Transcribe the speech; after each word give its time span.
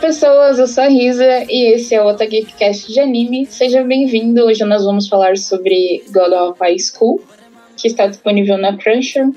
Pessoas, 0.00 0.60
eu 0.60 0.68
sou 0.68 0.84
a 0.84 0.88
Risa 0.88 1.44
e 1.48 1.74
esse 1.74 1.92
é 1.92 2.00
o 2.00 2.06
Otageekcast 2.06 2.92
de 2.92 3.00
anime. 3.00 3.46
Seja 3.46 3.82
bem-vindo, 3.82 4.44
hoje 4.44 4.64
nós 4.64 4.84
vamos 4.84 5.08
falar 5.08 5.36
sobre 5.36 6.04
God 6.10 6.32
of 6.32 6.60
High 6.60 6.78
School, 6.78 7.20
que 7.76 7.88
está 7.88 8.06
disponível 8.06 8.56
na 8.56 8.76
Crunchyroll. 8.76 9.34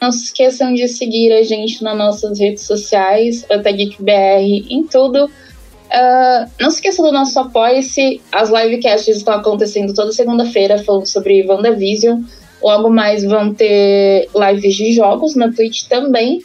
Não 0.00 0.10
se 0.10 0.24
esqueçam 0.24 0.72
de 0.72 0.88
seguir 0.88 1.32
a 1.32 1.42
gente 1.42 1.84
nas 1.84 1.96
nossas 1.96 2.40
redes 2.40 2.62
sociais, 2.64 3.44
OtageekBR, 3.50 4.66
em 4.70 4.86
tudo. 4.86 5.26
Uh, 5.26 6.50
não 6.58 6.70
se 6.70 6.76
esqueça 6.76 7.02
do 7.02 7.12
nosso 7.12 7.38
apoia-se, 7.38 8.22
as 8.32 8.48
livecasts 8.48 9.18
estão 9.18 9.34
acontecendo 9.34 9.92
toda 9.92 10.10
segunda-feira 10.10 10.82
falando 10.82 11.06
sobre 11.06 11.46
WandaVision. 11.46 12.22
Logo 12.62 12.88
mais 12.88 13.24
vão 13.24 13.52
ter 13.52 14.28
lives 14.34 14.74
de 14.74 14.92
jogos 14.92 15.36
na 15.36 15.52
Twitch 15.52 15.84
também. 15.84 16.40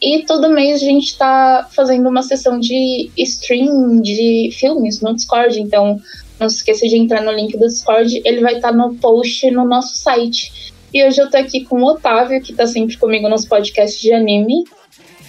E 0.00 0.24
todo 0.24 0.50
mês 0.50 0.82
a 0.82 0.84
gente 0.84 1.06
está 1.06 1.68
fazendo 1.70 2.08
uma 2.08 2.22
sessão 2.22 2.58
de 2.58 3.10
stream 3.16 4.00
de 4.00 4.50
filmes 4.52 5.00
no 5.00 5.14
Discord, 5.14 5.60
então 5.60 6.00
não 6.38 6.48
se 6.48 6.56
esqueça 6.56 6.86
de 6.86 6.96
entrar 6.96 7.20
no 7.22 7.32
link 7.32 7.56
do 7.56 7.66
Discord, 7.66 8.22
ele 8.24 8.40
vai 8.40 8.56
estar 8.56 8.70
tá 8.70 8.76
no 8.76 8.94
post 8.94 9.50
no 9.50 9.66
nosso 9.66 9.98
site. 9.98 10.72
E 10.94 11.04
hoje 11.04 11.20
eu 11.20 11.30
tô 11.30 11.36
aqui 11.36 11.64
com 11.64 11.82
o 11.82 11.86
Otávio, 11.86 12.40
que 12.40 12.54
tá 12.54 12.66
sempre 12.66 12.96
comigo 12.96 13.28
nos 13.28 13.44
podcasts 13.44 14.00
de 14.00 14.12
anime. 14.12 14.64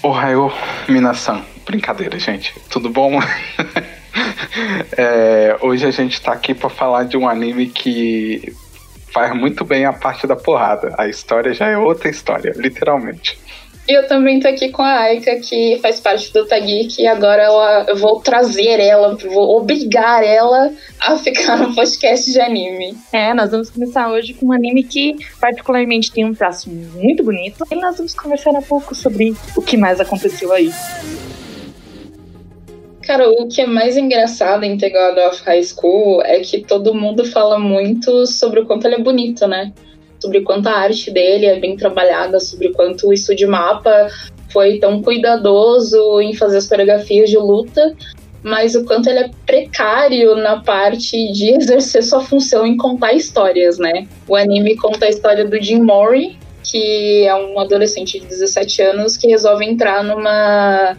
Ohio, 0.04 0.52
Minasan. 0.88 1.42
Brincadeira, 1.66 2.18
gente. 2.18 2.54
Tudo 2.70 2.90
bom? 2.90 3.20
é, 4.98 5.58
hoje 5.62 5.86
a 5.86 5.92
gente 5.92 6.22
tá 6.22 6.32
aqui 6.32 6.54
para 6.54 6.70
falar 6.70 7.04
de 7.04 7.18
um 7.18 7.28
anime 7.28 7.68
que 7.68 8.54
faz 9.12 9.36
muito 9.36 9.66
bem 9.66 9.86
a 9.86 9.94
parte 9.94 10.26
da 10.26 10.36
porrada. 10.36 10.96
A 10.98 11.08
história 11.08 11.54
já 11.54 11.68
é 11.68 11.78
outra 11.78 12.10
história, 12.10 12.54
literalmente. 12.56 13.38
E 13.90 13.94
eu 13.94 14.06
também 14.08 14.40
tô 14.40 14.48
aqui 14.48 14.70
com 14.70 14.84
a 14.84 15.00
Aika, 15.00 15.38
que 15.38 15.80
faz 15.82 16.00
parte 16.00 16.32
do 16.32 16.46
Tageek, 16.46 17.02
e 17.02 17.08
agora 17.08 17.42
ela, 17.42 17.86
eu 17.88 17.96
vou 17.96 18.20
trazer 18.20 18.80
ela, 18.80 19.16
vou 19.16 19.58
obrigar 19.58 20.24
ela 20.24 20.72
a 21.02 21.18
ficar 21.18 21.58
no 21.58 21.74
podcast 21.74 22.32
de 22.32 22.40
anime. 22.40 22.96
É, 23.12 23.34
nós 23.34 23.50
vamos 23.50 23.72
começar 23.72 24.08
hoje 24.12 24.36
com 24.36 24.46
um 24.46 24.52
anime 24.52 24.84
que 24.84 25.16
particularmente 25.42 26.12
tem 26.12 26.24
um 26.24 26.36
traço 26.36 26.70
muito 26.70 27.24
bonito, 27.24 27.66
e 27.72 27.76
nós 27.78 27.98
vamos 27.98 28.14
conversar 28.14 28.52
um 28.52 28.62
pouco 28.62 28.94
sobre 28.94 29.36
o 29.58 29.62
que 29.64 29.76
mais 29.76 30.00
aconteceu 30.00 30.54
aí. 30.54 30.72
Cara, 33.02 33.28
o 33.28 33.48
que 33.48 33.62
é 33.62 33.66
mais 33.66 33.98
engraçado 33.98 34.66
em 34.66 34.78
The 34.78 34.90
God 34.92 35.18
of 35.18 35.44
High 35.44 35.64
School 35.64 36.22
é 36.22 36.42
que 36.42 36.60
todo 36.60 36.94
mundo 36.94 37.26
fala 37.26 37.58
muito 37.58 38.28
sobre 38.28 38.60
o 38.60 38.68
quanto 38.68 38.86
ele 38.86 38.98
é 38.98 39.00
bonito, 39.00 39.48
né? 39.48 39.74
Sobre 40.20 40.42
quanto 40.42 40.68
a 40.68 40.74
arte 40.74 41.12
dele 41.12 41.46
é 41.46 41.60
bem 41.60 41.76
trabalhada, 41.76 42.40
sobre 42.40 42.70
quanto 42.70 43.08
o 43.08 43.14
estúdio 43.14 43.50
mapa 43.50 44.08
foi 44.52 44.80
tão 44.80 45.02
cuidadoso 45.02 46.20
em 46.22 46.34
fazer 46.34 46.58
as 46.58 46.68
coreografias 46.68 47.30
de 47.30 47.38
luta, 47.38 47.96
mas 48.42 48.76
o 48.76 48.84
quanto 48.86 49.10
ele 49.10 49.20
é 49.20 49.32
precário 49.46 50.36
na 50.36 50.62
parte 50.62 51.32
de 51.32 51.52
exercer 51.58 52.04
sua 52.04 52.22
função 52.22 52.66
em 52.66 52.78
contar 52.78 53.14
histórias, 53.14 53.78
né? 53.78 54.08
O 54.28 54.36
anime 54.36 54.76
conta 54.76 55.06
a 55.06 55.10
história 55.10 55.46
do 55.46 55.62
Jim 55.62 55.82
Mori, 55.82 56.38
que 56.64 57.26
é 57.26 57.36
um 57.36 57.60
adolescente 57.60 58.20
de 58.20 58.26
17 58.26 58.82
anos 58.82 59.18
que 59.18 59.28
resolve 59.28 59.66
entrar 59.66 60.04
numa, 60.04 60.98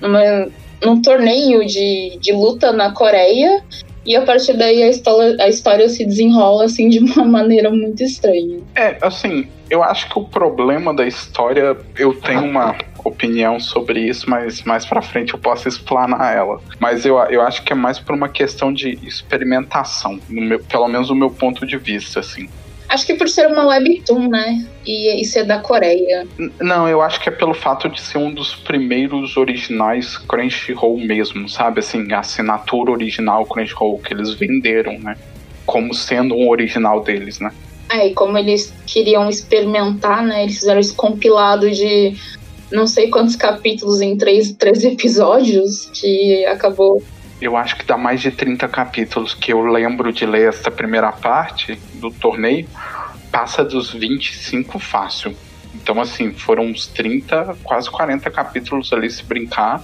numa 0.00 0.48
num 0.84 1.00
torneio 1.02 1.64
de, 1.66 2.18
de 2.18 2.32
luta 2.32 2.72
na 2.72 2.92
Coreia 2.92 3.62
e 4.04 4.16
a 4.16 4.22
partir 4.22 4.54
daí 4.54 4.82
a 4.82 4.88
história, 4.88 5.36
a 5.40 5.48
história 5.48 5.88
se 5.88 6.04
desenrola 6.04 6.64
assim 6.64 6.88
de 6.88 6.98
uma 6.98 7.24
maneira 7.26 7.70
muito 7.70 8.02
estranha. 8.02 8.58
É, 8.74 8.98
assim, 9.02 9.46
eu 9.68 9.82
acho 9.82 10.08
que 10.08 10.18
o 10.18 10.24
problema 10.24 10.94
da 10.94 11.06
história, 11.06 11.76
eu 11.96 12.14
tenho 12.14 12.44
uma 12.44 12.76
opinião 13.04 13.58
sobre 13.60 14.00
isso, 14.00 14.28
mas 14.28 14.62
mais 14.62 14.84
pra 14.84 15.00
frente 15.00 15.32
eu 15.32 15.38
posso 15.38 15.68
explanar 15.68 16.34
ela. 16.34 16.60
Mas 16.78 17.04
eu, 17.04 17.16
eu 17.24 17.40
acho 17.42 17.62
que 17.62 17.72
é 17.72 17.76
mais 17.76 17.98
por 17.98 18.14
uma 18.14 18.28
questão 18.28 18.72
de 18.72 18.98
experimentação, 19.06 20.18
meu, 20.28 20.60
pelo 20.60 20.88
menos 20.88 21.08
do 21.08 21.14
meu 21.14 21.30
ponto 21.30 21.66
de 21.66 21.76
vista, 21.76 22.20
assim. 22.20 22.48
Acho 22.90 23.06
que 23.06 23.14
por 23.14 23.28
ser 23.28 23.46
uma 23.46 23.68
webtoon, 23.68 24.28
né? 24.28 24.66
E, 24.84 25.22
e 25.22 25.24
ser 25.24 25.44
da 25.44 25.60
Coreia. 25.60 26.26
Não, 26.60 26.88
eu 26.88 27.00
acho 27.00 27.20
que 27.20 27.28
é 27.28 27.32
pelo 27.32 27.54
fato 27.54 27.88
de 27.88 28.00
ser 28.00 28.18
um 28.18 28.34
dos 28.34 28.52
primeiros 28.52 29.36
originais 29.36 30.18
Crunchyroll 30.18 30.98
mesmo, 30.98 31.48
sabe? 31.48 31.78
Assim, 31.78 32.12
a 32.12 32.18
assinatura 32.18 32.90
original 32.90 33.46
Crunchyroll 33.46 34.00
que 34.00 34.12
eles 34.12 34.34
venderam, 34.34 34.98
né? 34.98 35.16
Como 35.64 35.94
sendo 35.94 36.34
um 36.34 36.48
original 36.48 37.00
deles, 37.00 37.38
né? 37.38 37.52
É, 37.92 38.08
e 38.08 38.12
como 38.12 38.36
eles 38.36 38.74
queriam 38.88 39.28
experimentar, 39.28 40.24
né? 40.24 40.42
Eles 40.42 40.58
fizeram 40.58 40.80
esse 40.80 40.94
compilado 40.94 41.70
de 41.70 42.16
não 42.72 42.88
sei 42.88 43.08
quantos 43.08 43.36
capítulos 43.36 44.00
em 44.00 44.16
três, 44.16 44.52
três 44.52 44.82
episódios 44.82 45.88
que 45.94 46.44
acabou 46.46 47.00
eu 47.40 47.56
acho 47.56 47.76
que 47.76 47.84
dá 47.84 47.96
mais 47.96 48.20
de 48.20 48.30
30 48.30 48.68
capítulos 48.68 49.34
que 49.34 49.52
eu 49.52 49.60
lembro 49.62 50.12
de 50.12 50.26
ler 50.26 50.48
essa 50.48 50.70
primeira 50.70 51.10
parte 51.10 51.78
do 51.94 52.10
torneio, 52.10 52.68
passa 53.32 53.64
dos 53.64 53.92
25 53.92 54.78
fácil. 54.78 55.34
Então, 55.74 56.00
assim, 56.00 56.32
foram 56.32 56.64
uns 56.64 56.86
30, 56.86 57.56
quase 57.62 57.90
40 57.90 58.30
capítulos 58.30 58.92
ali 58.92 59.08
se 59.08 59.22
brincar, 59.22 59.82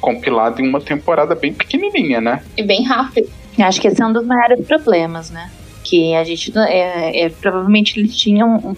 compilado 0.00 0.60
em 0.60 0.68
uma 0.68 0.80
temporada 0.80 1.34
bem 1.34 1.52
pequenininha, 1.52 2.20
né? 2.20 2.42
E 2.56 2.62
bem 2.62 2.82
rápido. 2.82 3.30
Acho 3.58 3.80
que 3.80 3.86
esse 3.86 4.02
é 4.02 4.06
um 4.06 4.12
dos 4.12 4.26
maiores 4.26 4.66
problemas, 4.66 5.30
né? 5.30 5.50
Que 5.84 6.14
a 6.14 6.24
gente, 6.24 6.52
é, 6.58 7.24
é, 7.24 7.28
provavelmente 7.28 8.00
eles 8.00 8.16
tinham 8.16 8.76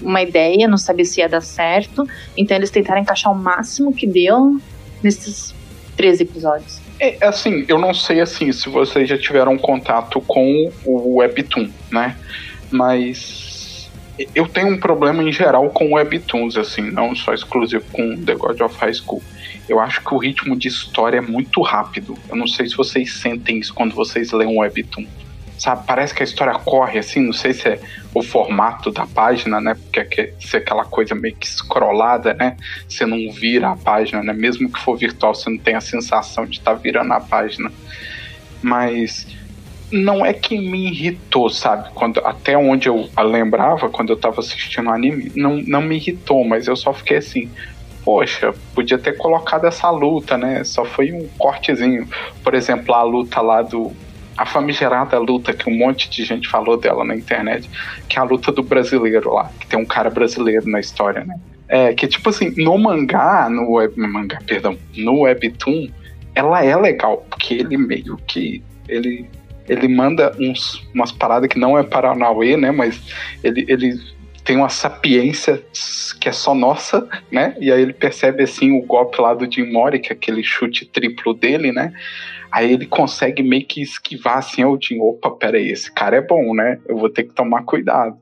uma 0.00 0.22
ideia, 0.22 0.66
não 0.66 0.78
sabia 0.78 1.04
se 1.04 1.20
ia 1.20 1.28
dar 1.28 1.42
certo, 1.42 2.06
então 2.36 2.56
eles 2.56 2.70
tentaram 2.70 3.00
encaixar 3.00 3.32
o 3.32 3.36
máximo 3.36 3.92
que 3.92 4.06
deu 4.06 4.60
nesses 5.02 5.54
três 5.96 6.20
episódios. 6.20 6.81
É, 7.02 7.16
assim, 7.20 7.64
eu 7.66 7.80
não 7.80 7.92
sei 7.92 8.20
assim 8.20 8.52
se 8.52 8.68
vocês 8.68 9.08
já 9.08 9.18
tiveram 9.18 9.58
contato 9.58 10.20
com 10.20 10.70
o 10.84 11.16
Webtoon, 11.16 11.68
né? 11.90 12.16
Mas 12.70 13.90
eu 14.32 14.46
tenho 14.46 14.68
um 14.68 14.78
problema 14.78 15.20
em 15.20 15.32
geral 15.32 15.68
com 15.70 15.94
Webtoons, 15.94 16.56
assim, 16.56 16.92
não 16.92 17.12
só 17.16 17.34
exclusivo 17.34 17.84
com 17.90 18.16
The 18.22 18.36
God 18.36 18.60
of 18.60 18.76
High 18.78 18.94
School. 18.94 19.20
Eu 19.68 19.80
acho 19.80 20.00
que 20.00 20.14
o 20.14 20.16
ritmo 20.16 20.56
de 20.56 20.68
história 20.68 21.18
é 21.18 21.20
muito 21.20 21.60
rápido. 21.60 22.16
Eu 22.28 22.36
não 22.36 22.46
sei 22.46 22.68
se 22.68 22.76
vocês 22.76 23.14
sentem 23.14 23.58
isso 23.58 23.74
quando 23.74 23.96
vocês 23.96 24.30
leem 24.30 24.48
um 24.48 24.60
Webtoon 24.60 25.04
sabe? 25.62 25.84
Parece 25.86 26.12
que 26.12 26.22
a 26.22 26.24
história 26.24 26.54
corre 26.54 26.98
assim, 26.98 27.20
não 27.20 27.32
sei 27.32 27.54
se 27.54 27.68
é 27.68 27.80
o 28.12 28.20
formato 28.20 28.90
da 28.90 29.06
página, 29.06 29.60
né? 29.60 29.76
Porque 29.92 30.34
se 30.40 30.56
é 30.56 30.58
aquela 30.58 30.84
coisa 30.84 31.14
meio 31.14 31.36
que 31.36 31.46
scrollada, 31.46 32.34
né? 32.34 32.56
Você 32.88 33.06
não 33.06 33.30
vira 33.30 33.70
a 33.70 33.76
página, 33.76 34.24
né? 34.24 34.32
Mesmo 34.32 34.70
que 34.70 34.80
for 34.80 34.96
virtual, 34.96 35.36
você 35.36 35.48
não 35.48 35.58
tem 35.58 35.76
a 35.76 35.80
sensação 35.80 36.46
de 36.46 36.58
estar 36.58 36.74
tá 36.74 36.76
virando 36.76 37.12
a 37.12 37.20
página. 37.20 37.70
Mas 38.60 39.28
não 39.92 40.26
é 40.26 40.32
que 40.32 40.58
me 40.58 40.88
irritou, 40.88 41.48
sabe? 41.48 41.90
Quando, 41.94 42.18
até 42.24 42.58
onde 42.58 42.88
eu 42.88 43.08
lembrava, 43.18 43.88
quando 43.88 44.10
eu 44.10 44.16
tava 44.16 44.40
assistindo 44.40 44.88
o 44.88 44.92
anime, 44.92 45.30
não, 45.36 45.58
não 45.58 45.80
me 45.80 45.94
irritou, 45.94 46.44
mas 46.44 46.66
eu 46.66 46.74
só 46.74 46.92
fiquei 46.92 47.18
assim, 47.18 47.48
poxa, 48.04 48.52
podia 48.74 48.98
ter 48.98 49.16
colocado 49.16 49.64
essa 49.66 49.88
luta, 49.90 50.36
né? 50.36 50.64
Só 50.64 50.84
foi 50.84 51.12
um 51.12 51.28
cortezinho. 51.38 52.08
Por 52.42 52.52
exemplo, 52.52 52.92
a 52.96 53.04
luta 53.04 53.40
lá 53.40 53.62
do 53.62 53.92
a 54.36 54.46
famigerada 54.46 55.18
luta 55.18 55.52
que 55.52 55.68
um 55.68 55.76
monte 55.76 56.08
de 56.08 56.24
gente 56.24 56.48
falou 56.48 56.76
dela 56.76 57.04
na 57.04 57.14
internet, 57.14 57.68
que 58.08 58.18
é 58.18 58.20
a 58.20 58.24
luta 58.24 58.50
do 58.52 58.62
brasileiro 58.62 59.32
lá, 59.32 59.50
que 59.60 59.66
tem 59.66 59.78
um 59.78 59.84
cara 59.84 60.10
brasileiro 60.10 60.68
na 60.68 60.80
história, 60.80 61.24
né? 61.24 61.34
É, 61.68 61.94
que 61.94 62.06
tipo 62.06 62.28
assim, 62.28 62.52
no 62.56 62.76
mangá, 62.76 63.48
no 63.48 63.72
web, 63.72 63.98
mangá, 63.98 64.38
perdão, 64.46 64.76
no 64.96 65.20
webtoon, 65.20 65.88
ela 66.34 66.64
é 66.64 66.76
legal, 66.76 67.26
porque 67.30 67.54
ele 67.54 67.76
meio 67.76 68.16
que 68.26 68.62
ele 68.88 69.26
ele 69.68 69.86
manda 69.86 70.34
uns, 70.40 70.86
umas 70.92 71.12
paradas 71.12 71.48
que 71.48 71.58
não 71.58 71.78
é 71.78 71.84
Paranauê, 71.84 72.56
né, 72.56 72.72
mas 72.72 73.00
ele, 73.44 73.64
ele 73.68 73.96
tem 74.44 74.56
uma 74.56 74.68
sapiência 74.68 75.62
que 76.20 76.28
é 76.28 76.32
só 76.32 76.54
nossa, 76.54 77.08
né? 77.30 77.54
E 77.60 77.70
aí 77.70 77.80
ele 77.80 77.92
percebe 77.92 78.42
assim 78.42 78.76
o 78.76 78.82
golpe 78.82 79.20
lá 79.20 79.34
do 79.34 79.50
Jim 79.50 79.70
Mori, 79.70 80.00
que 80.00 80.12
é 80.12 80.12
aquele 80.12 80.42
chute 80.42 80.84
triplo 80.84 81.32
dele, 81.32 81.70
né? 81.70 81.92
Aí 82.52 82.72
ele 82.72 82.86
consegue 82.86 83.42
meio 83.42 83.66
que 83.66 83.80
esquivar 83.80 84.38
assim, 84.38 84.62
o 84.62 84.78
Jin, 84.80 85.00
opa, 85.00 85.30
peraí, 85.30 85.70
esse 85.70 85.90
cara 85.90 86.18
é 86.18 86.20
bom, 86.20 86.54
né? 86.54 86.78
Eu 86.86 86.98
vou 86.98 87.08
ter 87.08 87.24
que 87.24 87.34
tomar 87.34 87.64
cuidado. 87.64 88.14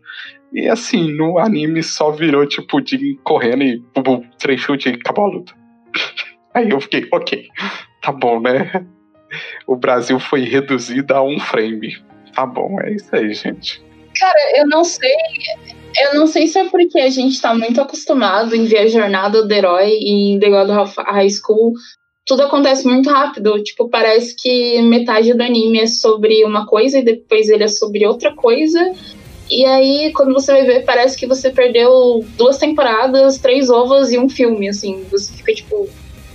E 0.52 0.68
assim, 0.68 1.12
no 1.12 1.38
anime 1.38 1.82
só 1.82 2.12
virou 2.12 2.46
tipo 2.46 2.78
o 2.78 3.16
correndo 3.24 3.64
e 3.64 3.82
bum, 4.00 4.22
três 4.38 4.60
chutes 4.60 4.86
e 4.86 4.94
acabou 4.94 5.24
a 5.24 5.28
luta. 5.28 5.52
Aí 6.54 6.70
eu 6.70 6.80
fiquei, 6.80 7.08
ok, 7.12 7.48
tá 8.02 8.12
bom, 8.12 8.40
né? 8.40 8.86
O 9.66 9.76
Brasil 9.76 10.18
foi 10.18 10.40
reduzido 10.40 11.14
a 11.14 11.22
um 11.22 11.38
frame. 11.38 11.96
Tá 12.34 12.46
bom, 12.46 12.80
é 12.80 12.92
isso 12.94 13.14
aí, 13.14 13.32
gente. 13.32 13.82
Cara, 14.18 14.58
eu 14.58 14.66
não 14.66 14.82
sei. 14.82 15.14
Eu 15.96 16.14
não 16.14 16.26
sei 16.26 16.46
se 16.46 16.58
é 16.58 16.68
porque 16.68 16.98
a 16.98 17.08
gente 17.08 17.40
tá 17.40 17.54
muito 17.54 17.80
acostumado 17.80 18.54
em 18.54 18.64
ver 18.64 18.78
a 18.78 18.86
jornada 18.88 19.46
do 19.46 19.52
herói 19.52 19.90
em 19.90 20.38
The 20.38 20.50
God 20.50 20.70
of 20.70 20.94
High 20.98 21.30
School 21.30 21.74
tudo 22.30 22.44
acontece 22.44 22.86
muito 22.86 23.10
rápido. 23.10 23.60
Tipo, 23.60 23.88
parece 23.88 24.36
que 24.36 24.80
metade 24.82 25.34
do 25.34 25.42
anime 25.42 25.80
é 25.80 25.86
sobre 25.88 26.44
uma 26.44 26.64
coisa 26.64 27.00
e 27.00 27.02
depois 27.02 27.48
ele 27.48 27.64
é 27.64 27.68
sobre 27.68 28.06
outra 28.06 28.32
coisa. 28.32 28.92
E 29.50 29.64
aí, 29.64 30.12
quando 30.12 30.32
você 30.32 30.52
vai 30.52 30.64
ver, 30.64 30.84
parece 30.84 31.18
que 31.18 31.26
você 31.26 31.50
perdeu 31.50 32.24
duas 32.38 32.56
temporadas, 32.56 33.38
três 33.38 33.68
ovos 33.68 34.12
e 34.12 34.18
um 34.18 34.28
filme, 34.28 34.68
assim. 34.68 35.04
Você 35.10 35.32
fica 35.32 35.52
tipo, 35.52 35.88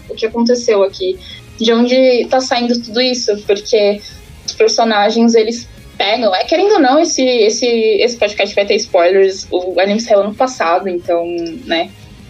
o 0.10 0.14
que 0.14 0.26
aconteceu 0.26 0.84
aqui, 0.84 1.18
de 1.58 1.72
onde 1.72 2.28
tá 2.30 2.42
saindo 2.42 2.78
tudo 2.84 3.00
isso, 3.00 3.32
porque 3.48 4.02
os 4.46 4.52
personagens, 4.52 5.34
eles 5.34 5.66
pegam, 5.98 6.36
é 6.36 6.44
querendo 6.44 6.74
ou 6.74 6.82
não, 6.82 7.00
esse, 7.00 7.24
esse, 7.26 7.66
esse 7.66 8.18
podcast 8.18 8.54
vai 8.54 8.66
ter 8.66 8.76
spoilers, 8.76 9.48
o 9.50 9.80
anime 9.80 10.02
saiu 10.02 10.20
ano 10.20 10.36
passado, 10.36 10.90
então, 10.90 11.26
né, 11.66 11.90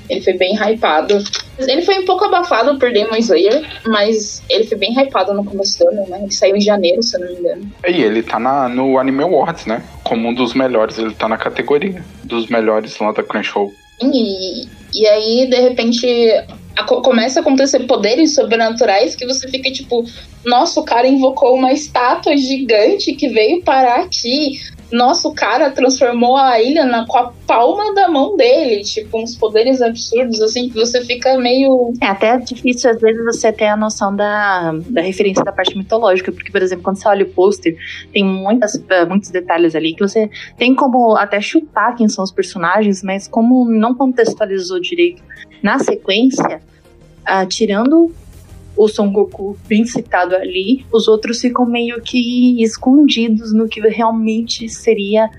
ele 0.10 0.22
foi 0.22 0.34
bem 0.34 0.56
hypado. 0.56 1.24
Ele 1.58 1.82
foi 1.82 2.00
um 2.00 2.06
pouco 2.06 2.26
abafado 2.26 2.78
por 2.78 2.92
Demon 2.92 3.16
Slayer, 3.18 3.66
mas 3.86 4.44
ele 4.50 4.66
foi 4.66 4.78
bem 4.78 4.94
hypado 4.94 5.34
no 5.34 5.44
começo 5.44 5.80
do 5.80 5.88
ano, 5.88 6.08
né? 6.10 6.20
Ele 6.22 6.32
saiu 6.32 6.56
em 6.56 6.62
janeiro, 6.62 7.02
se 7.02 7.16
eu 7.16 7.22
não 7.22 7.32
me 7.32 7.40
engano. 7.40 7.72
E 7.88 8.02
ele 8.02 8.22
tá 8.22 8.40
na, 8.40 8.68
no 8.68 9.00
Anime 9.00 9.24
Awards, 9.24 9.66
né? 9.66 9.84
Como 10.04 10.28
um 10.28 10.34
dos 10.34 10.54
melhores, 10.54 10.98
ele 10.98 11.14
tá 11.14 11.28
na 11.28 11.38
categoria 11.38 12.04
dos 12.24 12.48
melhores 12.48 12.98
lá 13.00 13.12
da 13.12 13.24
Crunchyroll. 13.24 13.72
E, 14.02 14.68
e 14.94 15.08
aí, 15.08 15.48
de 15.50 15.60
repente, 15.62 16.06
a, 16.76 16.84
começa 16.84 17.40
a 17.40 17.42
acontecer 17.42 17.80
poderes 17.82 18.36
sobrenaturais 18.36 19.16
que 19.16 19.26
você 19.26 19.48
fica 19.48 19.72
tipo, 19.72 20.06
nossa, 20.46 20.80
o 20.80 20.84
cara 20.84 21.08
invocou 21.08 21.56
uma 21.56 21.72
estátua 21.72 22.36
gigante 22.36 23.14
que 23.14 23.30
veio 23.30 23.64
parar 23.64 24.02
aqui 24.02 24.60
nossa, 24.96 25.28
o 25.28 25.36
cara 25.36 25.70
transformou 25.72 26.38
a 26.38 26.62
ilha 26.62 26.86
na, 26.86 27.06
com 27.06 27.18
a 27.18 27.34
palma 27.46 27.94
da 27.94 28.08
mão 28.08 28.38
dele. 28.38 28.82
Tipo, 28.82 29.22
uns 29.22 29.36
poderes 29.36 29.82
absurdos, 29.82 30.42
assim, 30.42 30.70
que 30.70 30.76
você 30.76 31.04
fica 31.04 31.38
meio. 31.38 31.94
É 32.02 32.08
até 32.08 32.38
difícil, 32.38 32.90
às 32.90 33.02
vezes, 33.02 33.24
você 33.26 33.52
ter 33.52 33.68
a 33.68 33.76
noção 33.76 34.16
da, 34.16 34.72
da 34.90 35.02
referência 35.02 35.44
da 35.44 35.52
parte 35.52 35.78
mitológica. 35.78 36.32
Porque, 36.32 36.50
por 36.50 36.62
exemplo, 36.62 36.84
quando 36.84 36.96
você 36.96 37.08
olha 37.10 37.26
o 37.26 37.30
pôster, 37.30 37.76
tem 38.14 38.24
muitas, 38.24 38.76
uh, 38.76 39.06
muitos 39.08 39.30
detalhes 39.30 39.76
ali 39.76 39.94
que 39.94 40.02
você 40.02 40.30
tem 40.58 40.74
como 40.74 41.18
até 41.18 41.42
chutar 41.42 41.94
quem 41.96 42.08
são 42.08 42.24
os 42.24 42.32
personagens, 42.32 43.04
mas 43.04 43.28
como 43.28 43.66
não 43.66 43.94
contextualizou 43.94 44.80
direito 44.80 45.22
na 45.62 45.78
sequência, 45.78 46.62
uh, 47.28 47.46
tirando 47.48 48.14
o 48.78 48.88
Son 48.88 49.12
Goku 49.12 49.58
bem 49.68 49.86
citado 49.86 50.36
ali, 50.36 50.86
os 50.92 51.08
outros 51.08 51.40
ficam 51.40 51.66
meio 51.66 52.02
que 52.02 52.62
escondidos 52.62 53.54
no 53.54 53.68
que 53.68 53.80
realmente 53.82 54.68
seria 54.68 55.30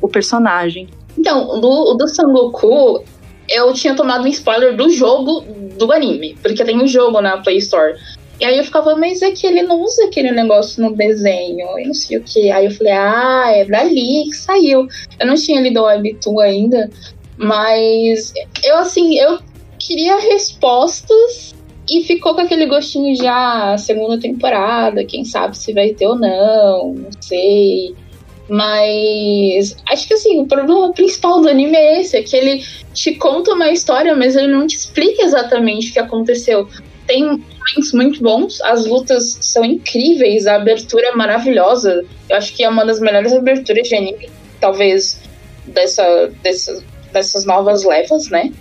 o 0.00 0.08
personagem. 0.08 0.88
Então, 1.18 1.60
do, 1.60 1.94
do 1.94 2.08
Son 2.08 2.32
Goku, 2.32 3.02
eu 3.48 3.72
tinha 3.72 3.94
tomado 3.94 4.24
um 4.24 4.28
spoiler 4.28 4.76
do 4.76 4.88
jogo 4.90 5.44
do 5.78 5.90
anime, 5.92 6.36
porque 6.42 6.64
tem 6.64 6.80
um 6.80 6.86
jogo 6.86 7.20
na 7.20 7.38
Play 7.38 7.58
Store. 7.58 7.94
E 8.40 8.44
aí 8.44 8.58
eu 8.58 8.64
ficava, 8.64 8.96
mas 8.96 9.22
é 9.22 9.30
que 9.30 9.46
ele 9.46 9.62
não 9.62 9.80
usa 9.82 10.04
aquele 10.06 10.32
negócio 10.32 10.82
no 10.82 10.94
desenho, 10.94 11.78
e 11.78 11.86
não 11.86 11.94
sei 11.94 12.18
o 12.18 12.22
que. 12.22 12.50
Aí 12.50 12.66
eu 12.66 12.70
falei, 12.72 12.92
ah, 12.92 13.52
é 13.54 13.64
dali 13.64 14.24
que 14.24 14.36
saiu. 14.36 14.88
Eu 15.20 15.26
não 15.26 15.34
tinha 15.34 15.60
lido 15.60 15.80
o 15.80 15.84
Webtoon 15.84 16.40
ainda, 16.40 16.90
mas 17.36 18.32
eu 18.64 18.76
assim, 18.78 19.18
eu 19.18 19.38
queria 19.78 20.18
respostas 20.18 21.54
e 21.88 22.02
ficou 22.04 22.34
com 22.34 22.40
aquele 22.40 22.66
gostinho 22.66 23.14
já 23.16 23.76
segunda 23.78 24.18
temporada, 24.18 25.04
quem 25.04 25.24
sabe 25.24 25.56
se 25.56 25.72
vai 25.72 25.90
ter 25.90 26.06
ou 26.06 26.16
não, 26.16 26.94
não 26.94 27.10
sei. 27.20 27.94
Mas 28.48 29.76
acho 29.90 30.06
que 30.06 30.14
assim, 30.14 30.40
o 30.40 30.46
problema 30.46 30.92
principal 30.92 31.40
do 31.40 31.48
anime 31.48 31.76
é 31.76 32.00
esse, 32.00 32.16
é 32.16 32.22
que 32.22 32.36
ele 32.36 32.64
te 32.92 33.14
conta 33.14 33.52
uma 33.52 33.70
história, 33.70 34.14
mas 34.14 34.36
ele 34.36 34.48
não 34.48 34.66
te 34.66 34.76
explica 34.76 35.22
exatamente 35.22 35.90
o 35.90 35.92
que 35.92 35.98
aconteceu. 35.98 36.68
Tem 37.06 37.22
momentos 37.24 37.92
muito 37.92 38.22
bons, 38.22 38.60
as 38.62 38.86
lutas 38.86 39.38
são 39.40 39.64
incríveis, 39.64 40.46
a 40.46 40.56
abertura 40.56 41.08
é 41.08 41.12
maravilhosa. 41.12 42.04
Eu 42.28 42.36
acho 42.36 42.54
que 42.54 42.62
é 42.62 42.68
uma 42.68 42.84
das 42.84 43.00
melhores 43.00 43.32
aberturas 43.32 43.88
de 43.88 43.94
anime, 43.94 44.28
talvez, 44.60 45.20
dessa, 45.66 46.30
dessa, 46.42 46.82
dessas 47.12 47.44
novas 47.44 47.84
levas, 47.84 48.28
né? 48.28 48.52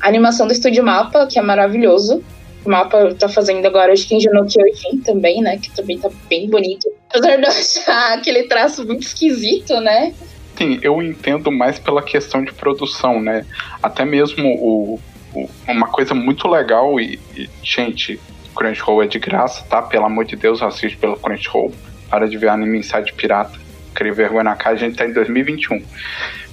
A 0.00 0.08
animação 0.08 0.46
do 0.48 0.52
Estúdio 0.52 0.82
Mapa, 0.82 1.26
que 1.26 1.38
é 1.38 1.42
maravilhoso. 1.42 2.24
O 2.64 2.70
mapa 2.70 3.14
tá 3.14 3.28
fazendo 3.28 3.66
agora, 3.66 3.92
acho 3.92 4.06
que 4.06 4.14
em 4.14 4.20
Jano 4.20 4.46
Kyojin 4.46 5.00
também, 5.04 5.42
né? 5.42 5.58
Que 5.58 5.70
também 5.70 5.98
tá 5.98 6.08
bem 6.28 6.48
bonito. 6.48 6.88
Apesar 7.10 7.36
de 7.36 7.42
eu 7.42 7.48
achar 7.48 8.12
aquele 8.18 8.44
traço 8.44 8.86
muito 8.86 9.02
esquisito, 9.02 9.80
né? 9.80 10.14
Sim, 10.56 10.78
eu 10.82 11.02
entendo 11.02 11.50
mais 11.50 11.78
pela 11.78 12.02
questão 12.02 12.44
de 12.44 12.52
produção, 12.52 13.20
né? 13.20 13.44
Até 13.82 14.04
mesmo 14.04 14.46
o, 14.46 15.00
o 15.34 15.50
uma 15.66 15.88
coisa 15.88 16.14
muito 16.14 16.46
legal 16.46 17.00
e, 17.00 17.18
e, 17.36 17.48
gente, 17.62 18.20
Crunchyroll 18.54 19.02
é 19.02 19.06
de 19.06 19.18
graça, 19.18 19.64
tá? 19.64 19.80
Pelo 19.82 20.06
amor 20.06 20.24
de 20.24 20.36
Deus, 20.36 20.62
assiste 20.62 20.96
pelo 20.96 21.16
Crunchyroll. 21.16 21.72
Para 22.08 22.28
de 22.28 22.36
ver 22.36 22.48
anime 22.48 22.78
em 22.78 22.82
site 22.82 23.14
pirata. 23.14 23.58
Queria 23.94 24.12
vergonha 24.12 24.44
na 24.44 24.56
cara, 24.56 24.74
a 24.74 24.78
gente 24.78 24.96
tá 24.96 25.06
em 25.06 25.12
2021. 25.12 25.82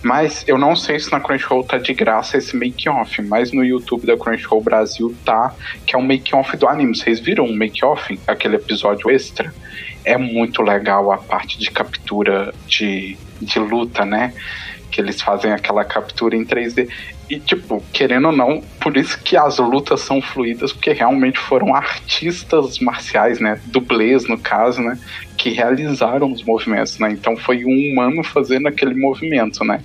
Mas 0.01 0.45
eu 0.47 0.57
não 0.57 0.75
sei 0.75 1.00
se 1.00 1.12
na 1.12 1.19
Crunchyroll 1.19 1.63
tá 1.63 1.77
de 1.77 1.94
graça 1.94 2.38
esse 2.38 2.56
make-off, 2.56 3.21
mas 3.21 3.51
no 3.51 3.65
YouTube 3.65 4.07
da 4.07 4.18
Crunchyroll 4.18 4.62
Brasil 4.62 5.13
tá, 5.25 5.53
que 5.86 5.94
é 5.94 5.97
um 5.97 6.01
make-off 6.01 6.56
do 6.56 6.68
anime. 6.68 6.95
Vocês 6.95 7.19
viram 7.19 7.45
um 7.45 7.53
make-off, 7.53 8.18
aquele 8.25 8.56
episódio 8.56 9.09
extra? 9.09 9.53
É 10.06 10.18
muito 10.18 10.62
legal 10.62 11.12
a 11.12 11.18
parte 11.18 11.59
de 11.59 11.69
captura 11.69 12.53
de, 12.65 13.18
de 13.41 13.59
luta, 13.59 14.06
né? 14.06 14.33
Que 14.89 15.01
eles 15.01 15.21
fazem 15.21 15.51
aquela 15.51 15.83
captura 15.83 16.36
em 16.36 16.45
3D. 16.45 16.89
E, 17.29 17.39
tipo, 17.39 17.83
querendo 17.93 18.27
ou 18.29 18.35
não, 18.35 18.61
por 18.81 18.97
isso 18.97 19.21
que 19.21 19.37
as 19.37 19.59
lutas 19.59 20.01
são 20.01 20.19
fluídas, 20.19 20.73
porque 20.73 20.91
realmente 20.91 21.37
foram 21.37 21.75
artistas 21.75 22.79
marciais, 22.79 23.39
né? 23.39 23.61
Dublês, 23.67 24.27
no 24.27 24.37
caso, 24.37 24.81
né? 24.81 24.97
Que 25.37 25.51
realizaram 25.51 26.31
os 26.31 26.43
movimentos, 26.43 26.97
né? 26.97 27.11
Então 27.11 27.37
foi 27.37 27.63
um 27.63 27.91
humano 27.91 28.23
fazendo 28.23 28.67
aquele 28.67 28.95
movimento, 28.95 29.63
né? 29.63 29.83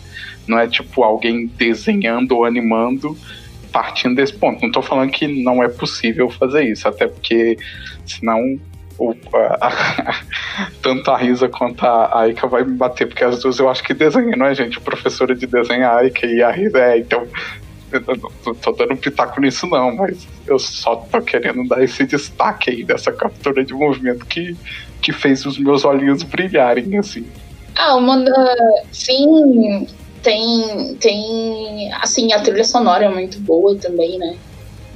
Não 0.48 0.58
é 0.58 0.66
tipo 0.66 1.02
alguém 1.02 1.46
desenhando 1.46 2.32
ou 2.32 2.46
animando 2.46 3.16
partindo 3.70 4.14
desse 4.14 4.32
ponto. 4.32 4.62
Não 4.62 4.70
tô 4.70 4.80
falando 4.80 5.10
que 5.10 5.26
não 5.26 5.62
é 5.62 5.68
possível 5.68 6.30
fazer 6.30 6.62
isso, 6.62 6.88
até 6.88 7.08
porque 7.08 7.58
senão 8.06 8.58
o, 8.98 9.14
a, 9.60 10.20
tanto 10.82 11.10
a 11.10 11.16
Risa 11.16 11.48
quanto 11.48 11.84
a 11.84 12.20
Aika 12.20 12.46
vai 12.46 12.64
me 12.64 12.76
bater, 12.76 13.06
porque 13.06 13.24
as 13.24 13.40
duas 13.40 13.58
eu 13.58 13.68
acho 13.68 13.82
que 13.82 13.94
desenham, 13.94 14.36
não 14.36 14.46
é, 14.46 14.54
gente? 14.54 14.80
Professora 14.80 15.34
de 15.34 15.46
desenho 15.46 15.82
é 15.82 15.86
a 15.86 15.96
Aika 15.96 16.26
e 16.26 16.42
a 16.42 16.50
Risa 16.50 16.78
é, 16.78 16.98
então 16.98 17.26
eu 17.92 18.02
não 18.46 18.54
tô 18.54 18.72
dando 18.72 18.96
pitaco 18.96 19.40
nisso 19.40 19.66
não, 19.66 19.94
mas 19.94 20.26
eu 20.46 20.58
só 20.58 20.96
tô 20.96 21.20
querendo 21.22 21.66
dar 21.68 21.82
esse 21.82 22.04
destaque 22.04 22.70
aí 22.70 22.84
dessa 22.84 23.12
captura 23.12 23.64
de 23.64 23.72
movimento 23.72 24.26
que, 24.26 24.56
que 25.00 25.12
fez 25.12 25.46
os 25.46 25.58
meus 25.58 25.84
olhinhos 25.84 26.22
brilharem, 26.22 26.96
assim. 26.98 27.26
Ah, 27.76 27.96
uma 27.96 28.18
da... 28.18 28.56
Sim, 28.92 29.86
tem, 30.22 30.96
tem... 31.00 31.92
Assim, 31.94 32.32
a 32.32 32.40
trilha 32.40 32.64
sonora 32.64 33.04
é 33.04 33.08
muito 33.08 33.38
boa 33.40 33.76
também, 33.76 34.18
né? 34.18 34.36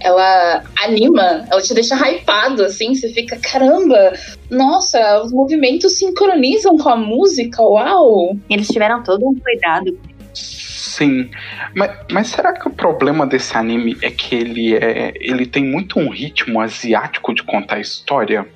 Ela 0.00 0.62
anima, 0.82 1.46
ela 1.50 1.60
te 1.60 1.74
deixa 1.74 1.94
hypado, 1.94 2.64
assim, 2.64 2.94
você 2.94 3.08
fica, 3.08 3.36
caramba, 3.38 4.12
nossa, 4.50 5.22
os 5.22 5.32
movimentos 5.32 5.98
sincronizam 5.98 6.76
com 6.76 6.88
a 6.88 6.96
música, 6.96 7.62
uau! 7.62 8.36
Eles 8.48 8.68
tiveram 8.68 9.02
todo 9.02 9.28
um 9.28 9.34
cuidado. 9.34 9.98
Sim, 10.34 11.30
mas, 11.74 11.96
mas 12.10 12.26
será 12.28 12.52
que 12.52 12.66
o 12.66 12.72
problema 12.72 13.26
desse 13.26 13.56
anime 13.56 13.96
é 14.02 14.10
que 14.10 14.34
ele, 14.34 14.74
é, 14.74 15.12
ele 15.16 15.46
tem 15.46 15.64
muito 15.64 15.98
um 15.98 16.08
ritmo 16.08 16.60
asiático 16.60 17.32
de 17.32 17.42
contar 17.42 17.78
história? 17.78 18.46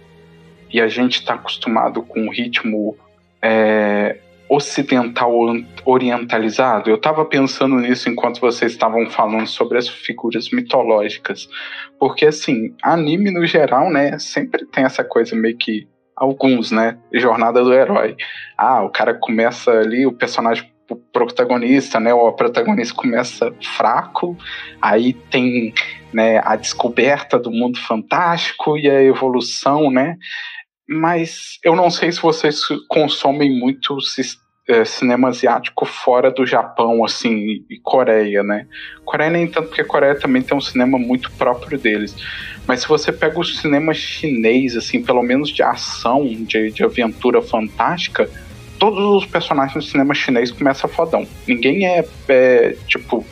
E 0.73 0.81
a 0.81 0.89
gente 0.89 1.21
está 1.21 1.35
acostumado 1.35 2.03
com 2.03 2.21
um 2.21 2.31
ritmo 2.31 2.97
é, 3.41 4.17
ocidental 4.55 5.33
orientalizado? 5.85 6.91
Eu 6.91 6.97
estava 6.97 7.25
pensando 7.25 7.77
nisso 7.77 8.09
enquanto 8.09 8.41
vocês 8.41 8.73
estavam 8.73 9.09
falando 9.09 9.47
sobre 9.47 9.79
as 9.79 9.89
figuras 9.89 10.51
mitológicas, 10.51 11.49
porque 11.99 12.27
assim, 12.27 12.75
anime 12.83 13.31
no 13.31 13.47
geral, 13.47 13.91
né, 13.91 14.19
sempre 14.19 14.67
tem 14.67 14.85
essa 14.85 15.03
coisa 15.03 15.35
meio 15.35 15.57
que 15.57 15.89
alguns, 16.15 16.71
né, 16.71 16.99
jornada 17.15 17.65
do 17.65 17.73
herói. 17.73 18.15
Ah, 18.57 18.83
o 18.83 18.91
cara 18.91 19.15
começa 19.15 19.71
ali, 19.71 20.07
o 20.07 20.13
personagem 20.13 20.71
o 20.91 20.97
protagonista, 20.97 21.99
né, 21.99 22.13
a 22.13 22.33
protagonista 22.33 22.95
começa 22.95 23.51
fraco, 23.77 24.37
aí 24.81 25.15
tem, 25.15 25.73
né, 26.13 26.39
a 26.45 26.55
descoberta 26.55 27.39
do 27.39 27.51
mundo 27.51 27.79
fantástico 27.79 28.77
e 28.77 28.91
a 28.91 29.03
evolução, 29.03 29.91
né? 29.91 30.17
Mas 30.87 31.59
eu 31.65 31.75
não 31.75 31.91
sei 31.91 32.13
se 32.13 32.21
vocês 32.21 32.61
consomem 32.89 33.59
muito 33.59 33.99
é, 34.73 34.85
cinema 34.85 35.29
asiático 35.29 35.85
fora 35.85 36.31
do 36.31 36.47
Japão, 36.47 37.05
assim, 37.05 37.65
e 37.69 37.79
Coreia, 37.79 38.43
né? 38.43 38.67
Coreia 39.05 39.31
nem 39.31 39.47
tanto, 39.47 39.69
porque 39.69 39.85
Coreia 39.85 40.15
também 40.15 40.43
tem 40.43 40.57
um 40.57 40.61
cinema 40.61 40.99
muito 40.99 41.31
próprio 41.33 41.79
deles. 41.79 42.17
Mas 42.67 42.81
se 42.81 42.89
você 42.89 43.13
pega 43.13 43.39
o 43.39 43.45
cinema 43.45 43.93
chinês, 43.93 44.77
assim, 44.77 45.03
pelo 45.03 45.23
menos 45.23 45.51
de 45.51 45.63
ação, 45.63 46.25
de, 46.27 46.71
de 46.71 46.85
aventura 46.85 47.43
fantástica, 47.43 48.29
todos 48.79 49.23
os 49.23 49.27
personagens 49.27 49.85
do 49.85 49.91
cinema 49.91 50.15
chinês 50.15 50.51
começam 50.51 50.89
fodão. 50.89 51.27
Ninguém 51.47 51.87
é, 51.87 52.05
é 52.29 52.77
tipo. 52.89 53.25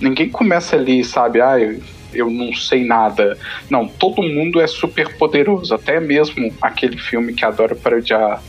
Ninguém 0.00 0.28
começa 0.28 0.76
ali, 0.76 1.04
sabe? 1.04 1.40
Ah, 1.40 1.58
eu, 1.58 1.80
eu 2.12 2.30
não 2.30 2.54
sei 2.54 2.84
nada. 2.84 3.36
Não, 3.68 3.86
todo 3.86 4.22
mundo 4.22 4.60
é 4.60 4.66
super 4.66 5.16
poderoso. 5.16 5.74
Até 5.74 6.00
mesmo 6.00 6.52
aquele 6.60 6.96
filme 6.96 7.34
que 7.34 7.44
adora 7.44 7.74
parodiar 7.74 8.42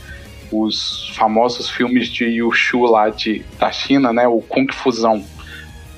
os 0.52 1.10
famosos 1.16 1.68
filmes 1.70 2.08
de 2.08 2.24
Yushu 2.24 2.84
lá 2.84 3.08
de, 3.08 3.44
da 3.58 3.72
China, 3.72 4.12
né? 4.12 4.28
O 4.28 4.40
Kung 4.42 4.66
Fusão. 4.72 5.24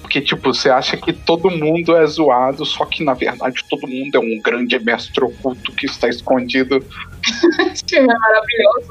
Porque, 0.01 0.21
tipo, 0.21 0.55
você 0.55 0.71
acha 0.71 0.97
que 0.97 1.13
todo 1.13 1.51
mundo 1.51 1.97
é 1.97 2.07
zoado, 2.07 2.65
só 2.65 2.85
que 2.85 3.03
na 3.03 3.15
verdade 3.15 3.65
todo 3.69 3.89
mundo 3.89 4.15
é 4.15 4.21
um 4.21 4.41
grande 4.41 4.79
mestre 4.79 5.25
oculto 5.25 5.73
que 5.73 5.87
está 5.87 6.09
escondido. 6.09 6.85
Esse 7.73 7.85
filme 7.89 8.13
é 8.13 8.19
maravilhoso. 8.19 8.89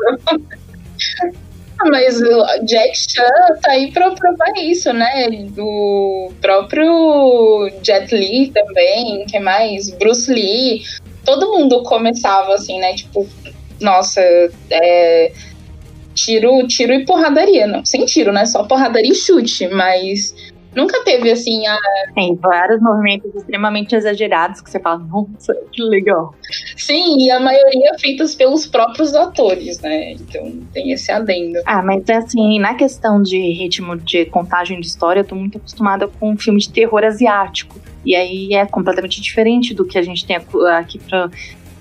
Mas 1.86 2.22
o 2.22 2.65
Jack 2.65 2.98
Chan 2.98 3.60
tá 3.62 3.72
aí 3.72 3.91
pra 3.91 4.12
provar 4.12 4.53
isso, 4.58 4.91
né? 4.93 5.27
O 5.58 6.32
próprio 6.41 7.70
Jet 7.84 8.13
Li 8.15 8.51
também, 8.51 9.25
que 9.25 9.39
mais? 9.39 9.89
Bruce 9.91 10.32
Lee. 10.32 10.84
Todo 11.25 11.51
mundo 11.58 11.84
começava 11.84 12.53
assim, 12.53 12.79
né? 12.79 12.96
Tipo, 12.96 13.27
nossa, 13.79 14.22
é, 14.70 15.32
tiro, 16.13 16.65
tiro 16.67 16.93
e 16.93 17.05
porradaria. 17.05 17.67
Não, 17.67 17.86
sem 17.86 18.05
tiro, 18.05 18.32
né? 18.32 18.46
Só 18.46 18.63
porradaria 18.63 19.12
e 19.12 19.15
chute, 19.15 19.67
mas 19.67 20.34
nunca 20.75 21.03
teve 21.03 21.32
assim 21.32 21.65
a. 21.67 21.77
Tem 22.13 22.36
vários 22.36 22.82
movimentos 22.82 23.34
extremamente 23.36 23.96
exagerados 23.96 24.62
que 24.62 24.70
você 24.70 24.79
fala, 24.79 25.00
nossa, 25.00 25.55
que 25.72 25.82
legal. 25.82 26.34
Sim, 26.75 27.17
e 27.20 27.32
a 27.32 27.39
maioria 27.39 27.98
feitas 28.00 28.36
pelos 28.36 28.65
próprios 28.65 29.15
atores, 29.15 29.79
né? 29.82 30.13
Então 30.13 30.51
tem 30.74 30.91
esse 30.91 31.12
adendo. 31.12 31.60
Ah, 31.65 31.82
mas 31.82 32.10
assim, 32.10 32.60
na 32.60 32.74
questão 32.75 33.22
de 33.22 33.38
ritmo 33.38 33.98
de 33.98 34.25
contagem 34.25 34.79
de 34.79 34.88
história, 34.88 35.22
eu 35.22 35.25
tô 35.25 35.36
muito 35.36 35.58
acostumada 35.58 36.08
com 36.08 36.32
um 36.32 36.38
filme 36.38 36.60
de 36.60 36.72
terror 36.72 37.03
asiático. 37.03 37.79
E 38.05 38.15
aí 38.15 38.53
é 38.53 38.65
completamente 38.65 39.22
diferente 39.22 39.74
do 39.74 39.86
que 39.86 39.98
a 39.98 40.01
gente 40.01 40.25
tem 40.25 40.36
aqui 40.36 41.00
pra, 41.00 41.29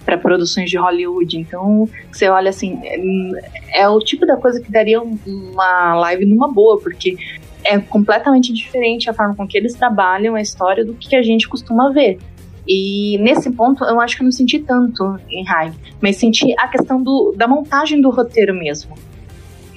para 0.04 0.18
produções 0.18 0.70
de 0.70 0.76
Hollywood. 0.76 1.38
Então, 1.38 1.88
você 2.10 2.28
olha 2.28 2.50
assim, 2.50 2.78
é, 2.84 3.82
é 3.82 3.88
o 3.88 3.98
tipo 4.00 4.26
da 4.26 4.36
coisa 4.36 4.60
que 4.60 4.70
daria 4.70 5.00
uma 5.00 5.94
live 5.94 6.26
numa 6.26 6.52
boa, 6.52 6.78
porque 6.80 7.16
é 7.64 7.78
completamente 7.78 8.52
diferente 8.52 9.08
a 9.08 9.14
forma 9.14 9.34
com 9.34 9.46
que 9.46 9.56
eles 9.56 9.74
trabalham 9.74 10.34
a 10.34 10.40
história 10.40 10.84
do 10.84 10.94
que 10.94 11.14
a 11.14 11.22
gente 11.22 11.48
costuma 11.48 11.90
ver. 11.90 12.18
E 12.66 13.18
nesse 13.18 13.50
ponto 13.50 13.84
eu 13.84 14.00
acho 14.00 14.16
que 14.16 14.22
eu 14.22 14.24
não 14.24 14.32
senti 14.32 14.58
tanto 14.60 15.18
em 15.28 15.44
High, 15.44 15.72
mas 16.00 16.16
senti 16.16 16.54
a 16.58 16.68
questão 16.68 17.02
do, 17.02 17.34
da 17.36 17.48
montagem 17.48 18.00
do 18.00 18.10
roteiro 18.10 18.54
mesmo. 18.54 18.94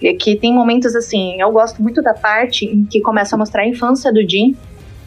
É 0.03 0.13
que 0.13 0.35
tem 0.35 0.53
momentos 0.53 0.95
assim, 0.95 1.41
eu 1.41 1.51
gosto 1.51 1.81
muito 1.81 2.01
da 2.01 2.13
parte 2.13 2.65
em 2.65 2.85
que 2.85 3.01
começa 3.01 3.35
a 3.35 3.39
mostrar 3.39 3.63
a 3.63 3.67
infância 3.67 4.13
do 4.13 4.27
Jim 4.27 4.55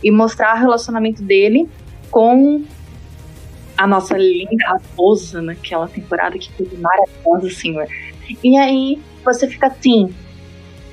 e 0.03 0.11
mostrar 0.11 0.57
o 0.57 0.59
relacionamento 0.59 1.23
dele 1.23 1.69
com 2.11 2.65
a 3.79 3.87
nossa 3.87 4.19
linda 4.19 4.67
raposa 4.67 5.41
naquela 5.41 5.89
temporada 5.89 6.37
que 6.37 6.53
foi 6.53 6.69
maravilhosa, 6.79 7.55
senhor. 7.55 7.87
E 8.43 8.57
aí 8.59 9.01
você 9.25 9.47
fica 9.47 9.69
assim, 9.69 10.13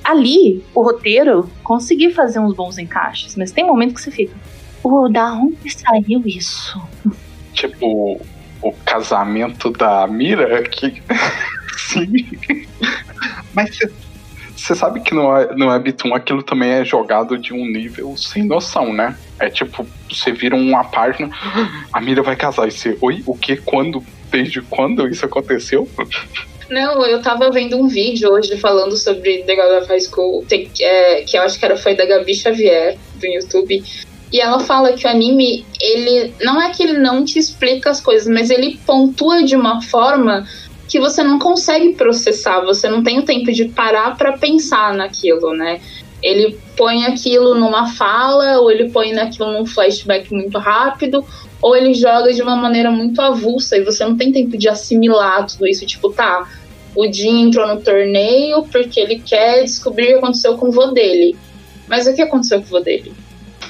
ali, 0.04 0.64
o 0.72 0.82
roteiro 0.82 1.50
conseguiu 1.64 2.14
fazer 2.14 2.38
uns 2.38 2.54
bons 2.54 2.78
encaixes, 2.78 3.34
mas 3.34 3.50
tem 3.50 3.66
momento 3.66 3.94
que 3.94 4.00
você 4.00 4.10
fica, 4.10 4.34
pô, 4.82 5.08
da 5.08 5.32
onde 5.34 5.68
saiu 5.68 6.22
isso? 6.24 6.80
Tipo, 7.52 8.20
o 8.62 8.72
casamento 8.84 9.70
da 9.70 10.06
Mira, 10.06 10.62
que. 10.62 11.02
Sim. 11.76 12.06
Mas 13.52 13.76
você 13.76 13.90
sabe 14.74 15.00
que 15.00 15.14
no, 15.14 15.28
no 15.54 15.68
Webtoon 15.68 16.14
aquilo 16.14 16.42
também 16.42 16.70
é 16.70 16.84
jogado 16.84 17.36
de 17.36 17.52
um 17.52 17.66
nível 17.66 18.16
sem 18.16 18.44
noção, 18.44 18.92
né? 18.92 19.16
É 19.38 19.50
tipo, 19.50 19.86
você 20.10 20.32
vira 20.32 20.56
uma 20.56 20.84
página, 20.84 21.30
a 21.92 22.00
Mira 22.00 22.22
vai 22.22 22.36
casar, 22.36 22.66
e 22.66 22.70
você, 22.70 22.96
oi, 23.00 23.22
o 23.26 23.36
que, 23.36 23.56
quando, 23.56 24.02
desde 24.30 24.62
quando 24.62 25.06
isso 25.06 25.24
aconteceu? 25.26 25.88
Não, 26.68 27.06
eu 27.06 27.22
tava 27.22 27.50
vendo 27.50 27.76
um 27.76 27.86
vídeo 27.86 28.30
hoje 28.30 28.56
falando 28.56 28.96
sobre 28.96 29.44
The 29.44 29.54
God 29.54 29.82
of 29.82 29.88
High 29.88 30.00
School, 30.00 30.44
é, 30.80 31.22
que 31.22 31.36
eu 31.36 31.42
acho 31.42 31.58
que 31.58 31.64
era, 31.64 31.76
foi 31.76 31.94
da 31.94 32.04
Gabi 32.04 32.34
Xavier, 32.34 32.98
do 33.14 33.26
YouTube. 33.26 33.84
E 34.32 34.40
ela 34.40 34.58
fala 34.58 34.92
que 34.92 35.06
o 35.06 35.10
anime, 35.10 35.64
ele 35.80 36.34
não 36.42 36.60
é 36.60 36.70
que 36.70 36.82
ele 36.82 36.98
não 36.98 37.24
te 37.24 37.38
explica 37.38 37.90
as 37.90 38.00
coisas, 38.00 38.26
mas 38.26 38.50
ele 38.50 38.80
pontua 38.84 39.44
de 39.44 39.54
uma 39.54 39.80
forma 39.80 40.44
que 40.88 41.00
você 41.00 41.22
não 41.22 41.38
consegue 41.38 41.94
processar, 41.94 42.60
você 42.60 42.88
não 42.88 43.02
tem 43.02 43.18
o 43.18 43.24
tempo 43.24 43.52
de 43.52 43.66
parar 43.66 44.16
para 44.16 44.38
pensar 44.38 44.94
naquilo, 44.94 45.52
né? 45.52 45.80
Ele 46.22 46.58
põe 46.76 47.04
aquilo 47.04 47.54
numa 47.54 47.88
fala, 47.92 48.60
ou 48.60 48.70
ele 48.70 48.90
põe 48.90 49.12
naquilo 49.12 49.52
num 49.52 49.66
flashback 49.66 50.32
muito 50.32 50.58
rápido, 50.58 51.24
ou 51.60 51.76
ele 51.76 51.94
joga 51.94 52.32
de 52.32 52.42
uma 52.42 52.56
maneira 52.56 52.90
muito 52.90 53.20
avulsa 53.20 53.76
e 53.76 53.84
você 53.84 54.04
não 54.04 54.16
tem 54.16 54.32
tempo 54.32 54.56
de 54.56 54.68
assimilar 54.68 55.46
tudo 55.46 55.66
isso. 55.66 55.84
Tipo, 55.84 56.10
tá, 56.10 56.48
o 56.94 57.10
Jim 57.12 57.42
entrou 57.42 57.66
no 57.66 57.80
torneio 57.80 58.62
porque 58.64 59.00
ele 59.00 59.20
quer 59.20 59.62
descobrir 59.62 60.04
o 60.04 60.08
que 60.08 60.14
aconteceu 60.14 60.56
com 60.56 60.68
o 60.68 60.72
vô 60.72 60.86
dele. 60.86 61.36
Mas 61.86 62.06
o 62.06 62.14
que 62.14 62.22
aconteceu 62.22 62.60
com 62.60 62.66
o 62.66 62.70
vô 62.70 62.80
dele? 62.80 63.12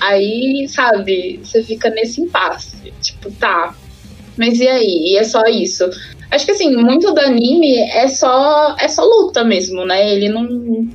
Aí, 0.01 0.67
sabe, 0.69 1.41
você 1.43 1.63
fica 1.63 1.91
nesse 1.91 2.21
impasse. 2.21 2.93
Tipo, 3.01 3.31
tá, 3.33 3.75
mas 4.37 4.61
e 4.61 4.69
aí? 4.69 5.13
E 5.13 5.17
é 5.17 5.25
só 5.25 5.43
isso. 5.45 5.89
Acho 6.31 6.45
que 6.45 6.53
assim, 6.53 6.75
muito 6.77 7.13
do 7.13 7.21
anime 7.21 7.79
é 7.91 8.09
só 8.09 8.77
é 8.79 8.89
só 8.89 9.05
luta 9.05 9.45
mesmo, 9.45 9.85
né? 9.85 10.13
Ele 10.13 10.29
não. 10.29 10.89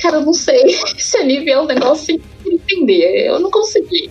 Cara, 0.00 0.16
eu 0.16 0.22
não 0.22 0.32
sei. 0.32 0.62
Esse 0.96 1.16
anime 1.18 1.50
é 1.50 1.60
um 1.60 1.66
negócio 1.66 2.18
de 2.44 2.54
entender. 2.54 3.26
Eu 3.26 3.40
não 3.40 3.50
consegui 3.50 4.10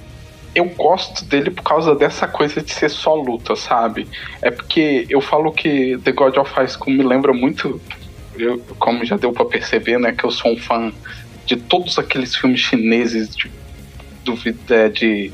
eu 0.55 0.65
gosto 0.65 1.25
dele 1.25 1.49
por 1.49 1.63
causa 1.63 1.95
dessa 1.95 2.27
coisa 2.27 2.61
de 2.61 2.71
ser 2.71 2.89
só 2.89 3.15
luta, 3.15 3.55
sabe? 3.55 4.07
É 4.41 4.51
porque 4.51 5.05
eu 5.09 5.19
falo 5.19 5.51
que 5.51 5.97
The 6.03 6.11
God 6.11 6.37
of 6.37 6.51
High 6.53 6.67
School 6.67 6.95
me 6.95 7.03
lembra 7.03 7.33
muito, 7.33 7.81
eu, 8.37 8.59
como 8.77 9.03
já 9.03 9.17
deu 9.17 9.31
para 9.31 9.45
perceber, 9.45 9.99
né, 9.99 10.11
que 10.11 10.23
eu 10.23 10.31
sou 10.31 10.51
um 10.51 10.57
fã 10.57 10.91
de 11.45 11.57
todos 11.57 11.97
aqueles 11.97 12.35
filmes 12.35 12.61
chineses 12.61 13.35
de, 13.35 13.51
de, 14.23 14.89
de 14.89 15.33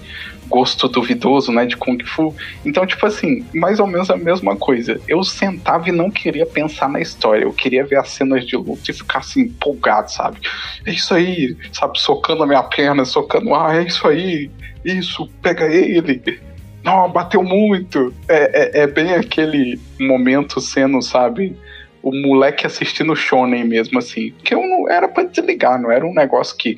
gosto 0.50 0.88
duvidoso, 0.88 1.52
né, 1.52 1.66
de 1.66 1.78
Kung 1.78 2.04
Fu. 2.04 2.36
Então, 2.66 2.86
tipo 2.86 3.06
assim, 3.06 3.46
mais 3.54 3.80
ou 3.80 3.88
menos 3.88 4.10
a 4.10 4.18
mesma 4.18 4.56
coisa. 4.56 5.00
Eu 5.08 5.24
sentava 5.24 5.88
e 5.90 5.92
não 5.92 6.10
queria 6.10 6.46
pensar 6.46 6.90
na 6.90 7.00
história, 7.00 7.44
eu 7.44 7.54
queria 7.54 7.86
ver 7.86 7.98
as 7.98 8.10
cenas 8.10 8.46
de 8.46 8.58
luta 8.58 8.90
e 8.90 8.94
ficar 8.94 9.20
assim, 9.20 9.42
empolgado, 9.42 10.12
sabe? 10.12 10.40
É 10.86 10.92
isso 10.92 11.14
aí, 11.14 11.56
sabe, 11.72 12.00
socando 12.00 12.44
a 12.44 12.48
minha 12.48 12.64
perna, 12.64 13.06
socando, 13.06 13.54
ah, 13.54 13.76
é 13.76 13.84
isso 13.84 14.08
aí, 14.08 14.50
isso, 14.84 15.30
pega 15.42 15.66
ele. 15.66 16.40
Não, 16.84 17.10
bateu 17.12 17.44
muito. 17.44 18.14
É, 18.28 18.80
é, 18.80 18.84
é 18.84 18.88
bem 18.88 19.14
aquele 19.14 19.80
momento 20.00 20.62
sendo, 20.62 21.02
sabe, 21.02 21.56
o 22.02 22.12
moleque 22.12 22.66
assistindo 22.66 23.16
Shonen 23.16 23.66
mesmo, 23.66 24.00
assim. 24.00 24.34
Que 24.44 24.54
eu 24.54 24.62
não 24.62 24.90
era 24.90 25.08
pra 25.08 25.24
desligar, 25.24 25.82
não 25.82 25.92
era 25.92 26.06
um 26.06 26.14
negócio 26.14 26.56
que. 26.58 26.78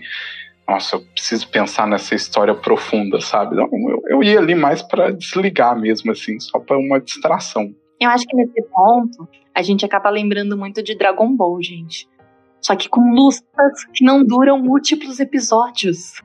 Nossa, 0.67 0.95
eu 0.95 1.01
preciso 1.01 1.49
pensar 1.49 1.87
nessa 1.87 2.15
história 2.15 2.55
profunda, 2.55 3.19
sabe? 3.19 3.55
Não, 3.55 3.67
eu, 3.89 4.01
eu 4.07 4.23
ia 4.23 4.39
ali 4.39 4.55
mais 4.55 4.81
para 4.81 5.11
desligar 5.11 5.77
mesmo, 5.77 6.11
assim, 6.11 6.39
só 6.39 6.59
para 6.59 6.77
uma 6.77 6.99
distração. 6.99 7.73
Eu 7.99 8.09
acho 8.09 8.25
que 8.25 8.35
nesse 8.35 8.61
ponto 8.63 9.27
a 9.53 9.61
gente 9.61 9.85
acaba 9.85 10.09
lembrando 10.09 10.57
muito 10.57 10.81
de 10.81 10.95
Dragon 10.95 11.35
Ball, 11.35 11.61
gente. 11.61 12.09
Só 12.61 12.75
que 12.75 12.87
com 12.87 13.01
lutas 13.13 13.85
que 13.93 14.05
não 14.05 14.23
duram 14.23 14.59
múltiplos 14.59 15.19
episódios. 15.19 16.21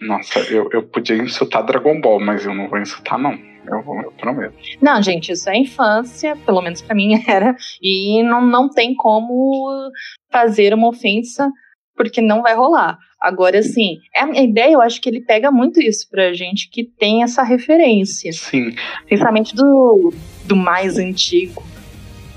Nossa, 0.00 0.40
eu, 0.52 0.68
eu 0.72 0.82
podia 0.82 1.16
insultar 1.16 1.64
Dragon 1.64 2.00
Ball, 2.00 2.20
mas 2.20 2.44
eu 2.44 2.54
não 2.54 2.68
vou 2.68 2.78
insultar, 2.78 3.18
não. 3.18 3.38
Eu, 3.66 3.82
vou, 3.82 4.00
eu 4.00 4.12
prometo. 4.12 4.54
Não, 4.80 5.02
gente, 5.02 5.32
isso 5.32 5.48
é 5.50 5.56
infância, 5.56 6.36
pelo 6.36 6.62
menos 6.62 6.82
para 6.82 6.94
mim 6.94 7.20
era, 7.26 7.56
e 7.82 8.22
não, 8.22 8.44
não 8.44 8.68
tem 8.68 8.94
como 8.94 9.90
fazer 10.30 10.74
uma 10.74 10.88
ofensa 10.88 11.50
porque 11.96 12.20
não 12.20 12.42
vai 12.42 12.54
rolar. 12.54 12.98
Agora, 13.20 13.58
assim, 13.58 13.98
é 14.14 14.22
a 14.22 14.42
ideia, 14.42 14.74
eu 14.74 14.80
acho 14.80 15.00
que 15.00 15.08
ele 15.08 15.20
pega 15.20 15.50
muito 15.50 15.80
isso 15.80 16.08
pra 16.10 16.32
gente 16.34 16.68
que 16.70 16.84
tem 16.84 17.22
essa 17.22 17.42
referência. 17.42 18.32
Sim. 18.32 18.74
Principalmente 19.06 19.54
do, 19.54 20.12
do 20.44 20.54
mais 20.54 20.98
antigo. 20.98 21.62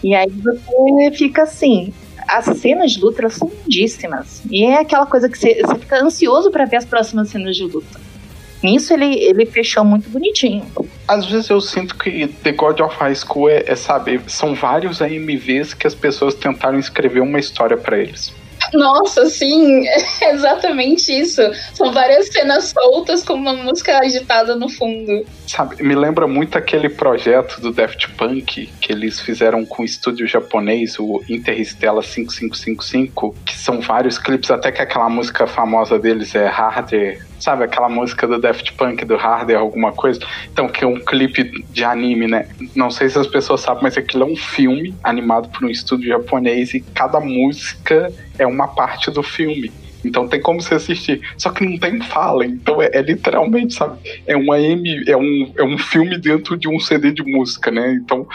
E 0.03 0.15
aí 0.15 0.29
você 0.29 1.11
fica 1.11 1.43
assim, 1.43 1.93
as 2.27 2.45
cenas 2.59 2.93
de 2.93 3.01
luta 3.01 3.29
são 3.29 3.51
lindíssimas. 3.63 4.41
E 4.49 4.63
é 4.63 4.79
aquela 4.79 5.05
coisa 5.05 5.27
que 5.27 5.37
você, 5.37 5.61
você 5.61 5.75
fica 5.79 6.01
ansioso 6.01 6.49
para 6.51 6.65
ver 6.65 6.77
as 6.77 6.85
próximas 6.85 7.29
cenas 7.29 7.55
de 7.55 7.63
luta. 7.63 7.99
Nisso 8.61 8.93
ele, 8.93 9.15
ele 9.23 9.45
fechou 9.45 9.83
muito 9.83 10.09
bonitinho. 10.09 10.65
Às 11.07 11.25
vezes 11.25 11.49
eu 11.49 11.61
sinto 11.61 11.97
que 11.97 12.27
The 12.27 12.51
God 12.51 12.79
of 12.81 12.95
High 12.97 13.15
School 13.15 13.49
é, 13.49 13.63
é 13.65 13.75
sabe, 13.75 14.21
são 14.27 14.53
vários 14.53 15.01
AMVs 15.01 15.73
que 15.73 15.87
as 15.87 15.95
pessoas 15.95 16.35
tentaram 16.35 16.77
escrever 16.77 17.21
uma 17.21 17.39
história 17.39 17.77
para 17.77 17.97
eles. 17.97 18.33
Nossa, 18.73 19.29
sim, 19.29 19.87
é 19.87 20.31
exatamente 20.33 21.11
isso. 21.11 21.41
São 21.73 21.91
várias 21.91 22.27
cenas 22.27 22.73
soltas 22.77 23.23
com 23.23 23.33
uma 23.33 23.53
música 23.53 23.99
agitada 23.99 24.55
no 24.55 24.69
fundo. 24.69 25.25
Sabe, 25.47 25.81
me 25.81 25.95
lembra 25.95 26.27
muito 26.27 26.57
aquele 26.57 26.89
projeto 26.89 27.59
do 27.61 27.71
Daft 27.71 28.09
Punk 28.11 28.69
que 28.79 28.91
eles 28.91 29.19
fizeram 29.19 29.65
com 29.65 29.83
o 29.83 29.85
estúdio 29.85 30.27
japonês, 30.27 30.99
o 30.99 31.21
Interstellar 31.29 32.03
5555, 32.03 33.35
que 33.45 33.57
são 33.57 33.81
vários 33.81 34.17
clipes, 34.17 34.51
até 34.51 34.71
que 34.71 34.81
aquela 34.81 35.09
música 35.09 35.47
famosa 35.47 35.97
deles 35.97 36.35
é 36.35 36.47
Harder 36.47 37.28
sabe 37.39 37.63
aquela 37.63 37.89
música 37.89 38.27
do 38.27 38.39
Daft 38.39 38.73
Punk, 38.73 39.03
do 39.05 39.15
Harder, 39.15 39.57
alguma 39.57 39.91
coisa? 39.91 40.19
Então, 40.51 40.67
que 40.67 40.83
é 40.83 40.87
um 40.87 40.99
clipe 40.99 41.63
de 41.69 41.83
anime, 41.83 42.27
né? 42.27 42.47
Não 42.75 42.89
sei 42.91 43.09
se 43.09 43.17
as 43.17 43.27
pessoas 43.27 43.61
sabem, 43.61 43.83
mas 43.83 43.97
aquilo 43.97 44.23
é 44.23 44.27
um 44.27 44.35
filme 44.35 44.93
animado 45.03 45.49
por 45.49 45.65
um 45.65 45.69
estúdio 45.69 46.07
japonês 46.07 46.73
e 46.73 46.79
cada 46.79 47.19
música 47.19 48.11
é 48.37 48.45
uma 48.45 48.67
parte 48.67 49.11
do 49.11 49.23
filme. 49.23 49.71
Então 50.03 50.27
tem 50.27 50.41
como 50.41 50.61
você 50.61 50.75
assistir. 50.75 51.21
Só 51.37 51.49
que 51.49 51.65
não 51.65 51.77
tem 51.77 52.01
fala. 52.01 52.45
Então 52.45 52.81
é, 52.81 52.89
é 52.93 53.01
literalmente, 53.01 53.73
sabe? 53.73 53.97
É 54.25 54.35
um 54.35 54.51
AM, 54.51 55.03
é 55.07 55.17
um, 55.17 55.53
é 55.57 55.63
um 55.63 55.77
filme 55.77 56.17
dentro 56.17 56.57
de 56.57 56.67
um 56.67 56.79
CD 56.79 57.11
de 57.11 57.23
música, 57.23 57.69
né? 57.69 57.93
Então, 57.93 58.27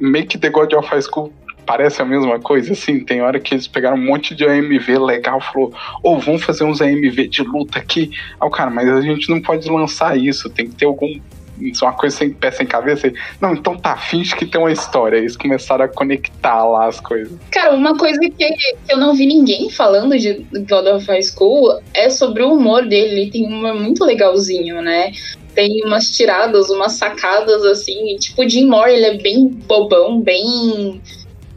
Make 0.00 0.38
the 0.38 0.48
God 0.48 0.72
of 0.72 0.88
High 0.88 1.02
School 1.02 1.30
parece 1.64 2.02
a 2.02 2.04
mesma 2.04 2.38
coisa, 2.40 2.72
assim, 2.72 3.04
tem 3.04 3.22
hora 3.22 3.40
que 3.40 3.54
eles 3.54 3.66
pegaram 3.66 3.96
um 3.96 4.04
monte 4.04 4.34
de 4.34 4.44
AMV 4.44 4.98
legal, 4.98 5.40
falou, 5.40 5.72
ou 6.02 6.16
oh, 6.16 6.18
vamos 6.18 6.42
fazer 6.42 6.64
uns 6.64 6.80
AMV 6.80 7.28
de 7.28 7.42
luta 7.42 7.78
aqui. 7.78 8.10
Ah, 8.38 8.46
o 8.46 8.50
cara, 8.50 8.70
mas 8.70 8.88
a 8.88 9.00
gente 9.00 9.30
não 9.30 9.40
pode 9.40 9.68
lançar 9.70 10.18
isso, 10.18 10.50
tem 10.50 10.68
que 10.68 10.76
ter 10.76 10.86
algum 10.86 11.20
isso 11.60 11.84
é 11.84 11.88
uma 11.88 11.94
coisa 11.94 12.16
sem 12.16 12.30
pé, 12.30 12.50
sem 12.50 12.66
cabeça. 12.66 13.12
Não, 13.40 13.52
então 13.52 13.76
tá, 13.76 13.96
finge 13.96 14.34
que 14.34 14.46
tem 14.46 14.60
uma 14.60 14.72
história. 14.72 15.18
Eles 15.18 15.36
começaram 15.36 15.84
a 15.84 15.88
conectar 15.88 16.64
lá 16.64 16.86
as 16.86 17.00
coisas. 17.00 17.38
Cara, 17.50 17.74
uma 17.74 17.96
coisa 17.96 18.18
que 18.18 18.54
eu 18.88 18.96
não 18.96 19.14
vi 19.14 19.26
ninguém 19.26 19.70
falando 19.70 20.18
de 20.18 20.46
God 20.52 20.86
of 20.86 21.06
High 21.06 21.22
School 21.22 21.80
é 21.94 22.08
sobre 22.08 22.42
o 22.42 22.54
humor 22.54 22.86
dele. 22.86 23.20
Ele 23.20 23.30
tem 23.30 23.46
um 23.46 23.58
humor 23.58 23.74
muito 23.74 24.04
legalzinho, 24.04 24.80
né? 24.80 25.12
Tem 25.54 25.84
umas 25.84 26.08
tiradas, 26.10 26.70
umas 26.70 26.92
sacadas 26.92 27.64
assim. 27.64 28.16
Tipo, 28.16 28.42
o 28.42 28.48
Jim 28.48 28.66
Moore, 28.66 28.92
ele 28.92 29.06
é 29.06 29.18
bem 29.18 29.48
bobão, 29.48 30.20
bem 30.20 31.00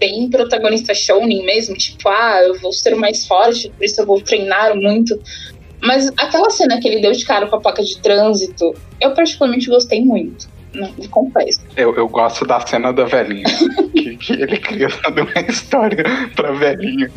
bem 0.03 0.29
protagonista 0.29 0.93
shounen 0.93 1.45
mesmo, 1.45 1.75
tipo, 1.77 2.09
ah, 2.09 2.41
eu 2.43 2.59
vou 2.59 2.73
ser 2.73 2.93
mais 2.95 3.25
forte, 3.25 3.69
por 3.69 3.85
isso 3.85 4.01
eu 4.01 4.05
vou 4.05 4.19
treinar 4.19 4.75
muito. 4.75 5.17
Mas 5.81 6.09
aquela 6.17 6.49
cena 6.49 6.79
que 6.81 6.87
ele 6.89 7.01
deu 7.01 7.13
de 7.13 7.25
cara 7.25 7.47
com 7.47 7.55
a 7.55 7.61
placa 7.61 7.81
de 7.81 7.97
trânsito, 8.01 8.73
eu 8.99 9.13
particularmente 9.13 9.69
gostei 9.69 10.03
muito. 10.03 10.49
Não, 10.73 10.91
confesso. 11.09 11.61
Eu, 11.77 11.95
eu 11.95 12.07
gosto 12.09 12.45
da 12.45 12.59
cena 12.59 12.91
da 12.91 13.05
velhinha. 13.05 13.45
que, 13.95 14.17
que 14.17 14.33
ele 14.33 14.57
cria 14.57 14.87
uma 14.87 15.47
história 15.47 16.03
pra 16.35 16.51
velhinha. 16.51 17.09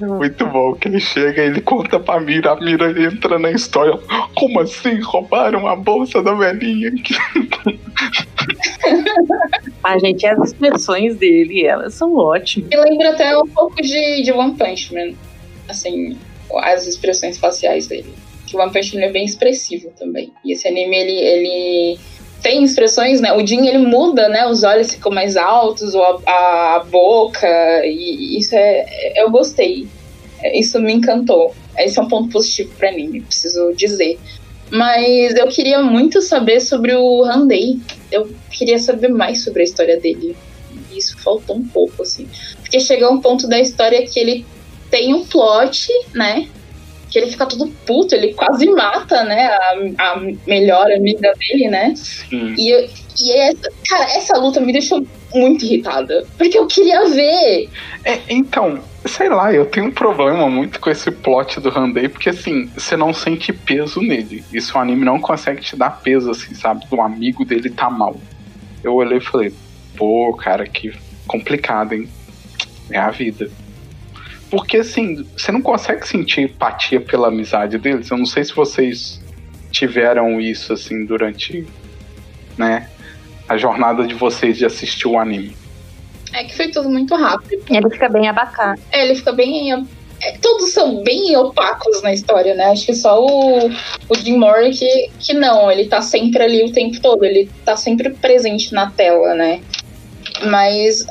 Muito 0.00 0.46
bom 0.46 0.74
que 0.74 0.88
ele 0.88 1.00
chega 1.00 1.42
ele 1.42 1.60
conta 1.60 2.00
pra 2.00 2.20
Mira, 2.20 2.52
a 2.52 2.56
Mira 2.56 2.90
entra 3.02 3.38
na 3.38 3.50
história. 3.50 3.98
Como 4.34 4.60
assim? 4.60 5.00
Roubaram 5.00 5.66
a 5.66 5.76
bolsa 5.76 6.22
da 6.22 6.34
velhinha? 6.34 6.92
a 9.82 9.98
gente, 9.98 10.26
as 10.26 10.48
expressões 10.48 11.16
dele, 11.16 11.66
elas 11.66 11.94
são 11.94 12.16
ótimas. 12.16 12.68
Me 12.68 12.76
lembra 12.76 13.10
até 13.10 13.36
um 13.38 13.46
pouco 13.46 13.80
de, 13.80 14.22
de 14.22 14.32
One 14.32 14.54
Punch 14.54 14.94
Man. 14.94 15.14
Assim, 15.68 16.16
as 16.58 16.86
expressões 16.86 17.38
faciais 17.38 17.86
dele. 17.86 18.12
Que 18.46 18.56
o 18.56 18.60
One 18.60 18.72
Punch 18.72 18.96
Man 18.96 19.02
é 19.02 19.10
bem 19.10 19.24
expressivo 19.24 19.90
também. 19.98 20.32
E 20.44 20.52
esse 20.52 20.68
anime, 20.68 20.96
ele, 20.96 21.18
ele 21.18 21.98
tem 22.42 22.62
expressões, 22.62 23.20
né? 23.20 23.32
O 23.32 23.46
Jin, 23.46 23.66
ele 23.66 23.78
muda, 23.78 24.28
né? 24.28 24.46
Os 24.46 24.62
olhos 24.62 24.92
ficam 24.92 25.10
mais 25.10 25.36
altos, 25.36 25.94
ou 25.94 26.02
a, 26.26 26.76
a 26.76 26.84
boca, 26.84 27.48
e 27.86 28.38
isso 28.38 28.54
é... 28.54 29.12
Eu 29.16 29.30
gostei. 29.30 29.88
Isso 30.52 30.78
me 30.78 30.92
encantou. 30.92 31.54
Esse 31.78 31.98
é 31.98 32.02
um 32.02 32.08
ponto 32.08 32.28
positivo 32.28 32.72
para 32.76 32.90
anime, 32.90 33.22
preciso 33.22 33.72
dizer. 33.74 34.18
Mas 34.74 35.36
eu 35.36 35.46
queria 35.46 35.80
muito 35.80 36.20
saber 36.20 36.58
sobre 36.58 36.92
o 36.96 37.24
Handei. 37.24 37.78
Eu 38.10 38.28
queria 38.50 38.76
saber 38.76 39.06
mais 39.06 39.44
sobre 39.44 39.60
a 39.60 39.64
história 39.64 40.00
dele. 40.00 40.36
E 40.90 40.98
isso 40.98 41.16
faltou 41.18 41.56
um 41.56 41.64
pouco, 41.64 42.02
assim. 42.02 42.28
Porque 42.60 42.80
chega 42.80 43.08
um 43.08 43.20
ponto 43.20 43.46
da 43.46 43.60
história 43.60 44.04
que 44.04 44.18
ele 44.18 44.44
tem 44.90 45.14
um 45.14 45.24
plot, 45.24 45.88
né? 46.12 46.48
Que 47.08 47.20
ele 47.20 47.30
fica 47.30 47.46
todo 47.46 47.70
puto, 47.86 48.16
ele 48.16 48.34
quase 48.34 48.66
mata, 48.66 49.22
né? 49.22 49.46
A, 49.46 49.76
a 49.98 50.20
melhor 50.44 50.90
amiga 50.90 51.32
dele, 51.38 51.68
né? 51.68 51.94
E, 52.58 52.72
e 53.20 53.32
essa, 53.32 53.70
cara, 53.88 54.04
essa 54.16 54.36
luta 54.38 54.60
me 54.60 54.72
deixou 54.72 55.06
muito 55.34 55.64
irritada. 55.64 56.26
Porque 56.38 56.56
eu 56.56 56.66
queria 56.66 57.08
ver. 57.08 57.68
É, 58.04 58.20
então, 58.28 58.80
sei 59.04 59.28
lá, 59.28 59.52
eu 59.52 59.66
tenho 59.66 59.86
um 59.86 59.90
problema 59.90 60.48
muito 60.48 60.80
com 60.80 60.88
esse 60.88 61.10
plot 61.10 61.60
do 61.60 61.76
Handei, 61.76 62.08
porque 62.08 62.30
assim, 62.30 62.70
você 62.74 62.96
não 62.96 63.12
sente 63.12 63.52
peso 63.52 64.00
nele. 64.00 64.44
Isso 64.52 64.76
o 64.76 64.80
anime 64.80 65.04
não 65.04 65.20
consegue 65.20 65.60
te 65.60 65.76
dar 65.76 65.90
peso, 65.90 66.30
assim, 66.30 66.54
sabe? 66.54 66.84
O 66.90 67.02
amigo 67.02 67.44
dele 67.44 67.68
tá 67.68 67.90
mal. 67.90 68.16
Eu 68.82 68.94
olhei 68.94 69.18
e 69.18 69.20
falei, 69.20 69.52
pô, 69.96 70.32
cara, 70.34 70.66
que 70.66 70.92
complicado, 71.26 71.94
hein? 71.94 72.08
É 72.90 72.98
a 72.98 73.10
vida. 73.10 73.50
Porque, 74.50 74.76
assim, 74.76 75.26
você 75.36 75.50
não 75.50 75.60
consegue 75.60 76.06
sentir 76.06 76.42
empatia 76.42 77.00
pela 77.00 77.28
amizade 77.28 77.76
deles. 77.78 78.10
Eu 78.10 78.18
não 78.18 78.26
sei 78.26 78.44
se 78.44 78.54
vocês 78.54 79.20
tiveram 79.70 80.40
isso, 80.40 80.72
assim, 80.72 81.04
durante, 81.04 81.66
né, 82.56 82.88
a 83.48 83.56
jornada 83.56 84.06
de 84.06 84.14
vocês 84.14 84.56
de 84.56 84.64
assistir 84.64 85.08
o 85.08 85.18
anime. 85.18 85.56
É 86.32 86.44
que 86.44 86.56
foi 86.56 86.68
tudo 86.68 86.90
muito 86.90 87.14
rápido. 87.14 87.62
Ele 87.70 87.90
fica 87.90 88.08
bem 88.08 88.28
abacado. 88.28 88.80
É, 88.90 89.04
ele 89.04 89.14
fica 89.14 89.32
bem. 89.32 89.72
É, 90.20 90.32
todos 90.38 90.70
são 90.70 91.02
bem 91.02 91.36
opacos 91.36 92.02
na 92.02 92.12
história, 92.12 92.54
né? 92.54 92.66
Acho 92.66 92.86
que 92.86 92.94
só 92.94 93.24
o, 93.24 93.68
o 93.68 94.14
Jim 94.16 94.36
Moore 94.36 94.70
que, 94.70 95.10
que 95.20 95.34
não, 95.34 95.70
ele 95.70 95.86
tá 95.86 96.02
sempre 96.02 96.42
ali 96.42 96.64
o 96.64 96.72
tempo 96.72 97.00
todo, 97.00 97.24
ele 97.24 97.48
tá 97.64 97.76
sempre 97.76 98.10
presente 98.10 98.72
na 98.72 98.90
tela, 98.90 99.34
né? 99.34 99.60
Mas 100.46 101.06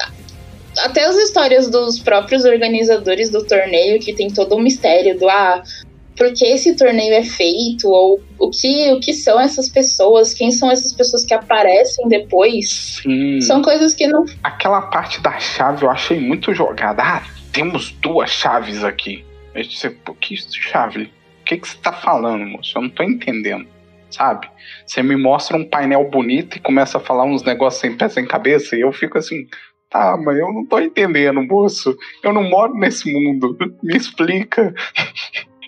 até 0.79 1.05
as 1.05 1.15
histórias 1.15 1.69
dos 1.69 1.99
próprios 1.99 2.43
organizadores 2.45 3.29
do 3.29 3.45
torneio, 3.45 3.99
que 3.99 4.13
tem 4.13 4.29
todo 4.29 4.53
o 4.53 4.57
um 4.57 4.61
mistério 4.61 5.17
do 5.17 5.29
ah, 5.29 5.63
por 6.15 6.31
que 6.33 6.45
esse 6.45 6.75
torneio 6.75 7.13
é 7.13 7.23
feito, 7.23 7.89
ou 7.89 8.21
o 8.39 8.49
que, 8.49 8.91
o 8.91 8.99
que 8.99 9.13
são 9.13 9.39
essas 9.39 9.69
pessoas, 9.69 10.33
quem 10.33 10.51
são 10.51 10.69
essas 10.71 10.93
pessoas 10.93 11.23
que 11.23 11.33
aparecem 11.33 12.07
depois. 12.07 13.01
Sim. 13.01 13.41
São 13.41 13.61
coisas 13.61 13.93
que 13.93 14.07
não. 14.07 14.25
Aquela 14.43 14.81
parte 14.83 15.21
da 15.21 15.39
chave 15.39 15.83
eu 15.83 15.89
achei 15.89 16.19
muito 16.19 16.53
jogada. 16.53 17.01
Ah, 17.03 17.23
temos 17.51 17.91
duas 17.91 18.29
chaves 18.29 18.83
aqui. 18.83 19.25
Eu 19.53 19.63
disse, 19.63 19.89
por 19.89 20.15
que 20.15 20.35
chave? 20.35 21.11
O 21.41 21.45
que, 21.45 21.57
que 21.57 21.67
você 21.67 21.77
tá 21.77 21.91
falando, 21.91 22.45
moço? 22.45 22.77
Eu 22.77 22.83
não 22.83 22.89
tô 22.89 23.03
entendendo. 23.03 23.67
Sabe? 24.09 24.47
Você 24.85 25.01
me 25.01 25.15
mostra 25.15 25.57
um 25.57 25.67
painel 25.67 26.07
bonito 26.09 26.57
e 26.57 26.61
começa 26.61 26.97
a 26.97 27.01
falar 27.01 27.25
uns 27.25 27.43
negócios 27.43 27.81
sem 27.81 27.97
pé 27.97 28.07
sem 28.07 28.27
cabeça, 28.27 28.75
e 28.75 28.81
eu 28.81 28.91
fico 28.93 29.17
assim, 29.17 29.47
Tá, 29.93 30.17
mas 30.17 30.39
eu 30.39 30.51
não 30.51 30.65
tô 30.65 30.79
entendendo, 30.79 31.39
moço. 31.43 31.95
Eu 32.23 32.33
não 32.33 32.49
moro 32.49 32.73
nesse 32.73 33.13
mundo. 33.13 33.55
Me 33.83 33.95
explica. 33.95 34.73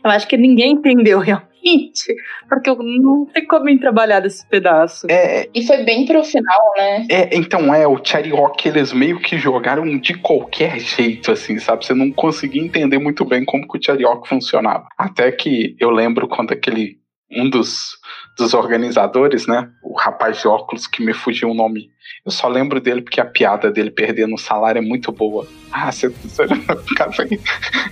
Eu 0.05 0.11
acho 0.11 0.27
que 0.27 0.37
ninguém 0.37 0.73
entendeu 0.73 1.17
realmente, 1.19 2.13
porque 2.47 2.69
eu 2.69 2.77
não 2.77 3.25
tem 3.25 3.45
como 3.47 3.67
em 3.67 3.77
trabalhar 3.77 4.19
desse 4.19 4.47
pedaço. 4.47 5.07
É, 5.09 5.49
e 5.53 5.65
foi 5.65 5.83
bem 5.83 6.05
pro 6.05 6.23
final, 6.23 6.73
né? 6.77 7.07
É, 7.09 7.35
então 7.35 7.73
é, 7.73 7.87
o 7.87 7.99
Chariok 8.03 8.67
eles 8.67 8.93
meio 8.93 9.19
que 9.19 9.37
jogaram 9.39 9.97
de 9.97 10.13
qualquer 10.13 10.79
jeito, 10.79 11.31
assim, 11.31 11.57
sabe? 11.57 11.83
Você 11.83 11.95
não 11.95 12.11
conseguia 12.11 12.61
entender 12.61 12.99
muito 12.99 13.25
bem 13.25 13.43
como 13.43 13.67
que 13.67 13.79
o 13.79 13.81
Chariok 13.83 14.29
funcionava. 14.29 14.87
Até 14.95 15.31
que 15.31 15.75
eu 15.79 15.89
lembro 15.89 16.27
quando 16.27 16.51
aquele 16.51 16.97
um 17.35 17.49
dos, 17.49 17.97
dos 18.37 18.53
organizadores, 18.53 19.47
né? 19.47 19.69
O 19.83 19.97
rapaz 19.97 20.41
de 20.41 20.47
óculos 20.47 20.87
que 20.87 21.03
me 21.03 21.13
fugiu 21.13 21.49
o 21.49 21.53
nome 21.53 21.91
eu 22.25 22.31
só 22.31 22.47
lembro 22.47 22.81
dele 22.81 23.03
porque 23.03 23.21
a 23.21 23.25
piada 23.25 23.71
dele 23.71 23.91
perdendo 23.91 24.33
o 24.33 24.37
salário 24.37 24.79
é 24.79 24.81
muito 24.81 25.11
boa. 25.11 25.47
Ah, 25.71 25.91
você, 25.91 26.09
você 26.09 26.43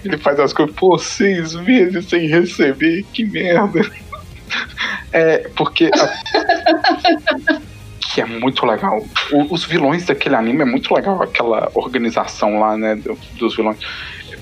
ele 0.03 0.17
faz 0.17 0.39
as 0.39 0.51
coisas 0.51 0.75
por 0.75 0.99
seis 0.99 1.53
meses 1.53 2.09
sem 2.09 2.27
receber, 2.27 3.03
que 3.13 3.25
merda. 3.25 3.81
É, 5.11 5.49
porque. 5.55 5.89
A, 5.93 7.61
que 8.13 8.21
é 8.21 8.25
muito 8.25 8.65
legal. 8.65 9.03
O, 9.31 9.53
os 9.53 9.63
vilões 9.63 10.05
daquele 10.05 10.35
anime 10.35 10.61
é 10.61 10.65
muito 10.65 10.93
legal, 10.93 11.21
aquela 11.21 11.71
organização 11.73 12.59
lá, 12.59 12.77
né, 12.77 12.95
dos 13.37 13.55
vilões. 13.55 13.77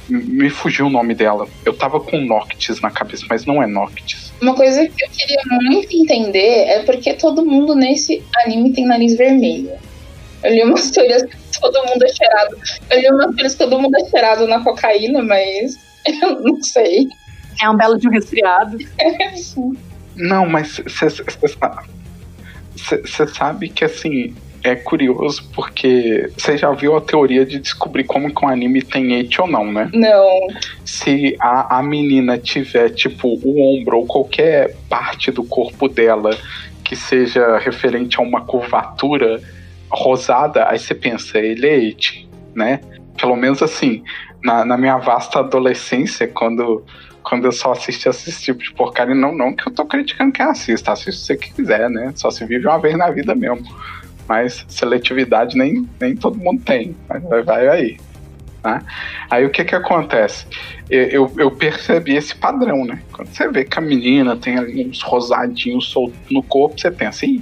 Me 0.10 0.50
fugiu 0.50 0.88
o 0.88 0.90
nome 0.90 1.14
dela. 1.14 1.48
Eu 1.66 1.74
tava 1.74 2.00
com 2.00 2.20
Noctis 2.20 2.82
na 2.82 2.92
cabeça, 2.92 3.26
mas 3.30 3.46
não 3.46 3.62
é 3.62 3.68
Noctis. 3.68 4.32
Uma 4.42 4.56
coisa 4.56 4.88
que 4.88 5.04
eu 5.04 5.10
queria 5.10 5.42
muito 5.62 5.96
entender 5.96 6.68
é 6.68 6.84
porque 6.84 7.14
todo 7.14 7.46
mundo 7.46 7.76
nesse 7.76 8.24
anime 8.44 8.74
tem 8.74 8.86
nariz 8.86 9.16
vermelho. 9.16 9.72
Eu 10.44 10.54
li 10.54 10.64
umas 10.64 10.90
teorias 10.92 11.24
que 11.24 11.38
todo 11.60 11.86
mundo 11.86 12.04
é 12.04 12.08
cheirado. 12.08 12.58
Eu 12.90 13.00
li 13.00 13.10
umas 13.10 13.36
teorias 13.36 13.54
que 13.54 13.60
todo 13.60 13.80
mundo 13.80 13.96
é 13.96 14.10
cheirado 14.10 14.48
na 14.48 14.64
cocaína, 14.64 15.22
mas 15.22 15.78
eu 16.22 16.42
não 16.42 16.62
sei. 16.62 17.08
É 17.62 17.70
um 17.70 17.78
belo 17.78 17.98
de 17.98 18.08
um 18.08 18.12
resfriado. 18.12 18.78
não, 20.16 20.48
mas 20.48 20.82
você 22.86 23.28
sabe 23.28 23.70
que 23.70 23.86
assim, 23.86 24.34
é 24.64 24.76
curioso 24.76 25.50
porque 25.56 26.30
você 26.38 26.58
já 26.58 26.72
viu 26.72 26.96
a 26.96 27.02
teoria 27.02 27.46
de 27.46 27.60
descobrir 27.60 28.04
como 28.04 28.34
que 28.34 28.46
um 28.46 28.48
anime 28.48 28.82
tem 28.82 29.20
hate 29.20 29.42
ou 29.42 29.48
não, 29.48 29.72
né? 29.72 29.90
Não. 29.94 30.48
Se 30.86 31.36
a, 31.40 31.80
a 31.80 31.84
menina 31.84 32.38
tiver, 32.38 32.90
tipo, 32.90 33.40
o 33.44 33.76
ombro 33.76 33.98
ou 33.98 34.06
qualquer 34.06 34.76
parte 34.88 35.32
do 35.32 35.44
corpo 35.44 35.88
dela 35.88 36.38
que 36.84 36.96
seja 36.96 37.58
referente 37.58 38.20
a 38.20 38.22
uma 38.22 38.42
curvatura 38.42 39.42
rosada, 39.90 40.68
aí 40.70 40.78
você 40.78 40.94
pensa, 40.94 41.40
ele 41.40 41.68
é 41.68 41.76
hate, 41.78 42.30
né? 42.54 42.82
Pelo 43.20 43.36
menos 43.36 43.64
assim, 43.64 44.04
na, 44.44 44.64
na 44.64 44.78
minha 44.78 44.98
vasta 44.98 45.40
adolescência, 45.40 46.28
quando 46.28 46.84
quando 47.24 47.46
eu 47.46 47.52
só 47.52 47.74
assisti 47.74 48.10
esse 48.10 48.42
tipo 48.42 48.64
de 48.64 48.74
porcaria, 48.74 49.14
não, 49.14 49.32
não 49.32 49.54
que 49.54 49.68
eu 49.68 49.72
tô 49.72 49.86
criticando 49.86 50.32
quem 50.32 50.44
assista, 50.44 50.92
assiste 50.92 51.20
se 51.22 51.28
você 51.28 51.38
quiser, 51.38 51.90
né? 51.90 52.12
Só 52.16 52.32
se 52.32 52.44
vive 52.46 52.66
uma 52.66 52.80
vez 52.80 52.98
na 52.98 53.10
vida 53.12 53.36
mesmo. 53.36 53.64
Mas 54.28 54.66
seletividade 54.68 55.58
nem, 55.58 55.88
nem 56.00 56.16
todo 56.16 56.38
mundo 56.38 56.62
tem. 56.64 56.96
Mas 57.10 57.24
vai, 57.24 57.44
vai 57.44 57.68
aí. 57.68 57.98
Né? 58.64 58.82
Aí 59.30 59.46
o 59.46 59.50
que 59.50 59.64
que 59.66 59.76
acontece? 59.76 60.46
Eu, 60.90 61.04
eu, 61.08 61.32
eu, 61.38 61.52
percebi 61.52 62.16
esse 62.16 62.36
padrão, 62.36 62.86
né? 62.86 63.02
Quando 63.12 63.30
você 63.30 63.48
vê 63.50 63.66
que 63.66 63.78
a 63.78 63.82
menina 63.82 64.36
tem 64.36 64.58
ali 64.58 64.86
uns 64.88 65.02
rosadinhos 65.02 65.90
soltos 65.90 66.18
no 66.30 66.44
corpo, 66.44 66.80
você 66.80 66.92
pensa, 66.92 67.26
Ih, 67.26 67.42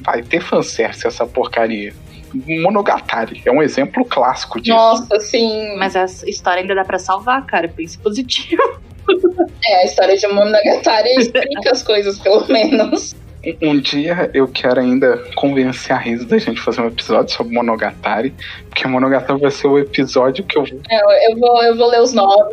vai 0.00 0.22
ter 0.22 0.40
fanservice 0.40 1.06
essa 1.06 1.26
porcaria. 1.26 1.92
Monogatari 2.34 3.40
é 3.44 3.50
um 3.50 3.62
exemplo 3.62 4.04
clássico 4.04 4.60
disso. 4.60 4.76
Nossa, 4.76 5.20
sim. 5.20 5.76
Mas 5.78 5.96
a 5.96 6.04
história 6.04 6.60
ainda 6.60 6.74
dá 6.74 6.84
para 6.84 6.98
salvar, 6.98 7.44
cara. 7.46 7.68
Pense 7.68 7.98
positivo. 7.98 8.62
É, 9.64 9.82
a 9.82 9.84
história 9.84 10.16
de 10.16 10.26
Monogatari 10.28 11.08
explica 11.16 11.72
as 11.72 11.82
coisas, 11.82 12.18
pelo 12.18 12.46
menos. 12.46 13.16
Um 13.62 13.78
dia 13.78 14.30
eu 14.34 14.48
quero 14.48 14.80
ainda 14.80 15.18
convencer 15.36 15.94
a 15.94 15.98
Risa 15.98 16.24
da 16.24 16.38
gente 16.38 16.60
fazer 16.60 16.80
um 16.80 16.88
episódio 16.88 17.34
sobre 17.34 17.54
Monogatari, 17.54 18.34
porque 18.68 18.88
Monogatari 18.88 19.40
vai 19.40 19.50
ser 19.50 19.68
o 19.68 19.78
episódio 19.78 20.44
que 20.44 20.58
eu 20.58 20.64
vou. 20.64 20.80
Não, 20.90 21.12
eu 21.30 21.38
vou, 21.38 21.62
eu 21.62 21.76
vou 21.76 21.88
ler 21.88 22.00
os 22.00 22.12
novos. 22.12 22.48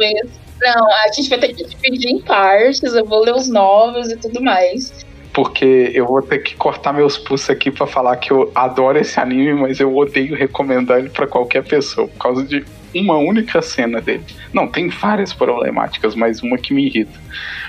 Não, 0.62 0.92
a 0.92 1.12
gente 1.12 1.30
vai 1.30 1.40
ter 1.40 1.54
que 1.54 1.64
dividir 1.64 2.12
em 2.12 2.22
partes, 2.22 2.94
eu 2.94 3.06
vou 3.06 3.24
ler 3.24 3.34
os 3.34 3.50
novos 3.50 4.12
e 4.12 4.18
tudo 4.18 4.42
mais. 4.42 5.06
Porque 5.34 5.92
eu 5.96 6.06
vou 6.06 6.22
ter 6.22 6.40
que 6.40 6.56
cortar 6.56 6.94
meus 6.94 7.18
pulsos 7.18 7.50
aqui 7.50 7.72
para 7.72 7.88
falar 7.88 8.18
que 8.18 8.32
eu 8.32 8.52
adoro 8.54 9.00
esse 9.00 9.20
anime, 9.20 9.54
mas 9.54 9.80
eu 9.80 9.96
odeio 9.98 10.36
recomendar 10.36 11.00
ele 11.00 11.10
para 11.10 11.26
qualquer 11.26 11.64
pessoa, 11.64 12.08
por 12.08 12.20
causa 12.20 12.44
de 12.44 12.64
uma 13.02 13.18
única 13.18 13.62
cena 13.62 14.02
dele. 14.02 14.26
Não, 14.54 14.68
tem 14.68 14.90
várias 14.90 15.34
problemáticas, 15.34 16.16
mas 16.16 16.42
uma 16.42 16.58
que 16.58 16.74
me 16.74 16.88
irrita. 16.88 17.20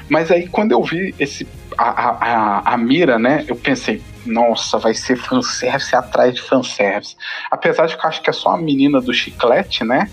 Mas 0.08 0.30
aí 0.30 0.46
quando 0.48 0.72
eu 0.72 0.82
vi 0.82 1.14
esse 1.18 1.46
a, 1.76 1.88
a, 1.88 2.74
a, 2.74 2.76
mira, 2.76 3.18
né, 3.18 3.44
eu 3.48 3.56
pensei, 3.56 4.00
nossa, 4.24 4.78
vai 4.78 4.94
ser 4.94 5.16
fanservice 5.16 5.94
atrás 5.94 6.34
de 6.34 6.42
fanservice. 6.42 7.16
Apesar 7.50 7.87
de 7.87 7.96
que 7.96 8.04
eu 8.04 8.08
acho 8.08 8.22
que 8.22 8.30
é 8.30 8.32
só 8.32 8.50
a 8.50 8.56
menina 8.56 9.00
do 9.00 9.12
chiclete, 9.12 9.84
né? 9.84 10.08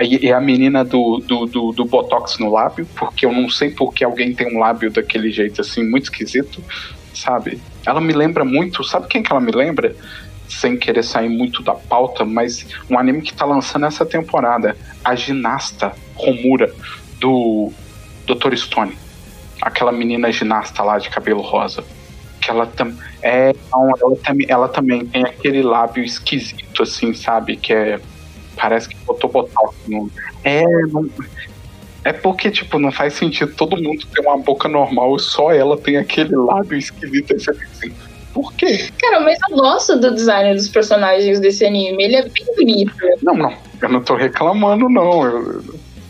E, 0.00 0.30
a 0.30 0.40
menina 0.40 0.84
do, 0.84 1.18
do, 1.18 1.44
do, 1.46 1.72
do, 1.72 1.84
botox 1.84 2.38
no 2.38 2.52
lábio, 2.52 2.86
porque 2.94 3.26
eu 3.26 3.32
não 3.32 3.50
sei 3.50 3.70
porque 3.70 4.04
alguém 4.04 4.32
tem 4.32 4.54
um 4.54 4.60
lábio 4.60 4.92
daquele 4.92 5.32
jeito 5.32 5.60
assim, 5.60 5.82
muito 5.82 6.04
esquisito, 6.04 6.62
sabe? 7.12 7.60
Ela 7.84 8.00
me 8.00 8.12
lembra 8.12 8.44
muito, 8.44 8.84
sabe 8.84 9.08
quem 9.08 9.24
que 9.24 9.32
ela 9.32 9.40
me 9.40 9.50
lembra? 9.50 9.96
Sem 10.48 10.76
querer 10.76 11.02
sair 11.02 11.28
muito 11.28 11.62
da 11.62 11.74
pauta, 11.74 12.24
mas 12.24 12.66
um 12.88 12.98
anime 12.98 13.22
que 13.22 13.34
tá 13.34 13.44
lançando 13.44 13.86
essa 13.86 14.04
temporada, 14.04 14.76
a 15.04 15.14
ginasta 15.14 15.92
Romura, 16.14 16.72
do 17.20 17.72
Dr. 18.26 18.56
Stone. 18.56 18.96
Aquela 19.60 19.92
menina 19.92 20.30
ginasta 20.32 20.82
lá 20.82 20.98
de 20.98 21.10
cabelo 21.10 21.40
rosa. 21.40 21.84
Que 22.40 22.50
ela 22.50 22.66
também. 22.66 22.96
É, 23.22 23.54
ela, 23.74 24.16
tam 24.22 24.36
ela 24.46 24.68
também 24.68 25.04
tem 25.06 25.24
aquele 25.24 25.62
lábio 25.62 26.04
esquisito, 26.04 26.82
assim, 26.82 27.12
sabe? 27.12 27.56
Que 27.56 27.72
é. 27.72 28.00
Parece 28.56 28.88
que 28.88 28.96
botou 29.04 29.30
botox 29.30 29.76
no. 29.86 30.10
É, 30.44 30.62
não, 30.62 31.08
é 32.04 32.12
porque, 32.12 32.50
tipo, 32.50 32.78
não 32.78 32.90
faz 32.90 33.14
sentido 33.14 33.52
todo 33.54 33.76
mundo 33.76 34.06
ter 34.06 34.20
uma 34.20 34.38
boca 34.38 34.68
normal 34.68 35.16
e 35.16 35.20
só 35.20 35.52
ela 35.52 35.76
tem 35.76 35.96
aquele 35.96 36.34
lábio 36.36 36.78
esquisito. 36.78 37.32
Aí 37.32 37.40
você 37.40 37.52
fica 37.52 37.70
assim, 37.70 37.92
por 38.32 38.52
quê? 38.54 38.88
Cara, 39.00 39.20
mas 39.20 39.38
eu 39.50 39.56
gosto 39.56 39.98
do 39.98 40.14
design 40.14 40.54
dos 40.54 40.68
personagens 40.68 41.40
desse 41.40 41.64
anime. 41.64 42.04
Ele 42.04 42.16
é 42.16 42.22
bem 42.22 42.46
bonito. 42.56 42.94
Não, 43.22 43.34
não. 43.34 43.52
Eu 43.80 43.88
não 43.88 44.02
tô 44.02 44.14
reclamando, 44.14 44.88
não. 44.88 45.24
Eu, 45.24 45.64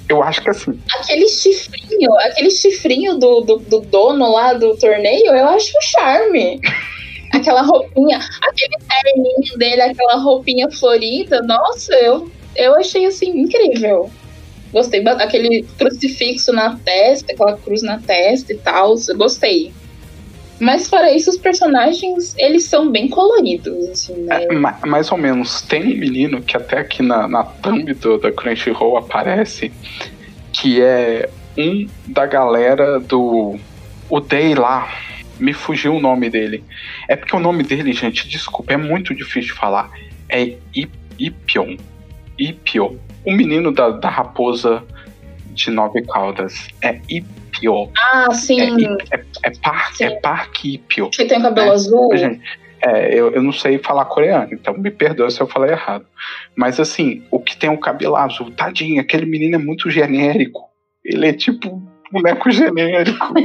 eu 0.09 0.23
acho 0.23 0.43
que 0.43 0.51
assim. 0.51 0.79
Aquele 1.01 1.29
chifrinho, 1.29 2.13
aquele 2.21 2.51
chifrinho 2.51 3.19
do, 3.19 3.41
do, 3.43 3.57
do 3.59 3.81
dono 3.81 4.33
lá 4.33 4.53
do 4.53 4.77
torneio, 4.77 5.35
eu 5.35 5.49
acho 5.49 5.71
um 5.77 5.83
charme. 5.83 6.61
aquela 7.33 7.63
roupinha, 7.63 8.19
aquele 8.43 8.77
terninho 8.89 9.59
dele, 9.59 9.83
aquela 9.83 10.17
roupinha 10.17 10.71
florida, 10.71 11.43
nossa, 11.43 11.95
eu, 11.95 12.31
eu 12.57 12.75
achei 12.77 13.07
assim 13.07 13.31
incrível. 13.39 14.11
Gostei, 14.73 15.07
aquele 15.07 15.65
crucifixo 15.79 16.53
na 16.53 16.77
testa, 16.77 17.33
aquela 17.33 17.57
cruz 17.57 17.83
na 17.83 17.99
testa 17.99 18.53
e 18.53 18.59
tal, 18.59 18.95
gostei. 19.17 19.73
Mas 20.61 20.89
fora 20.89 21.15
isso, 21.15 21.31
os 21.31 21.37
personagens, 21.37 22.35
eles 22.37 22.65
são 22.65 22.91
bem 22.91 23.09
coloridos, 23.09 23.89
assim, 23.89 24.15
né? 24.23 24.45
É, 24.45 24.53
mais 24.55 25.13
ou 25.13 25.19
menos. 25.19 25.63
Tem 25.63 25.83
um 25.83 25.99
menino 25.99 26.43
que 26.43 26.57
até 26.57 26.79
aqui 26.79 27.03
na, 27.03 27.29
na 27.29 27.45
thumb 27.45 27.93
do, 27.95 28.19
da 28.19 28.33
Crunchyroll 28.33 28.97
aparece, 28.97 29.73
que 30.53 30.83
é 30.83 31.29
um 31.57 31.87
da 32.07 32.27
galera 32.27 32.99
do... 32.99 33.57
O 34.11 34.21
Day 34.21 34.55
lá, 34.55 34.89
me 35.39 35.53
fugiu 35.53 35.95
o 35.95 36.01
nome 36.01 36.31
dele. 36.31 36.65
É 37.09 37.15
porque 37.15 37.37
o 37.37 37.41
nome 37.41 37.63
dele, 37.63 37.93
gente, 37.93 38.29
desculpa, 38.29 38.73
é 38.73 38.77
muito 38.77 39.15
difícil 39.15 39.53
de 39.53 39.61
falar. 39.61 39.91
É 40.29 40.57
Ipion. 41.19 41.77
Ipion. 42.39 42.97
O 43.25 43.33
menino 43.33 43.71
da, 43.71 43.91
da 43.91 44.09
raposa 44.09 44.83
de 45.53 45.71
nove 45.71 46.03
caudas. 46.03 46.69
É 46.83 46.99
Ipion. 47.09 47.38
Parquípio. 47.59 47.91
Ah, 48.13 48.33
sim. 48.33 48.61
É, 49.11 49.17
é, 49.17 49.25
é, 49.45 49.53
par, 49.63 49.93
sim. 49.95 50.05
é 50.05 50.21
Parquípio. 50.21 51.11
Que 51.11 51.25
tem 51.25 51.43
cabelo 51.43 51.69
né? 51.69 51.73
azul. 51.73 52.17
Gente, 52.17 52.41
é, 52.81 53.15
eu, 53.15 53.33
eu 53.33 53.43
não 53.43 53.53
sei 53.53 53.79
falar 53.79 54.05
coreano, 54.05 54.49
então 54.53 54.75
me 54.75 54.91
perdoa 54.91 55.31
se 55.31 55.41
eu 55.41 55.47
falei 55.47 55.73
errado. 55.73 56.07
Mas 56.57 56.79
assim, 56.79 57.25
o 57.31 57.41
que 57.41 57.57
tem 57.57 57.71
o 57.71 57.79
cabelo 57.79 58.17
azul, 58.17 58.51
tadinho, 58.51 59.01
aquele 59.01 59.27
menino 59.27 59.57
é 59.57 59.59
muito 59.59 59.91
genérico. 59.91 60.69
Ele 61.05 61.27
é 61.27 61.33
tipo 61.33 61.83
boneco 62.13 62.51
genérico. 62.51 63.35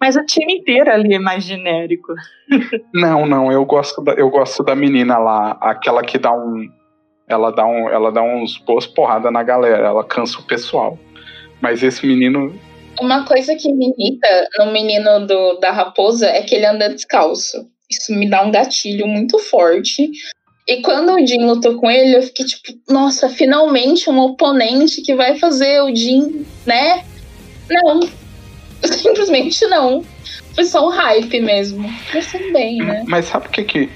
Mas 0.00 0.16
o 0.16 0.24
time 0.26 0.54
inteiro 0.54 0.90
ali 0.90 1.14
é 1.14 1.18
mais 1.18 1.44
genérico. 1.44 2.12
Não, 2.92 3.24
não, 3.24 3.52
eu 3.52 3.64
gosto 3.64 4.02
da, 4.02 4.12
eu 4.14 4.28
gosto 4.30 4.64
da 4.64 4.74
menina 4.74 5.16
lá, 5.16 5.56
aquela 5.60 6.02
que 6.02 6.18
dá 6.18 6.32
um 6.32 6.68
ela 7.32 7.50
dá, 7.50 7.66
um, 7.66 7.88
ela 7.88 8.10
dá 8.10 8.22
uns 8.22 8.58
boas 8.58 8.86
porradas 8.86 9.32
na 9.32 9.42
galera, 9.42 9.86
ela 9.86 10.04
cansa 10.04 10.38
o 10.38 10.44
pessoal. 10.44 10.98
Mas 11.60 11.82
esse 11.82 12.06
menino. 12.06 12.58
Uma 13.00 13.24
coisa 13.24 13.54
que 13.54 13.72
me 13.72 13.94
irrita 13.96 14.48
no 14.58 14.72
menino 14.72 15.26
do, 15.26 15.54
da 15.58 15.70
raposa 15.70 16.26
é 16.26 16.42
que 16.42 16.54
ele 16.54 16.66
anda 16.66 16.88
descalço. 16.88 17.66
Isso 17.90 18.12
me 18.12 18.28
dá 18.28 18.42
um 18.42 18.50
gatilho 18.50 19.06
muito 19.06 19.38
forte. 19.38 20.10
E 20.66 20.80
quando 20.80 21.12
o 21.12 21.26
Jin 21.26 21.44
lutou 21.44 21.76
com 21.76 21.90
ele, 21.90 22.16
eu 22.16 22.22
fiquei 22.22 22.46
tipo, 22.46 22.72
nossa, 22.88 23.28
finalmente 23.28 24.08
um 24.08 24.18
oponente 24.18 25.02
que 25.02 25.14
vai 25.14 25.36
fazer 25.36 25.82
o 25.82 25.94
Jin, 25.94 26.46
né? 26.66 27.04
Não. 27.68 28.00
Simplesmente 28.84 29.66
não. 29.66 30.04
Foi 30.54 30.64
só 30.64 30.86
um 30.86 30.90
hype 30.90 31.40
mesmo. 31.40 31.88
Mas 32.12 32.30
também, 32.30 32.78
né? 32.78 33.04
Mas 33.06 33.26
sabe 33.26 33.46
o 33.46 33.50
que 33.50 33.64
que 33.64 33.90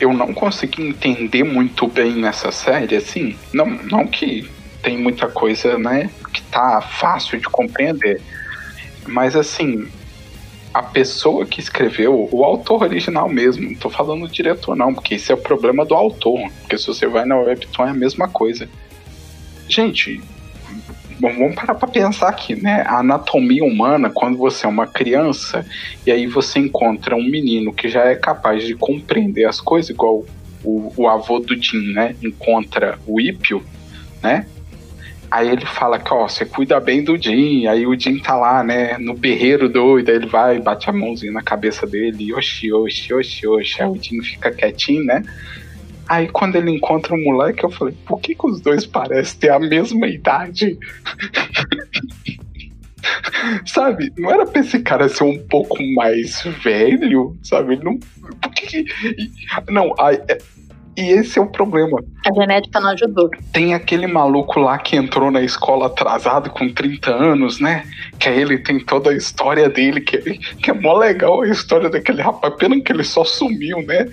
eu 0.00 0.12
não 0.12 0.32
consegui 0.32 0.82
entender 0.82 1.42
muito 1.42 1.86
bem 1.86 2.14
nessa 2.14 2.50
série, 2.50 2.96
assim. 2.96 3.36
Não, 3.52 3.66
não 3.66 4.06
que 4.06 4.48
tem 4.82 4.96
muita 4.96 5.28
coisa, 5.28 5.76
né, 5.76 6.10
que 6.32 6.42
tá 6.42 6.80
fácil 6.80 7.38
de 7.40 7.46
compreender. 7.46 8.20
Mas 9.06 9.34
assim, 9.34 9.88
a 10.72 10.82
pessoa 10.82 11.46
que 11.46 11.60
escreveu, 11.60 12.28
o 12.30 12.44
autor 12.44 12.82
original 12.82 13.28
mesmo, 13.28 13.70
não 13.70 13.74
tô 13.74 13.88
falando 13.88 14.26
do 14.26 14.32
diretor 14.32 14.76
não, 14.76 14.94
porque 14.94 15.14
esse 15.14 15.32
é 15.32 15.34
o 15.34 15.38
problema 15.38 15.84
do 15.84 15.94
autor, 15.94 16.50
porque 16.60 16.78
se 16.78 16.86
você 16.86 17.06
vai 17.06 17.24
na 17.24 17.36
Webtoon 17.36 17.86
é 17.86 17.90
a 17.90 17.94
mesma 17.94 18.28
coisa. 18.28 18.68
Gente, 19.68 20.20
Bom, 21.18 21.32
vamos 21.32 21.54
parar 21.54 21.74
para 21.74 21.88
pensar 21.88 22.28
aqui, 22.28 22.54
né? 22.54 22.82
A 22.86 22.98
anatomia 22.98 23.64
humana, 23.64 24.10
quando 24.10 24.36
você 24.36 24.66
é 24.66 24.68
uma 24.68 24.86
criança 24.86 25.64
e 26.06 26.10
aí 26.10 26.26
você 26.26 26.58
encontra 26.58 27.16
um 27.16 27.24
menino 27.24 27.72
que 27.72 27.88
já 27.88 28.04
é 28.04 28.14
capaz 28.14 28.64
de 28.64 28.74
compreender 28.74 29.46
as 29.46 29.58
coisas, 29.60 29.90
igual 29.90 30.26
o, 30.62 30.92
o 30.94 31.08
avô 31.08 31.38
do 31.38 31.56
Jim, 31.60 31.92
né? 31.94 32.14
Encontra 32.22 32.98
o 33.06 33.18
Ípio, 33.18 33.64
né? 34.22 34.46
Aí 35.30 35.48
ele 35.48 35.66
fala 35.66 35.98
que, 35.98 36.12
ó, 36.12 36.28
você 36.28 36.44
cuida 36.44 36.78
bem 36.78 37.02
do 37.02 37.20
Jim. 37.20 37.66
Aí 37.66 37.86
o 37.86 37.98
Jim 37.98 38.18
tá 38.18 38.36
lá, 38.36 38.62
né, 38.62 38.96
no 38.98 39.14
berreiro 39.14 39.68
doido. 39.68 40.10
Aí 40.10 40.16
ele 40.16 40.26
vai, 40.26 40.60
bate 40.60 40.88
a 40.88 40.92
mãozinha 40.92 41.32
na 41.32 41.42
cabeça 41.42 41.86
dele. 41.86 42.32
Oxi, 42.32 42.72
oxi, 42.72 43.12
oxi, 43.12 43.46
oxi. 43.46 43.82
Aí 43.82 43.88
o 43.88 44.00
Jim 44.00 44.20
fica 44.22 44.50
quietinho, 44.50 45.04
né? 45.04 45.22
Aí 46.08 46.28
quando 46.28 46.56
ele 46.56 46.70
encontra 46.70 47.14
o 47.14 47.22
moleque, 47.22 47.64
eu 47.64 47.70
falei, 47.70 47.94
por 48.06 48.20
que, 48.20 48.34
que 48.34 48.46
os 48.46 48.60
dois 48.60 48.86
parecem 48.86 49.40
ter 49.40 49.50
a 49.50 49.58
mesma 49.58 50.06
idade? 50.06 50.78
sabe? 53.66 54.12
Não 54.16 54.30
era 54.30 54.46
pra 54.46 54.60
esse 54.60 54.80
cara 54.80 55.08
ser 55.08 55.24
um 55.24 55.38
pouco 55.46 55.76
mais 55.94 56.42
velho, 56.62 57.36
sabe? 57.42 57.76
Não. 57.82 57.98
Por 57.98 58.52
que. 58.52 58.84
que... 58.84 59.30
Não, 59.70 59.92
aí, 59.98 60.20
é, 60.28 60.38
e 60.96 61.10
esse 61.10 61.38
é 61.38 61.42
o 61.42 61.46
problema. 61.46 62.02
A 62.26 62.32
genética 62.32 62.80
não 62.80 62.90
ajudou. 62.90 63.28
Tem 63.52 63.74
aquele 63.74 64.06
maluco 64.06 64.58
lá 64.58 64.78
que 64.78 64.96
entrou 64.96 65.30
na 65.30 65.42
escola 65.42 65.86
atrasado 65.86 66.48
com 66.48 66.72
30 66.72 67.10
anos, 67.10 67.60
né? 67.60 67.84
Que 68.18 68.30
aí 68.30 68.40
ele 68.40 68.58
tem 68.58 68.80
toda 68.80 69.10
a 69.10 69.14
história 69.14 69.68
dele, 69.68 70.00
que, 70.00 70.18
que 70.18 70.70
é 70.70 70.72
mó 70.72 70.96
legal 70.96 71.42
a 71.42 71.48
história 71.48 71.90
daquele 71.90 72.22
rapaz. 72.22 72.54
Pena 72.54 72.80
que 72.80 72.90
ele 72.90 73.04
só 73.04 73.24
sumiu, 73.24 73.82
né? 73.82 74.08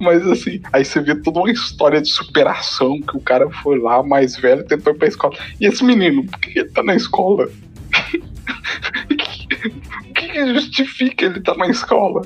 Mas 0.00 0.26
assim, 0.26 0.60
aí 0.72 0.84
você 0.84 1.00
vê 1.00 1.14
toda 1.14 1.38
uma 1.38 1.50
história 1.50 2.02
de 2.02 2.08
superação, 2.08 3.00
que 3.00 3.16
o 3.16 3.20
cara 3.20 3.48
foi 3.62 3.78
lá, 3.78 4.02
mais 4.02 4.36
velho, 4.36 4.64
tentou 4.64 4.92
ir 4.92 4.96
pra 4.96 5.06
escola. 5.06 5.36
E 5.60 5.66
esse 5.66 5.84
menino, 5.84 6.24
por 6.24 6.40
que 6.40 6.58
ele 6.58 6.68
tá 6.70 6.82
na 6.82 6.96
escola? 6.96 7.48
o 9.08 10.14
que, 10.14 10.28
que 10.28 10.54
justifica 10.54 11.26
ele 11.26 11.38
estar 11.38 11.52
tá 11.52 11.58
na 11.58 11.68
escola? 11.68 12.22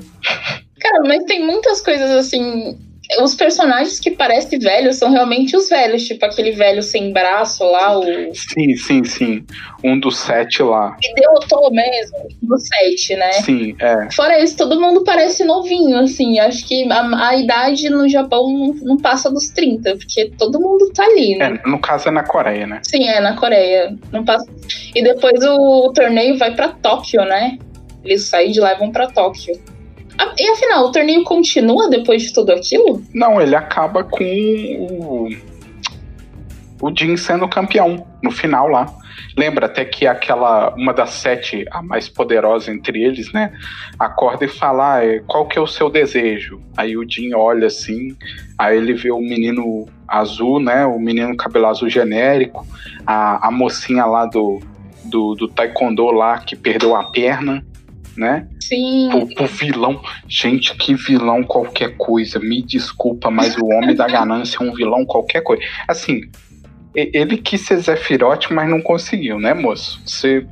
Cara, 0.79 1.03
mas 1.05 1.23
tem 1.25 1.45
muitas 1.45 1.81
coisas 1.81 2.09
assim 2.09 2.88
os 3.17 3.33
personagens 3.33 3.99
que 3.99 4.11
parecem 4.11 4.59
velhos 4.59 4.97
são 4.97 5.11
realmente 5.11 5.57
os 5.57 5.67
velhos, 5.67 6.05
tipo 6.05 6.23
aquele 6.23 6.51
velho 6.51 6.83
sem 6.83 7.11
braço 7.11 7.63
lá, 7.63 7.97
o. 7.97 8.03
Sim, 8.35 8.75
sim, 8.75 9.03
sim. 9.03 9.45
Um 9.83 9.99
dos 9.99 10.17
sete 10.17 10.61
lá. 10.61 10.95
Ideotou 11.03 11.71
mesmo, 11.71 12.17
do 12.41 12.57
sete, 12.57 13.15
né? 13.15 13.31
Sim, 13.33 13.75
é. 13.79 14.11
Fora 14.11 14.39
isso, 14.39 14.55
todo 14.55 14.79
mundo 14.79 15.03
parece 15.03 15.43
novinho, 15.43 15.97
assim. 15.97 16.39
Acho 16.39 16.67
que 16.67 16.91
a, 16.91 17.29
a 17.29 17.35
idade 17.35 17.89
no 17.89 18.07
Japão 18.07 18.47
não, 18.47 18.73
não, 18.75 18.97
passa 18.97 19.31
dos 19.31 19.49
30, 19.49 19.95
porque 19.95 20.31
todo 20.37 20.59
mundo 20.59 20.91
tá 20.93 21.03
ali, 21.03 21.35
né? 21.35 21.59
É, 21.65 21.69
no 21.69 21.79
caso 21.79 22.09
é 22.09 22.11
na 22.11 22.23
Coreia, 22.23 22.67
né? 22.67 22.81
Sim, 22.83 23.07
é 23.07 23.19
na 23.19 23.35
Coreia. 23.35 23.95
Não 24.11 24.23
passa... 24.23 24.45
E 24.93 25.03
depois 25.03 25.43
o, 25.43 25.87
o 25.87 25.93
torneio 25.93 26.37
vai 26.37 26.53
para 26.53 26.69
Tóquio, 26.69 27.23
né? 27.25 27.57
Eles 28.03 28.23
saem 28.23 28.51
de 28.51 28.59
lá 28.59 28.73
e 28.73 28.77
vão 28.77 28.91
pra 28.91 29.07
Tóquio. 29.07 29.59
E 30.37 30.49
afinal, 30.51 30.85
o 30.85 30.91
torneio 30.91 31.23
continua 31.23 31.89
depois 31.89 32.23
de 32.23 32.33
tudo 32.33 32.51
aquilo? 32.51 33.01
Não, 33.13 33.41
ele 33.41 33.55
acaba 33.55 34.03
com 34.03 34.23
o. 34.23 35.29
O 36.81 36.95
Jin 36.95 37.17
sendo 37.17 37.47
campeão 37.47 38.07
no 38.23 38.31
final 38.31 38.69
lá. 38.69 38.85
Lembra 39.37 39.65
até 39.65 39.83
que 39.83 40.07
aquela, 40.07 40.73
uma 40.75 40.93
das 40.93 41.09
sete, 41.09 41.65
a 41.71 41.81
mais 41.81 42.07
poderosa 42.07 42.71
entre 42.71 43.03
eles, 43.03 43.31
né? 43.33 43.51
Acorda 43.97 44.45
e 44.45 44.47
fala: 44.47 44.99
ah, 44.99 45.21
qual 45.27 45.45
que 45.45 45.57
é 45.57 45.61
o 45.61 45.67
seu 45.67 45.89
desejo? 45.89 46.61
Aí 46.77 46.95
o 46.95 47.09
Jin 47.09 47.33
olha 47.33 47.67
assim, 47.67 48.15
aí 48.57 48.77
ele 48.77 48.93
vê 48.93 49.11
o 49.11 49.19
menino 49.19 49.85
azul, 50.07 50.59
né? 50.59 50.85
O 50.85 50.97
menino 50.97 51.35
cabelo 51.35 51.67
azul 51.67 51.89
genérico, 51.89 52.65
a, 53.05 53.47
a 53.47 53.51
mocinha 53.51 54.05
lá 54.05 54.25
do, 54.25 54.61
do, 55.03 55.35
do 55.35 55.47
taekwondo 55.49 56.11
lá 56.11 56.39
que 56.39 56.55
perdeu 56.55 56.95
a 56.95 57.11
perna 57.11 57.65
né? 58.19 58.45
Sim. 58.59 59.07
Pro, 59.09 59.27
pro, 59.27 59.47
vilão. 59.47 60.01
Gente, 60.27 60.75
que 60.75 60.93
vilão 60.93 61.41
qualquer 61.41 61.95
coisa. 61.95 62.37
Me 62.37 62.61
desculpa, 62.61 63.31
mas 63.31 63.57
o 63.57 63.65
Homem 63.65 63.95
da 63.95 64.05
Ganância 64.11 64.57
é 64.61 64.63
um 64.63 64.73
vilão 64.73 65.05
qualquer 65.05 65.41
coisa. 65.41 65.63
Assim, 65.87 66.21
ele 66.93 67.37
quis 67.37 67.65
ser 67.65 67.79
Zefirote, 67.79 68.53
mas 68.53 68.69
não 68.69 68.81
conseguiu, 68.81 69.39
né, 69.39 69.53
moço? 69.53 70.01
Você, 70.05 70.45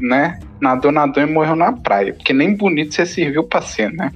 né, 0.00 0.40
nadou, 0.60 0.90
nadou 0.90 1.22
e 1.22 1.26
morreu 1.26 1.54
na 1.54 1.72
praia. 1.72 2.12
Porque 2.12 2.32
nem 2.32 2.56
bonito 2.56 2.92
você 2.92 3.06
serviu 3.06 3.44
pra 3.44 3.62
ser, 3.62 3.92
né? 3.92 4.10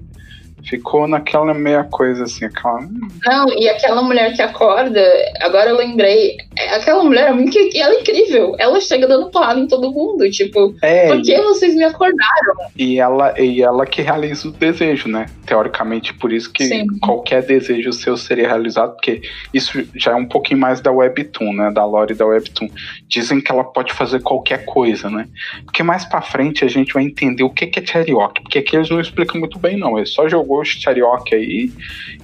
Ficou 0.69 1.07
naquela 1.07 1.55
meia 1.55 1.85
coisa 1.85 2.25
assim, 2.25 2.45
aquela. 2.45 2.81
Não, 3.25 3.47
e 3.57 3.69
aquela 3.69 4.03
mulher 4.03 4.35
que 4.35 4.43
acorda, 4.43 5.01
agora 5.41 5.71
eu 5.71 5.77
lembrei, 5.77 6.37
aquela 6.75 7.05
mulher, 7.05 7.29
ela 7.29 7.41
é 7.41 8.01
incrível. 8.01 8.57
Ela 8.59 8.81
chega 8.81 9.07
dando 9.07 9.31
porrada 9.31 9.61
em 9.61 9.69
todo 9.69 9.93
mundo. 9.93 10.29
Tipo, 10.29 10.75
é, 10.83 11.07
por 11.07 11.23
que 11.23 11.33
e... 11.33 11.43
vocês 11.43 11.75
me 11.75 11.85
acordaram? 11.85 12.71
E 12.77 12.99
ela, 12.99 13.41
e 13.41 13.63
ela 13.63 13.87
que 13.87 14.03
realiza 14.03 14.49
o 14.49 14.51
desejo, 14.51 15.09
né? 15.09 15.27
Teoricamente, 15.47 16.13
por 16.13 16.33
isso 16.33 16.53
que 16.53 16.65
Sim. 16.65 16.87
qualquer 17.01 17.43
desejo 17.43 17.93
seu 17.93 18.17
seria 18.17 18.49
realizado, 18.49 18.95
porque 18.95 19.23
isso 19.55 19.87
já 19.95 20.13
é 20.13 20.17
um 20.17 20.27
pouquinho 20.27 20.59
mais 20.59 20.81
da 20.81 20.91
Webtoon, 20.91 21.53
né? 21.53 21.71
Da 21.71 21.85
lore 21.85 22.15
da 22.15 22.27
Webtoon. 22.27 22.69
Dizem 23.07 23.41
que 23.41 23.53
ela 23.53 23.63
pode 23.63 23.93
fazer 23.93 24.21
qualquer 24.21 24.65
coisa, 24.65 25.09
né? 25.09 25.29
Porque 25.65 25.85
mais 25.85 26.05
pra 26.05 26.21
frente 26.21 26.65
a 26.65 26.69
gente 26.69 26.93
vai 26.93 27.05
entender 27.05 27.45
o 27.45 27.51
que 27.51 27.71
é 27.79 27.87
Cherryok, 27.87 28.43
porque 28.43 28.59
aqui 28.59 28.75
eles 28.75 28.91
não 28.91 29.01
explicam 29.01 29.39
muito 29.39 29.61
bem, 29.61 29.79
não. 29.79 29.97
Ele 29.97 30.07
só 30.07 30.29
jogou 30.29 30.56
o 30.61 30.65
Chariok 30.65 31.35
aí, 31.35 31.71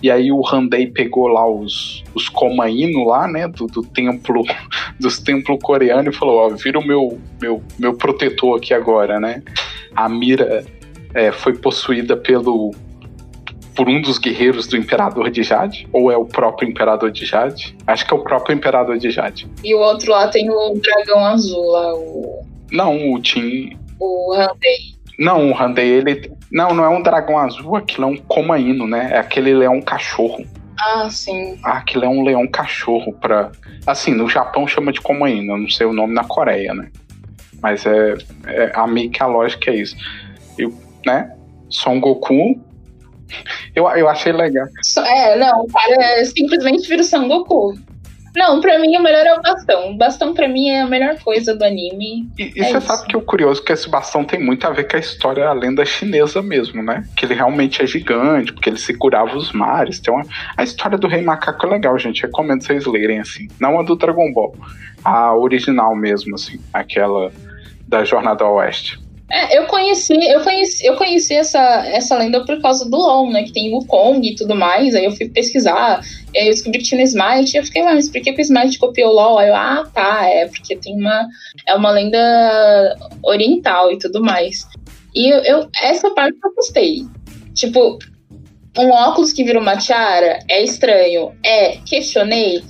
e 0.03 0.11
aí 0.11 0.33
o 0.33 0.41
Randei 0.41 0.87
pegou 0.87 1.29
lá 1.29 1.49
os, 1.49 2.03
os 2.15 2.29
Komaino 2.29 3.05
lá, 3.05 3.29
né, 3.29 3.49
do, 3.49 3.67
do 3.67 3.83
templo, 3.83 4.45
dos 4.99 5.19
templos 5.19 5.59
coreanos 5.63 6.15
e 6.15 6.19
falou, 6.19 6.39
ó, 6.39 6.49
vira 6.51 6.79
o 6.79 6.87
meu, 6.87 7.19
meu, 7.41 7.63
meu 7.79 7.95
protetor 7.95 8.59
aqui 8.59 8.75
agora, 8.75 9.21
né. 9.21 9.43
A 9.95 10.09
Mira 10.09 10.65
é, 11.15 11.31
foi 11.31 11.55
possuída 11.55 12.17
pelo 12.17 12.73
por 13.75 13.89
um 13.89 14.01
dos 14.01 14.19
guerreiros 14.19 14.67
do 14.67 14.77
Imperador 14.77 15.31
de 15.31 15.43
Jade? 15.43 15.89
Ou 15.93 16.11
é 16.11 16.17
o 16.17 16.25
próprio 16.25 16.69
Imperador 16.69 17.11
de 17.11 17.25
Jade? 17.25 17.77
Acho 17.87 18.07
que 18.07 18.13
é 18.13 18.17
o 18.17 18.23
próprio 18.23 18.55
Imperador 18.55 18.99
de 18.99 19.11
Jade. 19.11 19.49
E 19.65 19.75
o 19.75 19.79
outro 19.79 20.13
lá 20.13 20.29
tem 20.29 20.51
o 20.51 20.75
dragão 20.75 21.25
azul 21.25 21.71
lá, 21.71 21.95
o. 21.95 22.45
Não, 22.71 23.13
o 23.13 23.21
Tim. 23.21 23.77
O 23.99 24.35
Randei. 24.35 25.02
Não, 25.23 25.51
o 25.51 25.53
Randei, 25.53 25.89
ele. 25.89 26.33
Não, 26.51 26.75
não 26.75 26.85
é 26.85 26.89
um 26.89 27.01
dragão 27.01 27.39
azul, 27.39 27.77
aquilo 27.77 28.05
é 28.05 28.07
um 28.09 28.17
comaíno, 28.17 28.89
né? 28.89 29.11
É 29.13 29.19
aquele 29.19 29.55
leão 29.55 29.81
cachorro. 29.81 30.45
Ah, 30.77 31.09
sim. 31.09 31.57
Ah, 31.63 31.79
aquilo 31.79 32.05
é 32.05 32.09
um 32.09 32.25
leão 32.25 32.45
cachorro 32.49 33.13
pra. 33.13 33.53
Assim, 33.87 34.13
no 34.13 34.29
Japão 34.29 34.67
chama 34.67 34.91
de 34.91 35.01
comaíno, 35.01 35.53
eu 35.53 35.59
não 35.59 35.69
sei 35.69 35.87
o 35.87 35.93
nome 35.93 36.13
na 36.13 36.25
Coreia, 36.25 36.75
né? 36.75 36.91
Mas 37.63 37.87
é, 37.87 38.17
é 38.49 38.73
a 38.75 38.85
meio 38.85 39.13
que 39.13 39.23
a 39.23 39.27
lógica 39.27 39.71
é 39.71 39.77
isso. 39.77 39.97
E, 40.59 40.69
né? 41.07 41.33
Son 41.71 42.01
Goku. 42.01 42.61
Eu, 43.77 43.89
eu 43.91 44.09
achei 44.09 44.33
legal. 44.33 44.67
É, 45.07 45.39
não, 45.39 45.63
o 45.63 45.69
cara 45.69 46.25
simplesmente 46.25 46.89
vira 46.89 47.01
o 47.01 47.05
Son 47.05 47.29
Goku. 47.29 47.75
Não, 48.35 48.61
pra 48.61 48.79
mim 48.79 48.97
o 48.97 49.03
melhor 49.03 49.27
é 49.27 49.35
o 49.35 49.43
bastão. 49.43 49.91
O 49.91 49.97
bastão 49.97 50.33
pra 50.33 50.49
mim 50.49 50.71
é 50.71 50.81
a 50.81 50.87
melhor 50.87 51.19
coisa 51.23 51.55
do 51.55 51.65
anime. 51.65 52.29
E, 52.39 52.53
e 52.57 52.61
é 52.61 52.65
você 52.65 52.79
isso. 52.79 52.87
sabe 52.87 53.07
que 53.09 53.17
o 53.17 53.21
curioso 53.21 53.61
é 53.63 53.65
que 53.67 53.73
esse 53.73 53.89
bastão 53.89 54.25
tem 54.25 54.41
muito 54.41 54.67
a 54.67 54.71
ver 54.71 54.89
com 54.89 54.97
a 54.97 55.01
história, 55.01 55.47
a 55.47 55.53
lenda 55.53 55.85
chinesa 55.85 56.41
mesmo, 56.41 56.83
né? 56.83 57.07
Que 57.15 57.27
ele 57.27 57.35
realmente 57.35 57.83
é 57.83 57.87
gigante, 57.87 58.53
porque 58.53 58.71
ele 58.71 58.79
segurava 58.79 59.37
os 59.37 59.53
mares. 59.53 60.01
Tem 60.01 60.13
uma... 60.15 60.25
A 60.57 60.63
história 60.63 60.97
do 60.97 61.07
Rei 61.07 61.23
Macaco 61.23 61.67
é 61.67 61.71
legal, 61.71 61.99
gente. 61.99 62.23
Recomendo 62.23 62.63
vocês 62.63 62.87
lerem, 62.87 63.21
assim. 63.21 63.49
Não 63.61 63.79
a 63.79 63.83
do 63.83 63.97
Dragon 63.97 64.33
Ball. 64.33 64.57
A 65.05 65.35
original 65.37 65.95
mesmo, 65.95 66.35
assim. 66.35 66.59
Aquela 66.73 67.31
da 67.87 68.05
Jornada 68.05 68.45
ao 68.45 68.55
Oeste. 68.55 69.02
É, 69.33 69.57
eu 69.57 69.67
conheci, 69.67 70.13
eu 70.13 70.43
conheci, 70.43 70.85
eu 70.85 70.95
conheci 70.95 71.33
essa, 71.33 71.59
essa 71.87 72.19
lenda 72.19 72.45
por 72.45 72.61
causa 72.61 72.85
do 72.85 72.99
LoL, 72.99 73.31
né? 73.31 73.45
Que 73.45 73.53
tem 73.53 73.75
o 73.75 73.79
Kong 73.87 74.29
e 74.29 74.35
tudo 74.35 74.55
mais. 74.55 74.95
Aí 74.95 75.07
eu 75.07 75.11
fui 75.11 75.27
pesquisar, 75.27 76.03
eu 76.35 76.45
descobri 76.45 76.81
que 76.81 76.85
tinha 76.85 77.03
Smite. 77.03 77.55
E 77.55 77.59
eu 77.59 77.65
fiquei, 77.65 77.83
mas 77.83 78.11
por 78.11 78.21
que, 78.21 78.31
que 78.31 78.43
o 78.43 78.45
Smite 78.45 78.79
copiou 78.79 79.11
o 79.11 79.15
LoL? 79.15 79.39
Aí 79.39 79.49
eu, 79.49 79.55
ah, 79.55 79.89
tá, 79.95 80.27
é 80.27 80.47
porque 80.49 80.77
tem 80.77 80.95
uma. 80.95 81.27
É 81.67 81.75
uma 81.75 81.91
lenda 81.91 82.95
oriental 83.23 83.91
e 83.91 83.99
tudo 83.99 84.23
mais. 84.23 84.69
E 85.15 85.33
eu, 85.33 85.39
eu 85.45 85.69
essa 85.81 86.11
parte 86.11 86.37
eu 86.45 86.55
gostei. 86.55 87.07
Tipo, 87.55 87.99
um 88.79 88.91
óculos 88.91 89.33
que 89.33 89.45
vira 89.45 89.59
uma 89.59 89.79
tiara 89.79 90.41
é 90.47 90.63
estranho. 90.63 91.33
É, 91.43 91.79
questionei? 91.87 92.63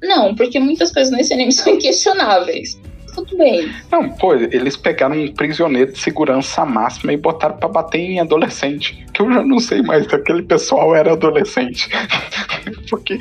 Não, 0.00 0.32
porque 0.32 0.60
muitas 0.60 0.92
coisas 0.92 1.12
nesse 1.12 1.34
anime 1.34 1.50
são 1.52 1.74
inquestionáveis 1.74 2.78
tudo 3.24 3.38
bem. 3.38 3.72
Não, 3.90 4.08
pô, 4.10 4.34
eles 4.34 4.76
pegaram 4.76 5.16
um 5.16 5.32
prisioneiro 5.32 5.92
de 5.92 5.98
segurança 5.98 6.64
máxima 6.64 7.12
e 7.12 7.16
botaram 7.16 7.56
para 7.56 7.68
bater 7.68 7.98
em 7.98 8.20
adolescente. 8.20 9.06
Que 9.12 9.22
eu 9.22 9.32
já 9.32 9.42
não 9.42 9.58
sei 9.58 9.82
mais 9.82 10.06
se 10.06 10.14
aquele 10.14 10.42
pessoal 10.42 10.94
era 10.94 11.12
adolescente. 11.12 11.88
Porque. 12.90 13.18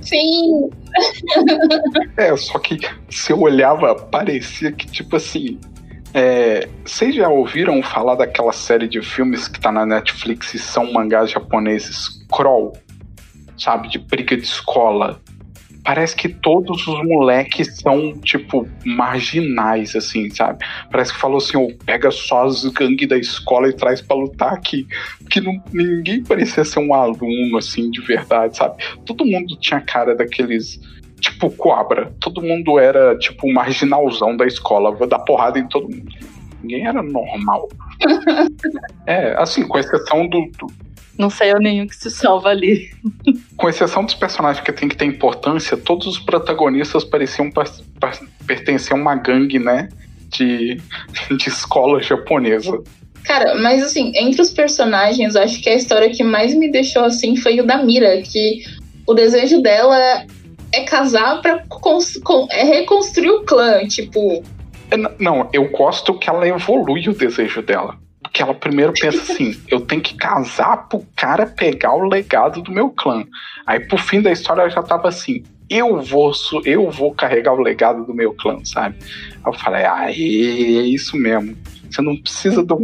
Sim! 0.00 0.70
é, 2.16 2.36
só 2.36 2.58
que 2.58 2.78
se 3.08 3.32
eu 3.32 3.40
olhava, 3.40 3.94
parecia 3.94 4.72
que, 4.72 4.86
tipo 4.86 5.16
assim. 5.16 5.58
É, 6.14 6.66
vocês 6.84 7.14
já 7.14 7.28
ouviram 7.28 7.82
falar 7.82 8.14
daquela 8.14 8.52
série 8.52 8.88
de 8.88 9.02
filmes 9.02 9.46
que 9.46 9.60
tá 9.60 9.70
na 9.70 9.84
Netflix 9.84 10.54
e 10.54 10.58
são 10.58 10.90
mangás 10.92 11.30
japoneses? 11.30 12.24
Crawl? 12.34 12.72
Sabe? 13.58 13.88
De 13.88 13.98
briga 13.98 14.36
de 14.36 14.42
escola 14.42 15.20
parece 15.88 16.14
que 16.14 16.28
todos 16.28 16.86
os 16.86 17.02
moleques 17.06 17.78
são, 17.78 18.12
tipo, 18.18 18.68
marginais, 18.84 19.96
assim, 19.96 20.28
sabe? 20.28 20.62
Parece 20.92 21.14
que 21.14 21.18
falou 21.18 21.38
assim, 21.38 21.56
oh, 21.56 21.72
pega 21.86 22.10
só 22.10 22.44
as 22.44 22.62
gangues 22.66 23.08
da 23.08 23.16
escola 23.16 23.70
e 23.70 23.72
traz 23.72 24.02
para 24.02 24.18
lutar 24.18 24.52
aqui. 24.52 24.86
Que 25.30 25.40
não, 25.40 25.58
ninguém 25.72 26.22
parecia 26.22 26.62
ser 26.62 26.80
um 26.80 26.92
aluno, 26.92 27.56
assim, 27.56 27.90
de 27.90 28.02
verdade, 28.02 28.58
sabe? 28.58 28.84
Todo 29.06 29.24
mundo 29.24 29.56
tinha 29.58 29.80
cara 29.80 30.14
daqueles 30.14 30.78
tipo 31.20 31.50
cobra. 31.52 32.12
Todo 32.20 32.42
mundo 32.42 32.78
era, 32.78 33.16
tipo, 33.16 33.50
marginalzão 33.50 34.36
da 34.36 34.46
escola, 34.46 34.94
vou 34.94 35.06
dar 35.06 35.20
porrada 35.20 35.58
em 35.58 35.66
todo 35.68 35.88
mundo. 35.88 36.12
Ninguém 36.62 36.86
era 36.86 37.02
normal. 37.02 37.66
é, 39.06 39.34
assim, 39.40 39.66
com 39.66 39.78
exceção 39.78 40.28
do, 40.28 40.50
do, 40.58 40.66
não 41.18 41.28
saiu 41.28 41.58
nenhum 41.58 41.86
que 41.86 41.96
se 41.96 42.10
salva 42.10 42.50
ali. 42.50 42.90
Com 43.56 43.68
exceção 43.68 44.04
dos 44.04 44.14
personagens 44.14 44.64
que 44.64 44.72
tem 44.72 44.88
que 44.88 44.96
ter 44.96 45.04
importância, 45.04 45.76
todos 45.76 46.06
os 46.06 46.18
protagonistas 46.18 47.02
pareciam 47.02 47.50
pertencer 48.46 48.92
a 48.92 48.96
uma 48.96 49.16
gangue, 49.16 49.58
né? 49.58 49.88
De, 50.28 50.80
de 51.36 51.48
escola 51.48 52.00
japonesa. 52.00 52.82
Cara, 53.24 53.56
mas 53.56 53.82
assim, 53.82 54.12
entre 54.14 54.40
os 54.40 54.50
personagens, 54.50 55.34
acho 55.34 55.60
que 55.60 55.68
a 55.68 55.74
história 55.74 56.08
que 56.10 56.22
mais 56.22 56.54
me 56.54 56.70
deixou 56.70 57.04
assim 57.04 57.34
foi 57.36 57.60
o 57.60 57.66
da 57.66 57.82
Mira, 57.82 58.22
que 58.22 58.62
o 59.06 59.12
desejo 59.12 59.60
dela 59.60 60.24
é 60.72 60.84
casar 60.84 61.42
pra 61.42 61.64
é 62.50 62.64
reconstruir 62.64 63.30
o 63.30 63.44
clã, 63.44 63.86
tipo. 63.88 64.44
É, 64.90 64.96
não, 65.18 65.48
eu 65.52 65.68
gosto 65.70 66.14
que 66.14 66.30
ela 66.30 66.46
evolui 66.46 67.08
o 67.08 67.14
desejo 67.14 67.60
dela 67.60 67.98
que 68.38 68.42
ela 68.42 68.54
primeiro 68.54 68.92
pensa 68.92 69.20
assim: 69.20 69.60
eu 69.66 69.80
tenho 69.80 70.00
que 70.00 70.14
casar 70.14 70.88
pro 70.88 71.04
cara 71.16 71.44
pegar 71.44 71.92
o 71.92 72.08
legado 72.08 72.62
do 72.62 72.70
meu 72.70 72.88
clã. 72.88 73.26
Aí, 73.66 73.80
por 73.80 73.98
fim 73.98 74.22
da 74.22 74.30
história, 74.30 74.60
ela 74.60 74.70
já 74.70 74.80
tava 74.80 75.08
assim: 75.08 75.42
eu 75.68 76.00
vou, 76.00 76.30
eu 76.64 76.88
vou 76.88 77.12
carregar 77.12 77.52
o 77.52 77.60
legado 77.60 78.04
do 78.04 78.14
meu 78.14 78.32
clã, 78.32 78.60
sabe? 78.64 78.96
Aí 79.02 79.40
eu 79.44 79.52
falei: 79.52 79.84
ah, 79.84 80.08
é 80.08 80.12
isso 80.12 81.16
mesmo. 81.16 81.56
Você 81.90 82.00
não 82.00 82.16
precisa 82.16 82.62
do 82.62 82.78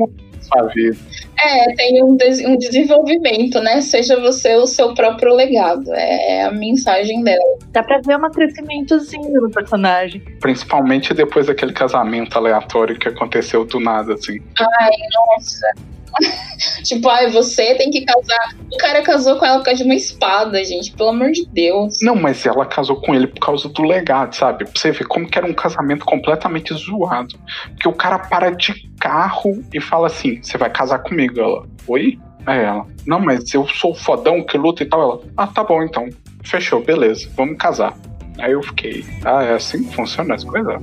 sua 0.44 0.62
vida. 0.68 0.96
É, 1.38 1.74
tem 1.74 2.02
um, 2.02 2.16
des 2.16 2.40
um 2.44 2.57
desenvolvimento, 2.57 3.61
né? 3.61 3.80
Seja 3.80 4.18
você 4.20 4.54
o 4.57 4.66
seu 4.66 4.94
próprio 4.94 5.35
legado. 5.35 5.92
É, 5.92 6.38
é 6.38 6.42
a 6.44 6.52
mensagem 6.52 7.22
dela. 7.22 7.42
Dá 7.70 7.83
pra 7.83 8.00
ver 8.04 8.16
um 8.16 8.30
crescimentozinho 8.30 9.40
no 9.40 9.50
personagem. 9.50 10.22
Principalmente 10.40 11.12
depois 11.12 11.46
daquele 11.46 11.72
casamento 11.72 12.37
aleatório 12.37 12.98
que 12.98 13.09
aconteceu 13.09 13.64
do 13.64 13.80
nada, 13.80 14.14
assim. 14.14 14.40
Ai, 14.59 14.90
nossa. 15.12 15.93
tipo, 16.85 17.09
ai, 17.09 17.31
você 17.31 17.74
tem 17.74 17.90
que 17.90 18.05
casar. 18.05 18.57
O 18.72 18.77
cara 18.77 19.03
casou 19.03 19.38
com 19.38 19.46
ela 19.46 19.59
por 19.59 19.64
causa 19.64 19.79
de 19.79 19.85
uma 19.85 19.94
espada, 19.94 20.64
gente. 20.64 20.92
Pelo 20.92 21.11
amor 21.11 21.31
de 21.31 21.46
Deus. 21.46 21.98
Não, 22.03 22.14
mas 22.14 22.44
ela 22.46 22.66
casou 22.66 22.96
com 22.96 23.14
ele 23.14 23.27
por 23.27 23.40
causa 23.40 23.68
do 23.68 23.83
legado, 23.83 24.35
sabe? 24.35 24.64
Pra 24.64 24.72
você 24.74 24.90
ver 24.90 25.07
como 25.07 25.29
que 25.29 25.38
era 25.38 25.46
um 25.46 25.55
casamento 25.55 26.05
completamente 26.05 26.74
zoado. 26.74 27.38
Porque 27.70 27.88
o 27.88 27.92
cara 27.92 28.18
para 28.18 28.50
de 28.50 28.88
carro 29.00 29.62
e 29.72 29.81
fala 29.81 30.07
assim: 30.07 30.42
você 30.42 30.57
vai 30.57 30.70
casar 30.70 31.00
comigo. 31.00 31.40
Ela, 31.40 31.66
oi? 31.87 32.18
É 32.46 32.64
ela. 32.64 32.87
Não, 33.07 33.20
mas 33.20 33.53
eu 33.55 33.66
sou 33.66 33.94
fodão 33.94 34.42
que 34.42 34.59
luta 34.59 34.83
e 34.83 34.87
tal. 34.87 35.00
Ela, 35.00 35.20
ah, 35.37 35.46
tá 35.46 35.64
bom 35.64 35.83
então. 35.83 36.09
Fechou, 36.42 36.83
beleza, 36.83 37.29
vamos 37.37 37.57
casar. 37.57 37.96
Aí 38.38 38.53
eu 38.53 38.62
fiquei, 38.62 39.05
ah, 39.24 39.42
é 39.42 39.55
assim 39.55 39.85
que 39.85 39.94
funciona 39.94 40.35
as 40.35 40.44
coisas? 40.44 40.74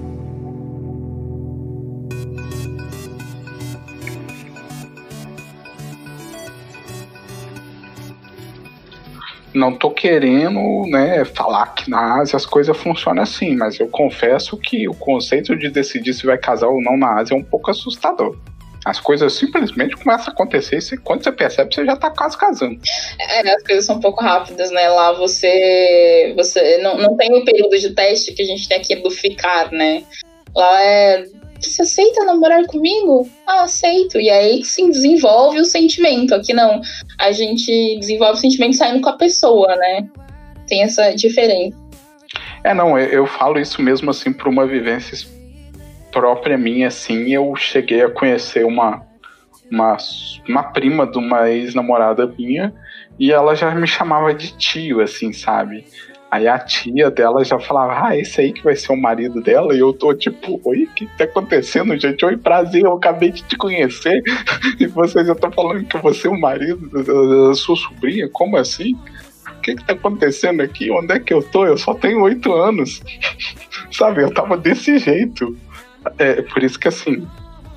Não 9.53 9.75
tô 9.75 9.91
querendo 9.91 10.85
né, 10.87 11.25
falar 11.25 11.67
que 11.73 11.89
na 11.89 12.21
Ásia 12.21 12.37
as 12.37 12.45
coisas 12.45 12.75
funcionam 12.77 13.23
assim, 13.23 13.55
mas 13.55 13.79
eu 13.79 13.87
confesso 13.87 14.57
que 14.57 14.87
o 14.87 14.93
conceito 14.93 15.55
de 15.55 15.69
decidir 15.69 16.13
se 16.13 16.25
vai 16.25 16.37
casar 16.37 16.67
ou 16.67 16.81
não 16.81 16.97
na 16.97 17.19
Ásia 17.19 17.33
é 17.33 17.37
um 17.37 17.43
pouco 17.43 17.71
assustador. 17.71 18.37
As 18.83 18.99
coisas 18.99 19.33
simplesmente 19.33 19.95
começam 19.95 20.29
a 20.29 20.31
acontecer 20.31 20.79
e 20.91 20.97
quando 20.97 21.23
você 21.23 21.31
percebe, 21.31 21.73
você 21.73 21.85
já 21.85 21.95
tá 21.95 22.09
quase 22.09 22.35
casando. 22.35 22.79
É, 23.19 23.53
as 23.53 23.61
coisas 23.61 23.85
são 23.85 23.97
um 23.97 23.99
pouco 23.99 24.23
rápidas, 24.23 24.71
né? 24.71 24.89
Lá 24.89 25.11
você. 25.11 26.33
você 26.35 26.79
não, 26.79 26.97
não 26.97 27.15
tem 27.15 27.31
o 27.35 27.45
período 27.45 27.77
de 27.77 27.91
teste 27.91 28.33
que 28.33 28.41
a 28.41 28.45
gente 28.45 28.67
tem 28.67 28.77
aqui 28.79 28.95
do 28.95 29.11
ficar, 29.11 29.71
né? 29.71 30.03
Lá 30.55 30.81
é 30.83 31.25
você 31.67 31.81
aceita 31.81 32.25
namorar 32.25 32.65
comigo? 32.65 33.27
Ah, 33.47 33.63
aceito. 33.63 34.19
E 34.19 34.29
aí 34.29 34.63
sim 34.63 34.89
desenvolve 34.89 35.59
o 35.59 35.65
sentimento. 35.65 36.33
Aqui 36.33 36.53
não. 36.53 36.81
A 37.19 37.31
gente 37.31 37.97
desenvolve 37.99 38.37
o 38.37 38.41
sentimento 38.41 38.75
saindo 38.75 39.01
com 39.01 39.09
a 39.09 39.17
pessoa, 39.17 39.75
né? 39.75 40.07
Tem 40.67 40.83
essa 40.83 41.11
diferença. 41.11 41.77
É, 42.63 42.73
não, 42.73 42.97
eu, 42.97 43.07
eu 43.07 43.25
falo 43.25 43.59
isso 43.59 43.81
mesmo 43.81 44.11
assim 44.11 44.31
por 44.31 44.47
uma 44.47 44.65
vivência 44.65 45.27
própria 46.11 46.57
minha, 46.57 46.87
assim. 46.87 47.33
Eu 47.33 47.55
cheguei 47.55 48.03
a 48.03 48.09
conhecer 48.09 48.65
uma, 48.65 49.01
uma, 49.71 49.97
uma 50.47 50.63
prima 50.63 51.07
de 51.07 51.17
uma 51.17 51.49
ex-namorada 51.49 52.27
minha 52.27 52.73
e 53.19 53.31
ela 53.31 53.55
já 53.55 53.73
me 53.73 53.87
chamava 53.87 54.33
de 54.33 54.55
tio, 54.57 55.01
assim, 55.01 55.31
sabe? 55.33 55.85
Aí 56.31 56.47
a 56.47 56.57
tia 56.57 57.11
dela 57.11 57.43
já 57.43 57.59
falava, 57.59 58.07
ah, 58.07 58.17
esse 58.17 58.39
aí 58.39 58.53
que 58.53 58.63
vai 58.63 58.73
ser 58.73 58.93
o 58.93 58.95
marido 58.95 59.41
dela. 59.41 59.75
E 59.75 59.79
eu 59.79 59.91
tô 59.91 60.13
tipo, 60.13 60.61
oi, 60.63 60.83
o 60.83 60.87
que 60.87 61.05
tá 61.17 61.25
acontecendo, 61.25 61.99
gente? 61.99 62.23
Oi, 62.23 62.37
prazer, 62.37 62.83
eu 62.83 62.93
acabei 62.93 63.31
de 63.31 63.43
te 63.43 63.57
conhecer. 63.57 64.23
E 64.79 64.87
vocês 64.87 65.27
já 65.27 65.33
estão 65.33 65.51
falando 65.51 65.85
que 65.85 65.97
você 65.97 66.27
é 66.27 66.29
o 66.29 66.39
marido 66.39 66.87
da, 67.03 67.53
sua 67.53 67.75
sobrinha? 67.75 68.29
Como 68.29 68.55
assim? 68.55 68.93
O 68.93 69.61
que 69.61 69.75
tá 69.75 69.93
acontecendo 69.93 70.61
aqui? 70.61 70.89
Onde 70.89 71.13
é 71.13 71.19
que 71.19 71.33
eu 71.33 71.43
tô? 71.43 71.65
Eu 71.65 71.77
só 71.77 71.93
tenho 71.93 72.21
oito 72.21 72.53
anos. 72.53 73.01
Sabe, 73.91 74.23
eu 74.23 74.33
tava 74.33 74.55
desse 74.55 74.97
jeito. 74.97 75.57
É 76.17 76.41
por 76.41 76.63
isso 76.63 76.79
que 76.79 76.87
assim, 76.87 77.27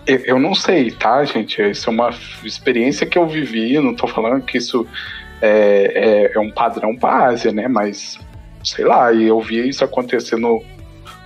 eu 0.06 0.38
não 0.38 0.54
sei, 0.54 0.92
tá, 0.92 1.24
gente? 1.24 1.60
Isso 1.60 1.90
é 1.90 1.92
uma 1.92 2.10
experiência 2.44 3.06
que 3.06 3.18
eu 3.18 3.26
vivi, 3.26 3.78
não 3.80 3.94
tô 3.94 4.06
falando 4.06 4.42
que 4.42 4.58
isso 4.58 4.86
é, 5.42 6.30
é, 6.30 6.36
é 6.36 6.40
um 6.40 6.50
padrão 6.50 6.94
para 6.96 7.26
Ásia, 7.26 7.52
né? 7.52 7.66
Mas 7.68 8.18
sei 8.64 8.84
lá, 8.84 9.12
e 9.12 9.24
eu 9.24 9.40
vi 9.40 9.68
isso 9.68 9.84
acontecer 9.84 10.36
no, 10.36 10.62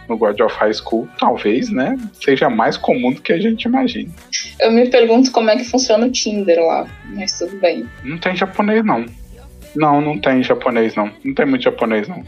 no 0.09 0.17
God 0.17 0.41
of 0.41 0.55
High 0.57 0.75
School, 0.75 1.09
talvez, 1.19 1.71
né, 1.71 1.97
seja 2.13 2.49
mais 2.49 2.77
comum 2.77 3.13
do 3.13 3.21
que 3.21 3.33
a 3.33 3.39
gente 3.39 3.65
imagina. 3.65 4.11
Eu 4.61 4.73
me 4.73 4.89
pergunto 4.89 5.31
como 5.31 5.51
é 5.51 5.57
que 5.57 5.65
funciona 5.65 6.07
o 6.07 6.11
Tinder 6.11 6.59
lá, 6.59 6.87
mas 7.15 7.39
tudo 7.39 7.57
bem. 7.59 7.87
Não 8.05 8.19
tem 8.19 8.35
japonês, 8.35 8.85
não. 8.85 9.07
Não, 9.77 10.01
não 10.01 10.19
tem 10.19 10.43
japonês, 10.43 10.95
não. 10.95 11.11
Não 11.25 11.35
tem 11.35 11.47
muito 11.47 11.63
japonês, 11.63 12.09
não. 12.09 12.25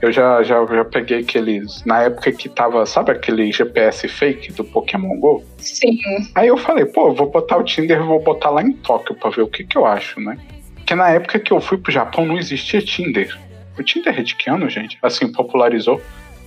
Eu 0.00 0.12
já, 0.12 0.42
já, 0.42 0.64
já 0.66 0.84
peguei 0.84 1.20
aqueles. 1.20 1.82
Na 1.84 2.02
época 2.02 2.30
que 2.32 2.48
tava, 2.48 2.84
sabe 2.86 3.12
aquele 3.12 3.50
GPS 3.50 4.06
fake 4.08 4.52
do 4.52 4.64
Pokémon 4.64 5.18
GO? 5.18 5.42
Sim. 5.58 5.98
Aí 6.34 6.48
eu 6.48 6.56
falei, 6.56 6.84
pô, 6.84 7.12
vou 7.12 7.30
botar 7.30 7.56
o 7.56 7.64
Tinder 7.64 8.00
e 8.00 8.06
vou 8.06 8.22
botar 8.22 8.50
lá 8.50 8.62
em 8.62 8.72
Tóquio 8.72 9.14
pra 9.14 9.30
ver 9.30 9.42
o 9.42 9.48
que, 9.48 9.64
que 9.64 9.76
eu 9.76 9.86
acho, 9.86 10.20
né? 10.20 10.36
Porque 10.76 10.94
na 10.94 11.10
época 11.10 11.38
que 11.38 11.52
eu 11.52 11.60
fui 11.60 11.78
pro 11.78 11.92
Japão 11.92 12.26
não 12.26 12.38
existia 12.38 12.80
Tinder. 12.80 13.36
O 13.78 13.82
Tinder 13.82 14.18
é 14.18 14.22
de 14.22 14.34
que 14.34 14.50
ano, 14.50 14.68
gente? 14.68 14.98
Assim, 15.02 15.30
popularizou. 15.30 16.00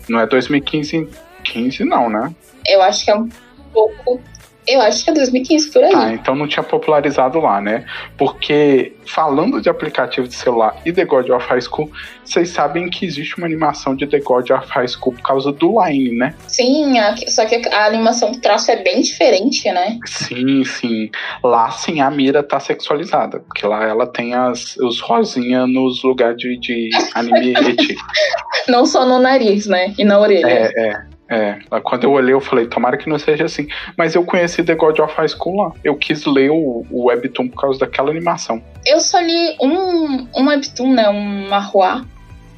Não 0.07 0.19
é 0.19 0.27
2015, 0.27 1.07
15 1.43 1.83
não, 1.83 2.09
né? 2.09 2.33
Eu 2.67 2.81
acho 2.81 3.05
que 3.05 3.11
é 3.11 3.15
um 3.15 3.29
pouco 3.73 4.21
eu 4.67 4.81
acho 4.81 5.03
que 5.03 5.09
é 5.09 5.13
2015 5.13 5.71
por 5.71 5.83
aí. 5.83 5.93
Ah, 5.93 6.13
então 6.13 6.35
não 6.35 6.47
tinha 6.47 6.63
popularizado 6.63 7.39
lá, 7.39 7.61
né? 7.61 7.85
Porque 8.17 8.93
falando 9.05 9.61
de 9.61 9.69
aplicativo 9.69 10.27
de 10.27 10.35
celular 10.35 10.75
e 10.85 10.91
The 10.91 11.05
God 11.05 11.29
of 11.29 11.47
High 11.47 11.61
School, 11.61 11.91
vocês 12.23 12.49
sabem 12.49 12.89
que 12.89 13.05
existe 13.05 13.37
uma 13.37 13.45
animação 13.45 13.95
de 13.95 14.07
The 14.07 14.19
God 14.19 14.49
of 14.51 14.67
High 14.69 14.87
School 14.87 15.15
por 15.15 15.21
causa 15.21 15.51
do 15.51 15.83
Line, 15.83 16.17
né? 16.17 16.33
Sim, 16.47 16.95
só 17.27 17.45
que 17.45 17.61
a 17.69 17.85
animação 17.85 18.31
do 18.31 18.39
traço 18.39 18.71
é 18.71 18.77
bem 18.77 19.01
diferente, 19.01 19.71
né? 19.71 19.99
Sim, 20.05 20.63
sim. 20.63 21.09
Lá 21.43 21.69
sim 21.71 22.01
a 22.01 22.09
Mira 22.09 22.41
tá 22.41 22.59
sexualizada, 22.59 23.39
porque 23.39 23.65
lá 23.65 23.83
ela 23.83 24.07
tem 24.07 24.33
as, 24.33 24.75
os 24.77 24.99
rosinha 24.99 25.67
nos 25.67 26.03
lugares 26.03 26.37
de, 26.37 26.57
de 26.59 26.89
anime 27.13 27.55
Não 28.67 28.85
só 28.85 29.05
no 29.05 29.19
nariz, 29.19 29.67
né? 29.67 29.93
E 29.97 30.03
na 30.03 30.19
orelha. 30.19 30.47
É, 30.47 30.87
é. 30.87 31.14
É, 31.27 31.57
quando 31.83 32.03
eu 32.03 32.11
olhei, 32.11 32.33
eu 32.33 32.41
falei, 32.41 32.67
tomara 32.67 32.97
que 32.97 33.09
não 33.09 33.17
seja 33.17 33.45
assim. 33.45 33.67
Mas 33.97 34.13
eu 34.13 34.23
conheci 34.23 34.63
The 34.63 34.75
God 34.75 34.99
of 34.99 35.13
High 35.15 35.29
School 35.29 35.57
lá. 35.57 35.71
Eu 35.83 35.95
quis 35.95 36.25
ler 36.25 36.51
o, 36.51 36.85
o 36.91 37.05
Webtoon 37.05 37.49
por 37.49 37.61
causa 37.61 37.79
daquela 37.79 38.11
animação. 38.11 38.61
Eu 38.85 39.01
só 39.01 39.19
li 39.19 39.55
um, 39.61 40.27
um 40.35 40.47
Webtoon, 40.47 40.93
né? 40.93 41.09
Um 41.09 41.49
Mahua, 41.49 42.05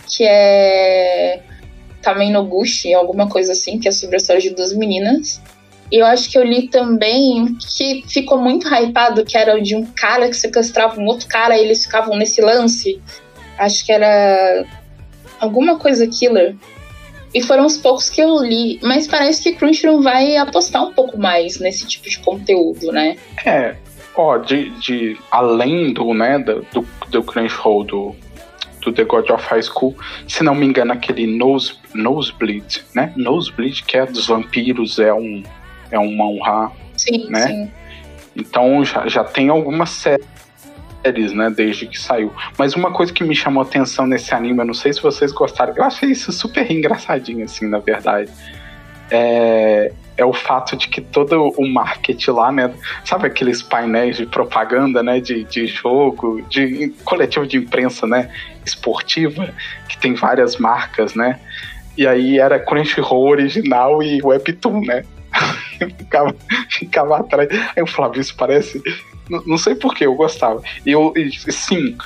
que 0.07 0.25
é 0.25 1.41
também 2.01 2.31
no 2.31 2.43
Gushi, 2.45 2.93
alguma 2.93 3.27
coisa 3.27 3.51
assim, 3.51 3.79
que 3.79 3.87
é 3.87 3.91
sobre 3.91 4.15
a 4.15 4.17
história 4.17 4.41
de 4.41 4.49
duas 4.51 4.73
meninas. 4.73 5.41
E 5.91 5.97
eu 5.97 6.05
acho 6.05 6.29
que 6.29 6.37
eu 6.37 6.43
li 6.43 6.67
também 6.67 7.57
que 7.75 8.03
ficou 8.07 8.37
muito 8.37 8.67
hypado, 8.67 9.23
que 9.23 9.37
era 9.37 9.61
de 9.61 9.75
um 9.75 9.85
cara 9.85 10.27
que 10.27 10.35
sequestrava 10.35 10.99
um 10.99 11.05
outro 11.05 11.27
cara 11.27 11.57
e 11.57 11.63
eles 11.63 11.83
ficavam 11.83 12.17
nesse 12.17 12.41
lance. 12.41 13.01
Acho 13.57 13.85
que 13.85 13.91
era 13.91 14.65
alguma 15.39 15.79
coisa 15.79 16.07
killer. 16.07 16.55
E 17.37 17.43
foram 17.43 17.67
os 17.67 17.77
poucos 17.77 18.09
que 18.09 18.19
eu 18.19 18.39
li, 18.39 18.79
mas 18.81 19.07
parece 19.07 19.43
que 19.43 19.53
Crunchyroll 19.53 20.01
vai 20.01 20.37
apostar 20.37 20.83
um 20.83 20.91
pouco 20.91 21.19
mais 21.19 21.59
nesse 21.59 21.85
tipo 21.85 22.09
de 22.09 22.17
conteúdo, 22.17 22.91
né? 22.91 23.15
É, 23.45 23.75
ó, 24.15 24.39
de, 24.39 24.71
de 24.79 25.15
além 25.29 25.93
do, 25.93 26.15
né, 26.15 26.39
do, 26.39 26.83
do 27.09 27.21
Crunchyroll, 27.21 27.83
do, 27.83 28.15
do 28.81 28.91
The 28.91 29.03
God 29.03 29.29
of 29.29 29.45
High 29.45 29.61
School, 29.61 29.95
se 30.27 30.43
não 30.43 30.55
me 30.55 30.65
engano, 30.65 30.93
aquele 30.93 31.27
Nose, 31.27 31.73
Nosebleed, 31.93 32.83
né? 32.95 33.13
Nosebleed, 33.15 33.83
que 33.83 33.97
é 33.97 34.07
dos 34.07 34.25
vampiros, 34.25 34.97
é 34.97 35.13
um, 35.13 35.43
é 35.91 35.99
um 35.99 36.15
manhwa, 36.15 36.71
sim, 36.95 37.29
né? 37.29 37.45
Sim. 37.45 37.71
Então 38.35 38.83
já, 38.83 39.07
já 39.07 39.23
tem 39.23 39.49
algumas 39.49 39.91
séries 39.91 40.25
séries, 41.03 41.33
né, 41.33 41.49
desde 41.49 41.87
que 41.87 41.99
saiu. 41.99 42.33
Mas 42.57 42.73
uma 42.73 42.91
coisa 42.91 43.11
que 43.13 43.23
me 43.23 43.35
chamou 43.35 43.63
atenção 43.63 44.05
nesse 44.05 44.33
anime, 44.33 44.59
eu 44.59 44.65
não 44.65 44.73
sei 44.73 44.93
se 44.93 45.01
vocês 45.01 45.31
gostaram, 45.31 45.73
eu 45.75 45.83
achei 45.83 46.09
isso 46.09 46.31
super 46.31 46.69
engraçadinho, 46.71 47.45
assim, 47.45 47.67
na 47.67 47.79
verdade. 47.79 48.31
É, 49.09 49.91
é 50.17 50.25
o 50.25 50.33
fato 50.33 50.75
de 50.75 50.87
que 50.87 50.99
todo 50.99 51.53
o 51.57 51.67
marketing 51.67 52.31
lá, 52.31 52.51
né? 52.51 52.73
Sabe 53.05 53.27
aqueles 53.27 53.61
painéis 53.61 54.17
de 54.17 54.25
propaganda, 54.25 55.01
né? 55.01 55.21
De, 55.21 55.43
de 55.45 55.67
jogo, 55.67 56.41
de 56.49 56.89
coletivo 57.05 57.45
de 57.45 57.57
imprensa, 57.57 58.05
né? 58.05 58.29
Esportiva, 58.65 59.53
que 59.87 59.97
tem 59.97 60.13
várias 60.13 60.57
marcas, 60.57 61.13
né? 61.13 61.39
E 61.95 62.05
aí 62.05 62.37
era 62.37 62.59
Crunchyroll 62.59 63.29
original 63.29 64.03
e 64.03 64.21
Webtoon, 64.21 64.81
né? 64.81 65.03
ficava, 65.97 66.35
ficava 66.69 67.17
atrás. 67.17 67.49
Aí 67.51 67.77
eu 67.77 67.87
falava, 67.87 68.19
isso 68.19 68.35
parece 68.35 68.81
não, 69.29 69.57
sei 69.57 69.75
porquê, 69.75 70.05
eu 70.05 70.15
gostava. 70.15 70.61
E 70.85 70.91
eu, 70.91 71.13
e, 71.15 71.31
sim, 71.51 71.97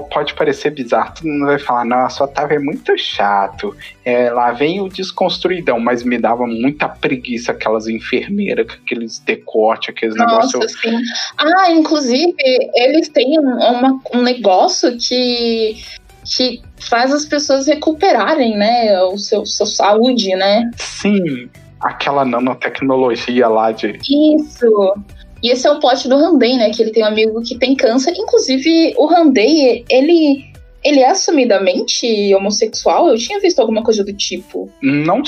pode 0.00 0.34
parecer 0.34 0.70
bizarro, 0.70 1.14
todo 1.14 1.26
mundo 1.28 1.46
vai 1.46 1.58
falar, 1.58 1.84
nossa, 1.84 2.22
o 2.22 2.26
Otávio 2.26 2.56
é 2.56 2.58
muito 2.58 2.96
chato. 2.96 3.76
É, 4.04 4.30
lá 4.30 4.52
vem 4.52 4.80
o 4.80 4.88
desconstruidão, 4.88 5.78
mas 5.78 6.02
me 6.02 6.18
dava 6.18 6.46
muita 6.46 6.88
preguiça 6.88 7.52
aquelas 7.52 7.88
enfermeiras 7.88 8.66
aqueles 8.72 9.18
decote, 9.18 9.90
aqueles 9.90 10.14
negócios. 10.14 10.72
Sim. 10.80 10.98
Ah, 11.36 11.70
inclusive, 11.70 12.34
eles 12.74 13.08
têm 13.08 13.38
uma, 13.38 14.00
um 14.14 14.22
negócio 14.22 14.96
que 14.96 15.76
que 16.24 16.62
faz 16.88 17.12
as 17.12 17.24
pessoas 17.24 17.66
recuperarem, 17.66 18.56
né, 18.56 19.02
o 19.02 19.18
seu, 19.18 19.44
seu 19.44 19.66
saúde, 19.66 20.34
né? 20.36 20.70
Sim, 20.76 21.50
aquela 21.80 22.24
nanotecnologia 22.24 23.48
lá 23.48 23.72
de. 23.72 23.98
Isso. 24.08 24.94
E 25.42 25.50
esse 25.50 25.66
é 25.66 25.70
o 25.70 25.80
plot 25.80 26.08
do 26.08 26.16
Randei, 26.16 26.56
né? 26.56 26.70
Que 26.70 26.82
ele 26.82 26.92
tem 26.92 27.02
um 27.02 27.06
amigo 27.06 27.42
que 27.42 27.58
tem 27.58 27.74
câncer. 27.74 28.14
Inclusive, 28.16 28.94
o 28.96 29.06
Randei, 29.06 29.84
ele 29.90 30.52
ele 30.84 31.00
é 31.00 31.10
assumidamente 31.10 32.34
homossexual? 32.34 33.08
Eu 33.08 33.16
tinha 33.16 33.40
visto 33.40 33.60
alguma 33.60 33.82
coisa 33.82 34.04
do 34.04 34.12
tipo. 34.12 34.70
Não. 34.82 35.22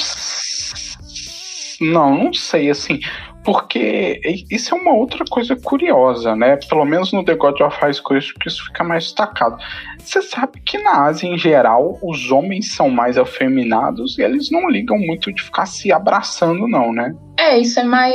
Não, 1.80 2.24
não 2.24 2.32
sei, 2.32 2.70
assim. 2.70 2.98
Porque 3.44 4.20
isso 4.50 4.74
é 4.74 4.78
uma 4.78 4.94
outra 4.94 5.22
coisa 5.28 5.54
curiosa, 5.54 6.34
né? 6.34 6.56
Pelo 6.68 6.84
menos 6.86 7.12
no 7.12 7.22
The 7.22 7.34
God 7.34 7.60
of 7.60 7.76
High 7.78 7.92
School 7.92 8.18
isso 8.18 8.64
fica 8.64 8.82
mais 8.82 9.04
destacado. 9.04 9.58
Você 9.98 10.22
sabe 10.22 10.62
que 10.64 10.78
na 10.78 11.04
Ásia, 11.04 11.28
em 11.28 11.36
geral, 11.36 11.98
os 12.02 12.30
homens 12.30 12.72
são 12.74 12.88
mais 12.88 13.18
afeminados 13.18 14.18
e 14.18 14.22
eles 14.22 14.50
não 14.50 14.68
ligam 14.70 14.98
muito 14.98 15.30
de 15.30 15.42
ficar 15.42 15.66
se 15.66 15.92
abraçando, 15.92 16.66
não, 16.66 16.90
né? 16.90 17.14
É, 17.38 17.58
isso 17.58 17.78
é 17.78 17.84
mais. 17.84 18.14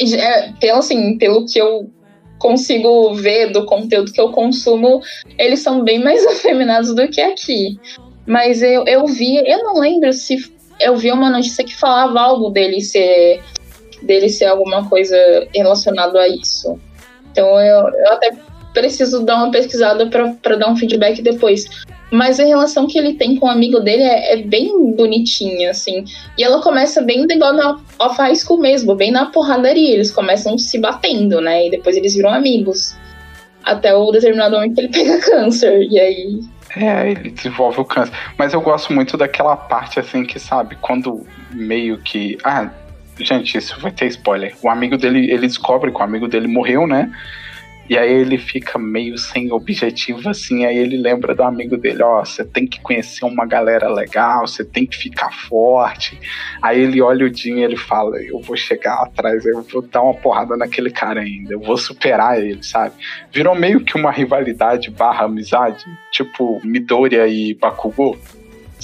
É, 0.00 0.52
pelo, 0.60 0.78
assim, 0.78 1.16
pelo 1.18 1.46
que 1.46 1.58
eu 1.58 1.90
consigo 2.38 3.14
ver 3.14 3.52
do 3.52 3.64
conteúdo 3.64 4.12
que 4.12 4.20
eu 4.20 4.30
consumo, 4.30 5.00
eles 5.38 5.60
são 5.60 5.82
bem 5.82 6.02
mais 6.02 6.24
afeminados 6.26 6.94
do 6.94 7.08
que 7.08 7.20
aqui. 7.20 7.78
Mas 8.26 8.62
eu, 8.62 8.84
eu 8.86 9.06
vi, 9.06 9.36
eu 9.36 9.62
não 9.62 9.78
lembro 9.78 10.12
se 10.12 10.36
eu 10.80 10.96
vi 10.96 11.10
uma 11.12 11.30
notícia 11.30 11.64
que 11.64 11.76
falava 11.76 12.20
algo 12.20 12.50
dele 12.50 12.80
ser 12.80 13.40
dele 14.02 14.28
ser 14.28 14.46
alguma 14.46 14.88
coisa 14.88 15.16
relacionado 15.54 16.18
a 16.18 16.28
isso. 16.28 16.78
Então 17.30 17.58
eu, 17.60 17.88
eu 17.88 18.12
até 18.12 18.32
preciso 18.74 19.24
dar 19.24 19.36
uma 19.36 19.50
pesquisada 19.50 20.06
para 20.06 20.56
dar 20.56 20.68
um 20.68 20.76
feedback 20.76 21.22
depois. 21.22 21.64
Mas 22.10 22.38
a 22.38 22.44
relação 22.44 22.86
que 22.86 22.98
ele 22.98 23.14
tem 23.14 23.36
com 23.36 23.46
o 23.46 23.50
amigo 23.50 23.80
dele 23.80 24.02
é, 24.02 24.34
é, 24.34 24.42
bem 24.42 24.92
bonitinha, 24.92 25.70
assim. 25.70 26.04
E 26.36 26.44
ela 26.44 26.60
começa 26.60 27.00
bem 27.00 27.24
igual 27.28 27.52
na 27.54 27.80
Off 27.98 28.18
High 28.18 28.36
School 28.36 28.60
mesmo, 28.60 28.94
bem 28.94 29.10
na 29.10 29.26
porradaria. 29.26 29.94
Eles 29.94 30.10
começam 30.10 30.58
se 30.58 30.78
batendo, 30.78 31.40
né? 31.40 31.66
E 31.66 31.70
depois 31.70 31.96
eles 31.96 32.14
viram 32.14 32.30
amigos. 32.30 32.94
Até 33.64 33.94
o 33.94 34.10
determinado 34.10 34.56
momento 34.56 34.74
que 34.74 34.80
ele 34.82 34.88
pega 34.92 35.18
câncer. 35.20 35.88
E 35.90 35.98
aí. 35.98 36.40
É, 36.76 37.10
ele 37.10 37.30
desenvolve 37.30 37.80
o 37.80 37.84
câncer. 37.84 38.12
Mas 38.36 38.52
eu 38.52 38.60
gosto 38.60 38.92
muito 38.92 39.16
daquela 39.16 39.56
parte, 39.56 39.98
assim, 39.98 40.24
que 40.24 40.38
sabe, 40.38 40.76
quando 40.80 41.26
meio 41.50 41.98
que. 41.98 42.36
Ah, 42.44 42.70
gente, 43.18 43.56
isso 43.56 43.80
vai 43.80 43.90
ter 43.90 44.06
spoiler. 44.06 44.54
O 44.62 44.68
amigo 44.68 44.96
dele, 44.96 45.30
ele 45.30 45.46
descobre 45.46 45.90
que 45.90 45.98
o 45.98 46.02
amigo 46.02 46.28
dele 46.28 46.46
morreu, 46.46 46.86
né? 46.86 47.10
E 47.88 47.98
aí 47.98 48.10
ele 48.10 48.38
fica 48.38 48.78
meio 48.78 49.18
sem 49.18 49.52
objetivo, 49.52 50.28
assim, 50.28 50.64
aí 50.64 50.76
ele 50.76 50.96
lembra 50.96 51.34
do 51.34 51.42
amigo 51.42 51.76
dele, 51.76 52.02
ó, 52.02 52.20
oh, 52.20 52.24
você 52.24 52.44
tem 52.44 52.66
que 52.66 52.80
conhecer 52.80 53.24
uma 53.24 53.44
galera 53.44 53.88
legal, 53.88 54.46
você 54.46 54.64
tem 54.64 54.86
que 54.86 54.96
ficar 54.96 55.30
forte. 55.30 56.18
Aí 56.62 56.80
ele 56.80 57.02
olha 57.02 57.26
o 57.26 57.34
Jim 57.34 57.58
e 57.58 57.64
ele 57.64 57.76
fala, 57.76 58.16
eu 58.22 58.40
vou 58.40 58.56
chegar 58.56 58.94
atrás, 59.02 59.44
eu 59.44 59.62
vou 59.62 59.82
dar 59.82 60.02
uma 60.02 60.14
porrada 60.14 60.56
naquele 60.56 60.90
cara 60.90 61.20
ainda, 61.20 61.52
eu 61.52 61.60
vou 61.60 61.76
superar 61.76 62.42
ele, 62.42 62.62
sabe? 62.62 62.94
Virou 63.30 63.54
meio 63.54 63.80
que 63.80 63.96
uma 63.96 64.10
rivalidade 64.10 64.90
barra 64.90 65.26
amizade, 65.26 65.84
tipo 66.10 66.60
Midoriya 66.64 67.26
e 67.26 67.54
Bakugou 67.54 68.18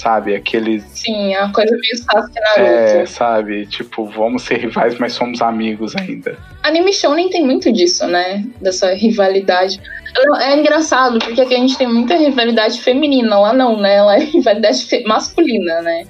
sabe? 0.01 0.35
Aqueles. 0.35 0.83
Sim, 0.83 1.35
é 1.35 1.43
uma 1.43 1.53
coisa 1.53 1.71
meio 1.71 1.97
Sasuke 1.97 2.39
Naruto. 2.39 2.61
É, 2.61 3.05
sabe? 3.05 3.67
Tipo, 3.67 4.05
vamos 4.05 4.41
ser 4.41 4.57
rivais, 4.57 4.97
mas 4.97 5.13
somos 5.13 5.41
amigos 5.41 5.95
ainda. 5.95 6.37
Anime 6.63 6.91
Shonen 6.91 7.29
tem 7.29 7.45
muito 7.45 7.71
disso, 7.71 8.07
né? 8.07 8.43
Dessa 8.59 8.93
rivalidade. 8.93 9.79
É 10.41 10.57
engraçado, 10.57 11.19
porque 11.19 11.39
aqui 11.39 11.53
a 11.53 11.59
gente 11.59 11.77
tem 11.77 11.87
muita 11.87 12.15
rivalidade 12.15 12.81
feminina, 12.81 13.39
lá 13.39 13.53
não, 13.53 13.79
né? 13.79 14.01
Lá 14.01 14.15
é 14.15 14.23
rivalidade 14.23 14.85
masculina, 15.05 15.81
né? 15.81 16.07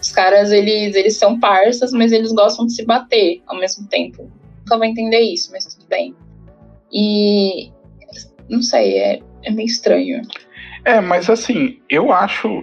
Os 0.00 0.12
caras, 0.12 0.52
eles, 0.52 0.94
eles 0.94 1.16
são 1.16 1.38
parças, 1.40 1.90
mas 1.92 2.12
eles 2.12 2.30
gostam 2.32 2.66
de 2.66 2.74
se 2.74 2.84
bater 2.84 3.42
ao 3.46 3.58
mesmo 3.58 3.88
tempo. 3.88 4.30
Nunca 4.60 4.78
vai 4.78 4.88
entender 4.88 5.20
isso, 5.20 5.50
mas 5.50 5.66
tudo 5.66 5.86
bem. 5.88 6.14
E. 6.92 7.72
Não 8.48 8.62
sei, 8.62 8.98
é, 8.98 9.20
é 9.42 9.50
meio 9.50 9.66
estranho. 9.66 10.22
É, 10.84 11.00
mas 11.00 11.30
assim, 11.30 11.78
eu 11.88 12.12
acho 12.12 12.62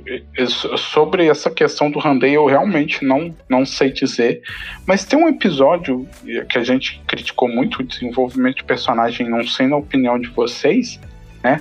sobre 0.77 1.25
essa 1.27 1.49
questão 1.49 1.89
do 1.89 1.97
Randei 1.97 2.35
eu 2.35 2.45
realmente 2.45 3.03
não, 3.03 3.33
não 3.49 3.65
sei 3.65 3.91
dizer. 3.91 4.43
Mas 4.85 5.03
tem 5.03 5.17
um 5.17 5.27
episódio 5.27 6.07
que 6.47 6.57
a 6.59 6.63
gente 6.63 7.01
criticou 7.07 7.49
muito 7.49 7.79
o 7.79 7.83
desenvolvimento 7.83 8.57
de 8.57 8.63
personagem, 8.63 9.27
não 9.27 9.43
sei 9.43 9.65
na 9.65 9.77
opinião 9.77 10.19
de 10.19 10.27
vocês, 10.29 10.99
né? 11.43 11.59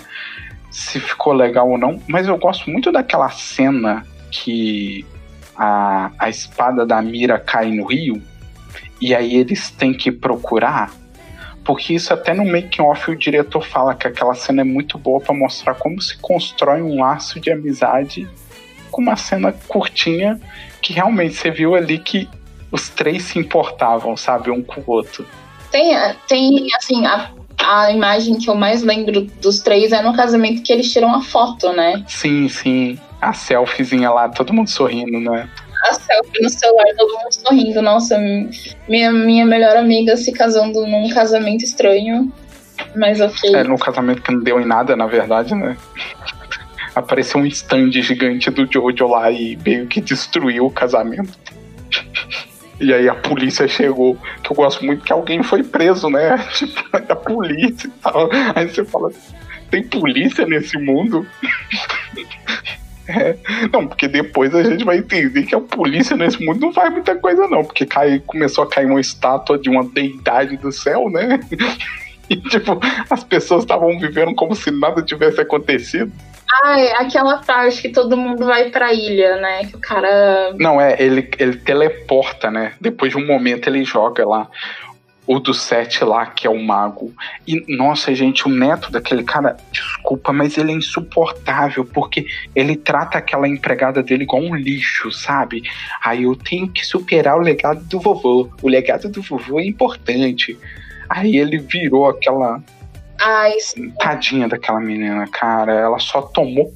Se 0.71 1.01
ficou 1.01 1.33
legal 1.33 1.69
ou 1.69 1.79
não, 1.79 2.01
mas 2.07 2.29
eu 2.29 2.37
gosto 2.37 2.71
muito 2.71 2.93
daquela 2.93 3.31
cena 3.31 4.07
que 4.31 5.05
a, 5.57 6.11
a 6.19 6.29
espada 6.29 6.85
da 6.85 7.01
Mira 7.01 7.39
cai 7.39 7.71
no 7.73 7.87
rio 7.87 8.23
e 9.01 9.15
aí 9.15 9.35
eles 9.37 9.71
têm 9.71 9.95
que 9.95 10.13
procurar 10.13 10.93
porque 11.65 11.95
isso 11.95 12.13
até 12.13 12.33
no 12.35 12.45
making 12.45 12.83
off 12.83 13.11
o 13.11 13.17
diretor 13.17 13.65
fala 13.65 13.95
que 13.95 14.07
aquela 14.09 14.35
cena 14.35 14.63
é 14.63 14.65
muito 14.65 14.99
boa 14.99 15.21
para 15.21 15.35
mostrar 15.35 15.75
como 15.75 16.01
se 16.01 16.17
constrói 16.19 16.83
um 16.83 17.01
laço 17.01 17.39
de 17.39 17.51
amizade 17.51 18.29
com 18.91 19.03
uma 19.03 19.17
cena 19.17 19.53
curtinha 19.53 20.41
que 20.81 20.93
realmente 20.93 21.35
você 21.35 21.51
viu 21.51 21.75
ali 21.75 21.99
que 21.99 22.29
os 22.73 22.89
três 22.89 23.25
se 23.25 23.39
importavam, 23.39 24.17
sabe, 24.17 24.51
um 24.51 24.63
com 24.63 24.81
o 24.81 24.85
outro. 24.87 25.27
Tem, 25.71 25.97
tem 26.27 26.67
assim, 26.77 27.05
a, 27.07 27.31
a 27.59 27.93
imagem 27.93 28.37
que 28.39 28.49
eu 28.49 28.55
mais 28.55 28.83
lembro 28.83 29.23
dos 29.23 29.61
três 29.61 29.93
é 29.93 30.03
no 30.03 30.15
casamento 30.15 30.63
que 30.63 30.73
eles 30.73 30.93
tiram 30.93 31.15
a 31.15 31.23
foto, 31.23 31.73
né? 31.73 32.03
Sim, 32.07 32.49
sim. 32.49 32.99
A 33.21 33.33
selfiezinha 33.33 34.11
lá, 34.11 34.29
todo 34.29 34.53
mundo 34.53 34.71
sorrindo, 34.71 35.21
né? 35.21 35.49
A 35.85 35.95
selfie 35.95 36.43
no 36.43 36.49
celular, 36.49 36.87
todo 36.97 37.19
mundo 37.19 37.33
sorrindo. 37.33 37.83
Nossa, 37.83 38.19
minha, 38.89 39.13
minha 39.13 39.47
melhor 39.47 39.77
amiga 39.77 40.17
se 40.17 40.33
casando 40.33 40.87
num 40.87 41.09
casamento 41.11 41.65
estranho. 41.65 42.33
Mas 42.97 43.21
ok. 43.21 43.55
É, 43.55 43.65
num 43.65 43.77
casamento 43.77 44.23
que 44.23 44.33
não 44.33 44.41
deu 44.41 44.61
em 44.61 44.67
nada, 44.67 44.97
na 44.97 45.07
verdade, 45.07 45.55
né? 45.55 45.77
Apareceu 46.95 47.41
um 47.41 47.47
stand 47.47 47.93
gigante 47.93 48.51
do 48.51 48.67
Jojo 48.71 49.07
lá 49.07 49.31
e 49.31 49.57
meio 49.65 49.87
que 49.87 50.01
destruiu 50.01 50.67
o 50.67 50.71
casamento. 50.71 51.39
E 52.81 52.95
aí 52.95 53.09
a 53.09 53.15
polícia 53.15 53.69
chegou, 53.69 54.17
que 54.43 54.51
eu 54.51 54.57
gosto 54.57 54.85
muito 54.85 55.05
que 55.05 55.13
alguém 55.13 55.43
foi 55.43 55.63
preso, 55.63 56.09
né? 56.09 56.39
Tipo, 56.55 56.83
a 56.93 57.17
polícia 57.17 57.87
e 57.87 57.91
tal. 58.03 58.29
Aí 58.55 58.69
você 58.69 58.85
fala, 58.85 59.11
tem 59.71 59.83
polícia 59.83 60.47
nesse 60.47 60.79
mundo? 60.79 61.27
É, 63.11 63.37
não, 63.73 63.87
porque 63.87 64.07
depois 64.07 64.55
a 64.55 64.63
gente 64.63 64.85
vai 64.85 64.99
entender 64.99 65.43
que 65.43 65.55
a 65.55 65.61
polícia 65.61 66.17
nesse 66.17 66.45
mundo 66.45 66.61
não 66.61 66.73
faz 66.73 66.93
muita 66.93 67.17
coisa, 67.17 67.49
não. 67.49 67.65
Porque 67.65 67.85
cai, 67.85 68.23
começou 68.27 68.65
a 68.65 68.69
cair 68.69 68.87
uma 68.87 69.01
estátua 69.01 69.59
de 69.59 69.69
uma 69.69 69.85
deidade 69.85 70.57
do 70.57 70.71
céu, 70.71 71.11
né? 71.11 71.41
E, 72.31 72.37
tipo, 72.37 72.79
as 73.11 73.25
pessoas 73.25 73.65
estavam 73.65 73.99
vivendo 73.99 74.33
como 74.37 74.55
se 74.55 74.71
nada 74.71 75.03
tivesse 75.03 75.41
acontecido. 75.41 76.13
Ah, 76.63 76.79
é 76.79 76.93
aquela 77.03 77.39
parte 77.39 77.83
que 77.83 77.89
todo 77.89 78.17
mundo 78.17 78.47
vai 78.47 78.71
pra 78.71 78.93
ilha, 78.93 79.37
né? 79.39 79.65
Que 79.65 79.75
o 79.75 79.81
cara. 79.81 80.55
Não, 80.57 80.81
é, 80.81 80.95
ele, 81.03 81.29
ele 81.41 81.57
teleporta, 81.57 82.49
né? 82.49 82.75
Depois 82.81 83.11
de 83.11 83.19
um 83.19 83.27
momento 83.27 83.69
ele 83.69 83.83
joga 83.83 84.25
lá 84.25 84.49
o 85.31 85.39
do 85.39 85.55
Sete 85.55 86.03
lá, 86.03 86.27
que 86.27 86.45
é 86.45 86.51
o 86.51 86.61
mago. 86.61 87.15
E, 87.47 87.65
nossa, 87.77 88.13
gente, 88.13 88.49
o 88.49 88.51
neto 88.51 88.91
daquele 88.91 89.23
cara, 89.23 89.57
desculpa, 89.71 90.33
mas 90.33 90.59
ele 90.59 90.73
é 90.73 90.75
insuportável, 90.75 91.85
porque 91.85 92.27
ele 92.53 92.75
trata 92.75 93.19
aquela 93.19 93.47
empregada 93.47 94.03
dele 94.03 94.25
igual 94.25 94.43
um 94.43 94.57
lixo, 94.57 95.13
sabe? 95.13 95.63
Aí 96.03 96.25
eu 96.25 96.35
tenho 96.35 96.69
que 96.69 96.85
superar 96.85 97.37
o 97.37 97.41
legado 97.41 97.81
do 97.85 98.01
vovô. 98.01 98.51
O 98.61 98.69
legado 98.69 99.09
do 99.09 99.23
vovô 99.23 99.61
é 99.61 99.65
importante. 99.65 100.59
Aí 101.09 101.37
ele 101.37 101.59
virou 101.59 102.09
aquela. 102.09 102.61
Ai, 103.21 103.53
tadinha 104.01 104.49
daquela 104.49 104.81
menina, 104.81 105.29
cara. 105.29 105.73
Ela 105.73 106.01
só 106.01 106.23
tomou 106.23 106.75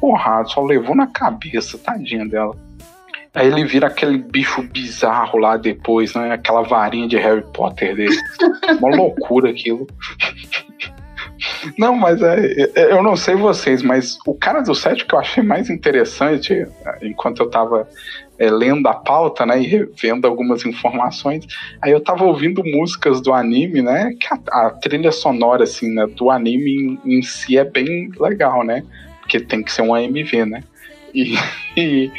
porrada, 0.00 0.46
só 0.46 0.62
levou 0.62 0.94
na 0.94 1.08
cabeça, 1.08 1.76
tadinha 1.76 2.24
dela. 2.24 2.56
Aí 3.36 3.48
ele 3.48 3.66
vira 3.66 3.88
aquele 3.88 4.16
bicho 4.16 4.62
bizarro 4.62 5.38
lá 5.38 5.58
depois, 5.58 6.14
né? 6.14 6.32
Aquela 6.32 6.62
varinha 6.62 7.06
de 7.06 7.18
Harry 7.18 7.44
Potter 7.52 7.94
dele. 7.94 8.16
Uma 8.80 8.96
loucura 8.96 9.50
aquilo. 9.50 9.86
Não, 11.76 11.94
mas 11.94 12.22
é, 12.22 12.70
é, 12.74 12.92
eu 12.92 13.02
não 13.02 13.14
sei 13.14 13.34
vocês, 13.34 13.82
mas 13.82 14.16
o 14.26 14.34
cara 14.34 14.62
do 14.62 14.74
set 14.74 15.04
que 15.04 15.14
eu 15.14 15.18
achei 15.18 15.42
mais 15.42 15.68
interessante, 15.68 16.66
enquanto 17.02 17.42
eu 17.42 17.50
tava 17.50 17.86
é, 18.38 18.50
lendo 18.50 18.86
a 18.88 18.94
pauta, 18.94 19.44
né, 19.44 19.60
e 19.60 19.86
vendo 20.00 20.26
algumas 20.26 20.64
informações, 20.64 21.46
aí 21.82 21.92
eu 21.92 22.00
tava 22.00 22.24
ouvindo 22.24 22.64
músicas 22.64 23.20
do 23.20 23.34
anime, 23.34 23.82
né, 23.82 24.12
que 24.18 24.26
a, 24.32 24.66
a 24.66 24.70
trilha 24.70 25.12
sonora, 25.12 25.64
assim, 25.64 25.92
né, 25.92 26.06
do 26.06 26.30
anime 26.30 26.98
em, 27.04 27.18
em, 27.18 27.22
si 27.22 27.58
é 27.58 27.64
bem 27.64 28.10
legal, 28.18 28.64
né, 28.64 28.82
porque 29.20 29.38
tem 29.38 29.62
que 29.62 29.72
ser 29.72 29.82
um 29.82 29.94
AMV, 29.94 30.46
né, 30.46 30.62
e, 31.12 31.34
e 31.76 32.10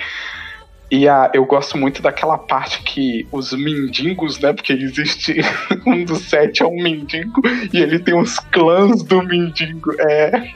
e 0.89 1.07
a, 1.07 1.29
eu 1.33 1.45
gosto 1.45 1.77
muito 1.77 2.01
daquela 2.01 2.37
parte 2.37 2.81
que 2.81 3.27
os 3.31 3.51
mendigos, 3.51 4.39
né? 4.39 4.53
Porque 4.53 4.71
existe 4.71 5.41
um 5.85 6.05
dos 6.05 6.29
sete 6.29 6.63
é 6.63 6.65
um 6.65 6.81
mendigo 6.81 7.41
e 7.73 7.77
ele 7.77 7.99
tem 7.99 8.17
os 8.17 8.39
clãs 8.39 9.03
do 9.03 9.21
mendigo. 9.21 9.91
É. 9.99 10.49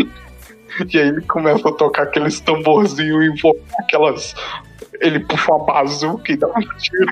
E 0.91 0.97
aí 0.97 1.09
ele 1.09 1.21
começa 1.21 1.67
a 1.67 1.71
tocar 1.73 2.03
aqueles 2.03 2.39
tamborzinhos 2.39 3.41
e 3.43 3.53
aquelas. 3.79 4.33
Ele 5.01 5.19
puxa 5.19 5.53
uma 5.53 5.65
bazuca 5.65 6.31
e 6.31 6.37
dá 6.37 6.47
um 6.47 6.61
tiro. 6.77 7.11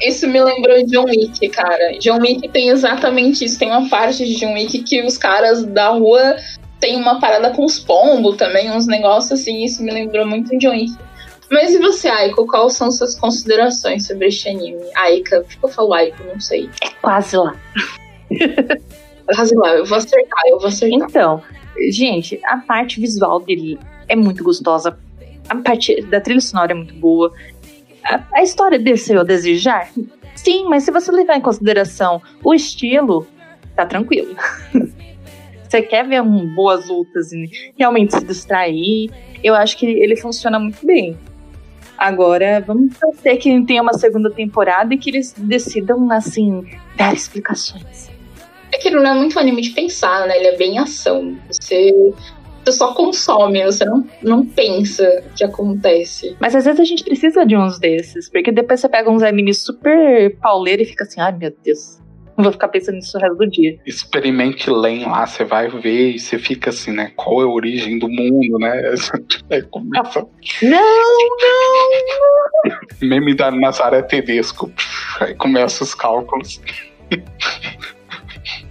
Isso 0.00 0.28
me 0.28 0.40
lembrou 0.40 0.76
de 0.78 0.86
John 0.86 1.04
Wick, 1.04 1.48
cara. 1.48 1.98
John 1.98 2.20
Wick 2.20 2.48
tem 2.50 2.68
exatamente 2.68 3.44
isso. 3.44 3.58
Tem 3.58 3.68
uma 3.70 3.88
parte 3.88 4.24
de 4.24 4.36
John 4.36 4.54
Wick 4.54 4.82
que 4.84 5.02
os 5.02 5.18
caras 5.18 5.64
da 5.64 5.88
rua 5.88 6.36
tem 6.80 6.96
uma 6.96 7.20
parada 7.20 7.50
com 7.50 7.64
os 7.64 7.78
pombos 7.78 8.36
também, 8.36 8.70
uns 8.70 8.86
negócios 8.86 9.40
assim. 9.40 9.64
Isso 9.64 9.82
me 9.82 9.92
lembrou 9.92 10.26
muito 10.26 10.50
de 10.50 10.58
John 10.58 10.72
Wick. 10.72 10.92
Mas 11.52 11.74
e 11.74 11.78
você, 11.78 12.08
Aiko? 12.08 12.46
Quais 12.46 12.72
são 12.72 12.90
suas 12.90 13.14
considerações 13.14 14.06
sobre 14.06 14.28
este 14.28 14.48
anime? 14.48 14.80
Aika, 14.96 15.42
por 15.42 15.50
que 15.50 15.58
eu 15.62 15.68
falo 15.68 15.92
Aiko? 15.92 16.24
Não 16.24 16.40
sei. 16.40 16.70
É 16.82 16.88
quase 17.02 17.36
lá. 17.36 17.54
quase 19.26 19.54
lá, 19.54 19.74
eu 19.74 19.84
vou 19.84 19.98
acertar, 19.98 20.42
eu 20.46 20.58
vou 20.58 20.68
acertar. 20.68 21.08
Então, 21.10 21.42
gente, 21.90 22.40
a 22.44 22.56
parte 22.56 22.98
visual 22.98 23.38
dele 23.38 23.78
é 24.08 24.16
muito 24.16 24.42
gostosa. 24.42 24.98
A 25.46 25.56
parte 25.56 26.00
da 26.06 26.22
trilha 26.22 26.40
sonora 26.40 26.72
é 26.72 26.74
muito 26.74 26.94
boa. 26.94 27.30
A, 28.02 28.22
a 28.32 28.42
história 28.42 28.78
desceu 28.78 29.20
a 29.20 29.24
desejar? 29.24 29.90
Sim, 30.34 30.64
mas 30.70 30.84
se 30.84 30.90
você 30.90 31.12
levar 31.12 31.36
em 31.36 31.42
consideração 31.42 32.22
o 32.42 32.54
estilo, 32.54 33.26
tá 33.76 33.84
tranquilo. 33.84 34.34
você 35.68 35.82
quer 35.82 36.08
ver 36.08 36.22
um, 36.22 36.46
boas 36.54 36.88
lutas 36.88 37.30
e 37.30 37.50
realmente 37.78 38.14
se 38.14 38.24
distrair, 38.24 39.10
eu 39.44 39.54
acho 39.54 39.76
que 39.76 39.84
ele 39.84 40.16
funciona 40.16 40.58
muito 40.58 40.86
bem. 40.86 41.14
Agora, 42.02 42.60
vamos 42.66 42.98
torcer 42.98 43.38
que 43.38 43.64
tenha 43.64 43.80
uma 43.80 43.92
segunda 43.92 44.28
temporada 44.28 44.92
e 44.92 44.98
que 44.98 45.08
eles 45.08 45.32
decidam, 45.38 46.10
assim, 46.10 46.66
dar 46.96 47.14
explicações. 47.14 48.10
É 48.74 48.78
que 48.78 48.90
não 48.90 49.06
é 49.06 49.14
muito 49.14 49.38
anime 49.38 49.62
de 49.62 49.70
pensar, 49.70 50.26
né? 50.26 50.36
Ele 50.36 50.48
é 50.48 50.56
bem 50.56 50.80
ação. 50.80 51.38
Você 51.48 52.12
você 52.64 52.72
só 52.72 52.92
consome, 52.92 53.64
você 53.64 53.84
não, 53.84 54.04
não 54.20 54.44
pensa 54.44 55.24
o 55.26 55.34
que 55.34 55.44
acontece. 55.44 56.36
Mas 56.40 56.56
às 56.56 56.64
vezes 56.64 56.80
a 56.80 56.84
gente 56.84 57.04
precisa 57.04 57.46
de 57.46 57.56
uns 57.56 57.78
desses, 57.78 58.28
porque 58.28 58.50
depois 58.50 58.80
você 58.80 58.88
pega 58.88 59.08
uns 59.08 59.22
animes 59.22 59.62
super 59.62 60.36
pauleiro 60.38 60.82
e 60.82 60.84
fica 60.84 61.04
assim, 61.04 61.20
ai 61.20 61.32
meu 61.32 61.54
Deus. 61.62 62.00
Vou 62.42 62.52
ficar 62.52 62.68
pensando 62.68 62.96
nisso 62.96 63.16
o 63.16 63.20
resto 63.20 63.36
do 63.36 63.48
dia. 63.48 63.78
Experimente 63.86 64.68
Len 64.70 65.04
lá, 65.04 65.26
você 65.26 65.44
vai 65.44 65.68
ver 65.68 66.10
e 66.10 66.18
você 66.18 66.38
fica 66.38 66.70
assim, 66.70 66.90
né? 66.92 67.12
Qual 67.14 67.40
é 67.40 67.44
a 67.44 67.48
origem 67.48 67.98
do 67.98 68.08
mundo, 68.08 68.58
né? 68.58 68.72
Aí 69.50 69.62
começa. 69.62 70.26
Não, 70.62 70.80
não! 71.40 72.78
Meme 73.00 73.34
da 73.34 73.50
Nazaré 73.50 74.02
Tedesco. 74.02 74.72
Aí 75.20 75.34
começa 75.34 75.84
os 75.84 75.94
cálculos. 75.94 76.60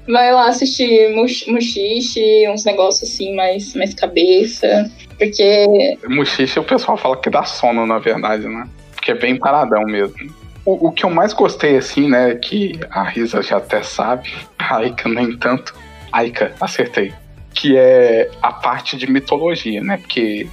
vai 0.07 0.34
lá 0.34 0.47
assistir 0.47 1.15
Mushishi, 1.15 2.47
uns 2.49 2.65
negócios 2.65 3.09
assim, 3.09 3.36
mais, 3.36 3.74
mais 3.76 3.93
cabeça. 3.93 4.91
Porque. 5.17 5.97
Mushishi 6.09 6.59
o 6.59 6.63
pessoal 6.63 6.97
fala 6.97 7.15
que 7.17 7.30
dá 7.30 7.43
sono, 7.43 7.86
na 7.86 7.99
verdade, 7.99 8.47
né? 8.47 8.67
Porque 8.93 9.11
é 9.11 9.15
bem 9.15 9.38
paradão 9.38 9.84
mesmo. 9.84 10.41
O, 10.64 10.88
o 10.88 10.91
que 10.91 11.03
eu 11.03 11.09
mais 11.09 11.34
gostei, 11.34 11.78
assim, 11.78 12.09
né, 12.09 12.36
que 12.36 12.80
a 12.89 13.03
Risa 13.03 13.41
já 13.41 13.57
até 13.57 13.82
sabe, 13.82 14.32
a 14.57 14.78
Aika 14.78 15.09
nem 15.09 15.36
tanto. 15.38 15.74
Aika, 16.12 16.53
acertei. 16.59 17.14
Que 17.53 17.78
é 17.78 18.30
a 18.41 18.53
parte 18.53 18.95
de 18.95 19.09
mitologia, 19.09 19.84
né? 19.84 19.97
Porque 19.97 20.47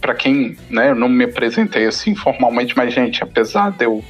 para 0.00 0.14
quem, 0.14 0.56
né, 0.68 0.90
eu 0.90 0.94
não 0.94 1.08
me 1.08 1.24
apresentei 1.24 1.86
assim 1.86 2.14
formalmente, 2.14 2.76
mas 2.76 2.92
gente, 2.92 3.22
apesar 3.22 3.70
de 3.70 3.84
eu 3.84 4.02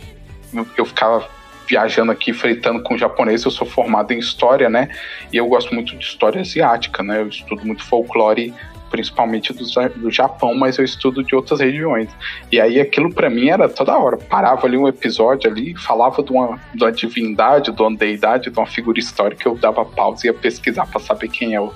eu 0.76 0.84
ficava 0.84 1.28
viajando 1.68 2.10
aqui, 2.10 2.32
fritando 2.32 2.82
com 2.82 2.98
japonês, 2.98 3.44
eu 3.44 3.50
sou 3.50 3.66
formado 3.66 4.12
em 4.12 4.18
história, 4.18 4.68
né? 4.68 4.88
E 5.32 5.36
eu 5.36 5.46
gosto 5.46 5.72
muito 5.72 5.96
de 5.96 6.04
história 6.04 6.40
asiática, 6.40 7.02
né? 7.02 7.20
Eu 7.20 7.28
estudo 7.28 7.64
muito 7.64 7.84
folclore, 7.84 8.52
principalmente 8.90 9.52
do, 9.52 9.64
do 9.96 10.10
Japão, 10.10 10.54
mas 10.54 10.78
eu 10.78 10.84
estudo 10.84 11.22
de 11.22 11.34
outras 11.34 11.60
regiões. 11.60 12.10
E 12.50 12.60
aí 12.60 12.80
aquilo 12.80 13.12
para 13.12 13.30
mim 13.30 13.48
era 13.48 13.68
toda 13.68 13.96
hora. 13.96 14.16
Parava 14.16 14.66
ali 14.66 14.76
um 14.76 14.88
episódio 14.88 15.50
ali, 15.50 15.74
falava 15.76 16.22
de 16.22 16.32
uma, 16.32 16.58
de 16.74 16.84
uma 16.84 16.92
divindade, 16.92 17.72
de 17.72 17.82
uma 17.82 17.96
deidade, 17.96 18.50
de 18.50 18.58
uma 18.58 18.66
figura 18.66 18.98
histórica, 18.98 19.48
eu 19.48 19.56
dava 19.56 19.84
pausa 19.84 20.26
e 20.26 20.28
ia 20.28 20.34
pesquisar 20.34 20.86
para 20.86 21.00
saber 21.00 21.28
quem 21.28 21.54
é 21.54 21.60
o. 21.60 21.72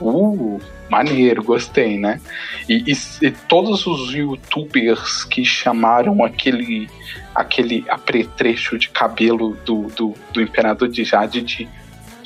Uh, 0.00 0.60
maneiro, 0.88 1.42
gostei, 1.42 1.98
né? 1.98 2.20
E, 2.68 2.84
e, 2.86 3.26
e, 3.26 3.30
todos 3.30 3.86
os 3.86 4.14
youtubers 4.14 5.24
que 5.24 5.44
chamaram 5.44 6.24
aquele 6.24 6.88
aquele 7.34 7.84
apretrecho 7.88 8.78
de 8.78 8.88
cabelo 8.88 9.56
do, 9.64 9.82
do, 9.88 10.14
do 10.32 10.40
Imperador 10.40 10.88
de 10.88 11.04
Jade 11.04 11.42
de 11.42 11.68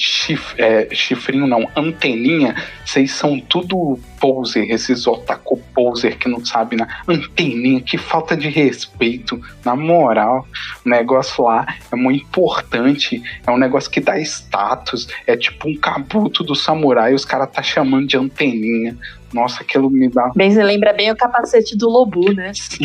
chif, 0.02 0.54
é, 0.58 0.88
chifrinho 0.92 1.46
não, 1.46 1.68
anteninha, 1.76 2.56
vocês 2.84 3.12
são 3.12 3.38
tudo 3.38 3.98
poser, 4.20 4.68
esses 4.70 5.06
otaku 5.06 5.58
poser 5.72 6.18
que 6.18 6.28
não 6.28 6.44
sabem 6.44 6.78
na 6.78 6.88
anteninha, 7.06 7.80
que 7.80 7.96
falta 7.96 8.36
de 8.36 8.48
respeito, 8.48 9.40
na 9.64 9.76
moral, 9.76 10.46
o 10.84 10.88
negócio 10.88 11.44
lá 11.44 11.66
é 11.90 11.94
muito 11.94 12.24
importante, 12.24 13.22
é 13.46 13.50
um 13.50 13.56
negócio 13.56 13.90
que 13.90 14.00
dá 14.00 14.18
status, 14.18 15.06
é 15.24 15.36
tipo 15.36 15.68
um 15.68 15.76
cabuto 15.76 16.42
do 16.42 16.56
samurai, 16.56 17.14
os 17.14 17.24
caras 17.24 17.50
tá 17.50 17.62
chamando 17.62 18.08
de 18.08 18.16
anteninha, 18.16 18.96
nossa, 19.32 19.62
aquilo 19.62 19.88
me 19.88 20.08
dá. 20.08 20.30
Bem, 20.34 20.50
você 20.50 20.62
lembra 20.62 20.92
bem 20.92 21.10
o 21.10 21.16
capacete 21.16 21.74
do 21.74 21.88
Lobo, 21.88 22.34
né? 22.34 22.52
Sim, 22.54 22.84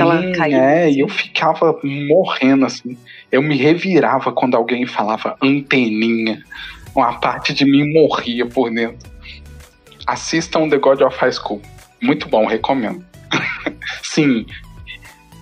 é, 0.53 0.85
assim. 0.85 0.95
e 0.95 0.99
eu 1.01 1.09
ficava 1.09 1.77
morrendo 1.83 2.65
assim. 2.65 2.97
Eu 3.29 3.41
me 3.41 3.57
revirava 3.57 4.31
quando 4.31 4.55
alguém 4.55 4.85
falava 4.85 5.35
anteninha 5.43 6.41
uma 6.97 7.19
parte 7.19 7.53
de 7.53 7.63
mim 7.63 7.93
morria 7.93 8.45
por 8.45 8.71
dentro. 8.71 9.09
Assistam 10.05 10.67
The 10.67 10.77
God 10.77 11.01
of 11.01 11.17
High 11.17 11.31
School. 11.31 11.61
Muito 12.01 12.27
bom, 12.27 12.45
recomendo. 12.45 13.05
sim. 14.01 14.45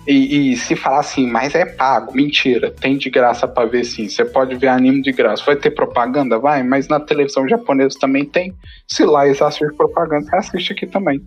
E, 0.06 0.52
e, 0.52 0.56
se 0.56 0.76
falar 0.76 1.00
assim, 1.00 1.26
mas 1.26 1.54
é 1.54 1.64
pago, 1.64 2.14
mentira, 2.14 2.70
tem 2.70 2.96
de 2.96 3.10
graça 3.10 3.48
para 3.48 3.66
ver 3.66 3.84
sim. 3.84 4.08
Você 4.08 4.24
pode 4.24 4.54
ver 4.54 4.68
anime 4.68 5.02
de 5.02 5.10
graça. 5.10 5.42
Vai 5.44 5.56
ter 5.56 5.70
propaganda? 5.70 6.38
Vai, 6.38 6.62
mas 6.62 6.86
na 6.88 7.00
televisão 7.00 7.48
japonesa 7.48 7.98
também 7.98 8.24
tem. 8.24 8.54
Se 8.86 9.04
lá 9.04 9.26
eles 9.26 9.42
assistem 9.42 9.76
propaganda, 9.76 10.26
você 10.26 10.36
assiste 10.36 10.72
aqui 10.72 10.86
também. 10.86 11.20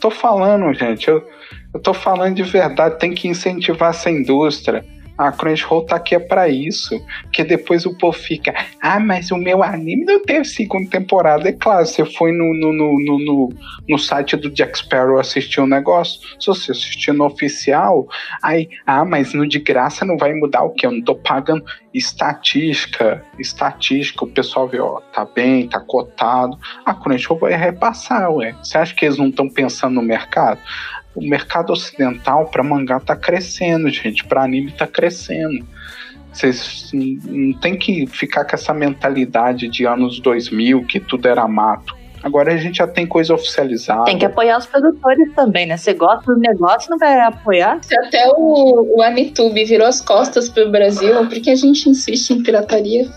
Tô 0.00 0.10
falando, 0.10 0.72
gente, 0.72 1.08
eu, 1.08 1.26
eu 1.74 1.80
tô 1.80 1.92
falando 1.92 2.36
de 2.36 2.42
verdade, 2.42 2.98
tem 2.98 3.12
que 3.12 3.28
incentivar 3.28 3.90
essa 3.90 4.10
indústria 4.10 4.84
a 5.20 5.30
Crunchyroll 5.32 5.84
tá 5.84 5.96
aqui 5.96 6.14
é 6.14 6.18
pra 6.18 6.48
isso. 6.48 6.98
Porque 7.24 7.44
depois 7.44 7.84
o 7.84 7.96
povo 7.96 8.16
fica, 8.16 8.54
ah, 8.80 8.98
mas 8.98 9.30
o 9.30 9.36
meu 9.36 9.62
anime 9.62 10.04
não 10.06 10.22
teve 10.22 10.46
segunda 10.46 10.88
temporada. 10.88 11.46
É 11.48 11.52
claro, 11.52 11.84
você 11.84 12.04
foi 12.06 12.32
no, 12.32 12.54
no, 12.54 12.72
no, 12.72 13.18
no, 13.18 13.48
no 13.86 13.98
site 13.98 14.34
do 14.36 14.50
Jack 14.50 14.78
Sparrow 14.78 15.18
assistir 15.18 15.60
o 15.60 15.64
um 15.64 15.66
negócio. 15.66 16.20
Se 16.40 16.46
você 16.46 16.72
assistir 16.72 17.12
no 17.12 17.26
oficial, 17.26 18.08
aí, 18.42 18.70
ah, 18.86 19.04
mas 19.04 19.34
no 19.34 19.46
de 19.46 19.58
graça 19.58 20.06
não 20.06 20.16
vai 20.16 20.32
mudar 20.32 20.62
o 20.62 20.70
que? 20.70 20.86
Eu 20.86 20.92
não 20.92 21.02
tô 21.02 21.14
pagando 21.14 21.64
estatística, 21.92 23.22
estatística, 23.38 24.24
o 24.24 24.28
pessoal 24.28 24.68
vê, 24.68 24.80
ó, 24.80 25.00
tá 25.12 25.24
bem, 25.26 25.68
tá 25.68 25.80
cotado. 25.80 26.56
A 26.86 26.94
Crunchyroll 26.94 27.40
vai 27.40 27.52
repassar, 27.52 28.32
ué. 28.32 28.54
Você 28.62 28.78
acha 28.78 28.94
que 28.94 29.04
eles 29.04 29.18
não 29.18 29.28
estão 29.28 29.48
pensando 29.50 29.96
no 29.96 30.02
mercado? 30.02 30.60
O 31.14 31.20
mercado 31.20 31.72
ocidental 31.72 32.46
para 32.46 32.62
mangá 32.62 33.00
tá 33.00 33.16
crescendo, 33.16 33.88
gente, 33.88 34.24
para 34.24 34.44
anime 34.44 34.72
tá 34.72 34.86
crescendo. 34.86 35.66
Vocês 36.32 36.90
não 36.92 37.58
tem 37.58 37.76
que 37.76 38.06
ficar 38.06 38.44
com 38.44 38.54
essa 38.54 38.72
mentalidade 38.72 39.68
de 39.68 39.84
anos 39.84 40.20
2000 40.20 40.84
que 40.84 41.00
tudo 41.00 41.26
era 41.26 41.46
mato. 41.48 41.98
Agora 42.22 42.52
a 42.52 42.56
gente 42.56 42.76
já 42.76 42.86
tem 42.86 43.06
coisa 43.06 43.34
oficializada. 43.34 44.04
Tem 44.04 44.18
que 44.18 44.26
apoiar 44.26 44.58
os 44.58 44.66
produtores 44.66 45.32
também, 45.34 45.66
né? 45.66 45.76
Você 45.76 45.94
gosta 45.94 46.32
do 46.32 46.38
negócio, 46.38 46.90
não 46.90 46.98
vai 46.98 47.18
apoiar? 47.18 47.82
Se 47.82 47.98
até 47.98 48.28
o, 48.36 48.98
o 48.98 49.02
Anitube 49.02 49.64
virou 49.64 49.86
as 49.86 50.02
costas 50.02 50.48
pro 50.48 50.70
Brasil, 50.70 51.14
por 51.26 51.40
que 51.40 51.50
a 51.50 51.56
gente 51.56 51.88
insiste 51.88 52.30
em 52.30 52.42
pirataria? 52.42 53.08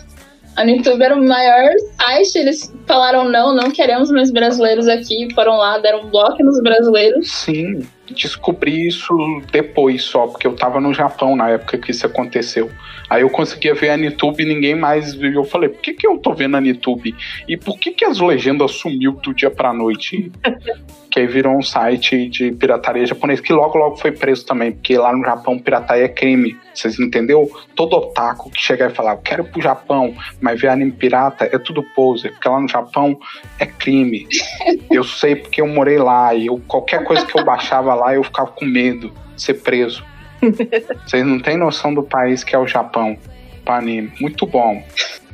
A 0.55 0.63
YouTube 0.63 1.01
era 1.01 1.15
o 1.15 1.23
maior 1.23 1.71
site, 1.99 2.37
eles 2.37 2.73
falaram 2.85 3.29
não, 3.29 3.55
não 3.55 3.71
queremos 3.71 4.11
mais 4.11 4.31
brasileiros 4.31 4.87
aqui, 4.87 5.27
foram 5.33 5.57
lá, 5.57 5.79
deram 5.79 6.01
um 6.01 6.09
bloco 6.09 6.43
nos 6.43 6.61
brasileiros. 6.61 7.31
Sim, 7.31 7.79
descobri 8.11 8.87
isso 8.87 9.13
depois 9.51 10.03
só, 10.03 10.27
porque 10.27 10.45
eu 10.45 10.55
tava 10.55 10.79
no 10.79 10.93
Japão 10.93 11.35
na 11.35 11.49
época 11.49 11.77
que 11.77 11.91
isso 11.91 12.05
aconteceu. 12.05 12.69
Aí 13.09 13.21
eu 13.21 13.29
conseguia 13.29 13.73
ver 13.73 13.89
a 13.89 13.95
YouTube 13.95 14.43
e 14.43 14.45
ninguém 14.45 14.75
mais 14.75 15.13
viu. 15.13 15.33
Eu 15.33 15.43
falei, 15.43 15.69
por 15.69 15.81
que, 15.81 15.93
que 15.93 16.07
eu 16.07 16.17
tô 16.17 16.33
vendo 16.33 16.57
a 16.57 16.59
YouTube? 16.59 17.15
E 17.47 17.57
por 17.57 17.77
que, 17.77 17.91
que 17.91 18.05
as 18.05 18.19
legendas 18.19 18.71
sumiu 18.71 19.13
do 19.13 19.33
dia 19.33 19.51
pra 19.51 19.73
noite? 19.73 20.31
que 21.13 21.19
aí 21.19 21.27
virou 21.27 21.55
um 21.55 21.61
site 21.61 22.27
de 22.27 22.51
pirataria 22.53 23.05
japonês, 23.05 23.39
que 23.39 23.53
logo 23.53 23.77
logo 23.77 23.97
foi 23.97 24.11
preso 24.11 24.43
também, 24.47 24.71
porque 24.71 24.97
lá 24.97 25.15
no 25.15 25.23
Japão 25.23 25.59
pirataria 25.59 26.05
é 26.05 26.09
crime. 26.09 26.57
Vocês 26.73 26.99
entendeu? 26.99 27.47
Todo 27.75 27.97
otaku 27.97 28.49
que 28.49 28.59
chegar 28.59 28.89
e 28.89 28.95
falar, 28.95 29.11
eu 29.11 29.17
quero 29.19 29.43
ir 29.43 29.51
pro 29.51 29.61
Japão, 29.61 30.15
mas 30.41 30.59
ver 30.59 30.69
anime 30.69 30.91
pirata 30.91 31.45
é 31.45 31.59
tudo 31.59 31.83
poser, 31.95 32.31
porque 32.31 32.49
lá 32.49 32.59
no 32.59 32.67
Japão 32.67 33.15
é 33.59 33.67
crime. 33.67 34.27
eu 34.89 35.03
sei 35.03 35.35
porque 35.35 35.61
eu 35.61 35.67
morei 35.67 35.99
lá 35.99 36.33
e 36.33 36.47
eu, 36.47 36.59
qualquer 36.67 37.03
coisa 37.03 37.23
que 37.23 37.39
eu 37.39 37.45
baixava 37.45 37.93
lá 37.93 38.15
eu 38.15 38.23
ficava 38.23 38.49
com 38.49 38.65
medo 38.65 39.13
de 39.35 39.41
ser 39.43 39.61
preso. 39.61 40.03
Vocês 41.05 41.23
não 41.23 41.39
têm 41.39 41.57
noção 41.57 41.93
do 41.93 42.01
país 42.01 42.43
que 42.43 42.55
é 42.55 42.59
o 42.59 42.65
Japão 42.65 43.15
para 43.63 43.77
anime. 43.77 44.11
Muito 44.19 44.47
bom. 44.47 44.83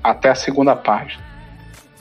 Até 0.04 0.28
a 0.28 0.36
segunda 0.36 0.76
página. 0.76 1.24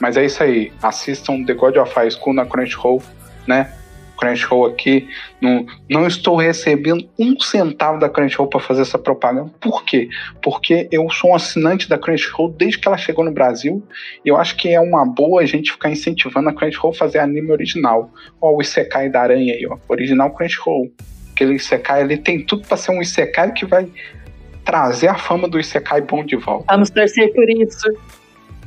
Mas 0.01 0.17
é 0.17 0.25
isso 0.25 0.43
aí. 0.43 0.73
Assistam 0.83 1.45
The 1.45 1.55
God 1.55 1.77
of 1.77 1.95
High 1.95 2.11
School 2.11 2.35
na 2.35 2.45
Crunchyroll, 2.45 3.03
né? 3.49 3.73
Crunchyroll 4.19 4.67
aqui. 4.67 5.09
Não, 5.41 5.65
não 5.89 6.07
estou 6.07 6.37
recebendo 6.37 7.09
um 7.19 7.39
centavo 7.39 8.01
da 8.01 8.09
Crunchyroll 8.09 8.49
para 8.49 8.61
fazer 8.61 8.83
essa 8.83 8.99
propaganda. 8.99 9.51
Por 9.61 9.85
quê? 9.85 10.09
Porque 10.43 10.89
eu 10.91 11.09
sou 11.09 11.31
um 11.31 11.35
assinante 11.35 11.89
da 11.89 11.97
Crunchyroll 11.97 12.51
desde 12.51 12.79
que 12.79 12.89
ela 12.89 12.99
chegou 12.99 13.25
no 13.25 13.31
Brasil. 13.31 13.83
E 14.25 14.29
eu 14.29 14.37
acho 14.37 14.57
que 14.57 14.69
é 14.69 14.81
uma 14.81 15.07
boa 15.07 15.41
a 15.41 15.47
gente 15.47 15.71
ficar 15.71 15.91
incentivando 15.91 16.49
a 16.49 16.53
Crunchyroll 16.53 16.93
a 16.93 16.97
fazer 16.97 17.21
anime 17.21 17.53
original. 17.53 18.11
Ó, 18.41 18.57
o 18.57 18.61
Isekai 18.61 19.09
da 19.09 19.23
Aranha 19.23 19.55
aí, 19.55 19.67
ó. 19.67 19.79
Original 19.89 20.31
Crunchyroll. 20.33 20.91
Aquele 21.33 21.55
Isekai 21.55 22.03
ali 22.03 22.17
tem 22.19 22.45
tudo 22.45 22.67
para 22.67 22.77
ser 22.77 22.91
um 22.91 23.01
Isekai 23.01 23.53
que 23.53 23.65
vai 23.65 23.89
trazer 24.65 25.09
a 25.09 25.15
fama 25.15 25.49
do 25.49 25.61
Isekai 25.61 26.01
bom 26.01 26.25
de 26.25 26.37
volta. 26.37 26.65
Vamos 26.69 26.91
torcer 26.91 27.33
por 27.33 27.49
isso. 27.49 27.89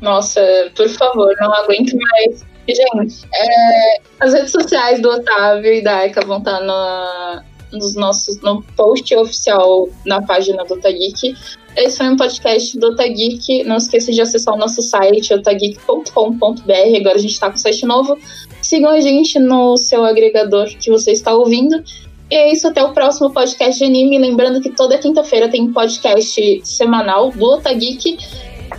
Nossa, 0.01 0.41
por 0.75 0.89
favor, 0.89 1.35
não 1.39 1.53
aguento 1.53 1.95
mais. 1.95 2.50
Gente, 2.67 3.25
é, 3.33 4.01
as 4.19 4.33
redes 4.33 4.51
sociais 4.51 5.01
do 5.01 5.09
Otávio 5.09 5.73
e 5.73 5.81
da 5.81 6.05
Eka 6.05 6.25
vão 6.25 6.37
estar 6.37 6.59
no, 6.61 7.77
nos 7.77 7.95
nossos, 7.95 8.39
no 8.41 8.61
post 8.75 9.15
oficial 9.15 9.89
na 10.05 10.21
página 10.21 10.63
do 10.65 10.75
Otageek. 10.75 11.35
Esse 11.75 11.97
foi 11.97 12.09
um 12.09 12.17
podcast 12.17 12.77
do 12.77 12.87
Otageek. 12.87 13.63
Não 13.63 13.77
esqueça 13.77 14.11
de 14.11 14.21
acessar 14.21 14.53
o 14.53 14.57
nosso 14.57 14.81
site, 14.81 15.33
otageek.com.br. 15.33 16.97
Agora 16.97 17.15
a 17.15 17.21
gente 17.21 17.31
está 17.31 17.49
com 17.49 17.55
o 17.55 17.59
site 17.59 17.85
novo. 17.85 18.17
Sigam 18.61 18.91
a 18.91 18.99
gente 18.99 19.39
no 19.39 19.77
seu 19.77 20.03
agregador 20.03 20.67
que 20.67 20.91
você 20.91 21.11
está 21.11 21.33
ouvindo. 21.33 21.81
E 22.29 22.35
é 22.35 22.51
isso, 22.51 22.67
até 22.67 22.83
o 22.83 22.93
próximo 22.93 23.33
podcast 23.33 23.77
de 23.77 23.85
anime. 23.85 24.17
Lembrando 24.17 24.61
que 24.61 24.69
toda 24.69 24.97
quinta-feira 24.97 25.49
tem 25.49 25.71
podcast 25.71 26.61
semanal 26.63 27.31
do 27.31 27.45
Otageek. 27.45 28.17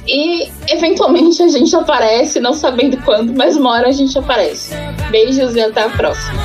E 0.07 0.51
eventualmente 0.69 1.43
a 1.43 1.49
gente 1.49 1.75
aparece, 1.77 2.41
não 2.41 2.53
sabendo 2.53 2.97
quando, 3.05 3.33
mas 3.37 3.57
uma 3.57 3.73
hora 3.73 3.89
a 3.89 3.93
gente 3.93 4.19
aparece. 4.19 4.75
Beijos 5.11 5.55
e 5.55 5.61
até 5.61 5.83
a 5.83 5.89
próxima. 5.89 6.43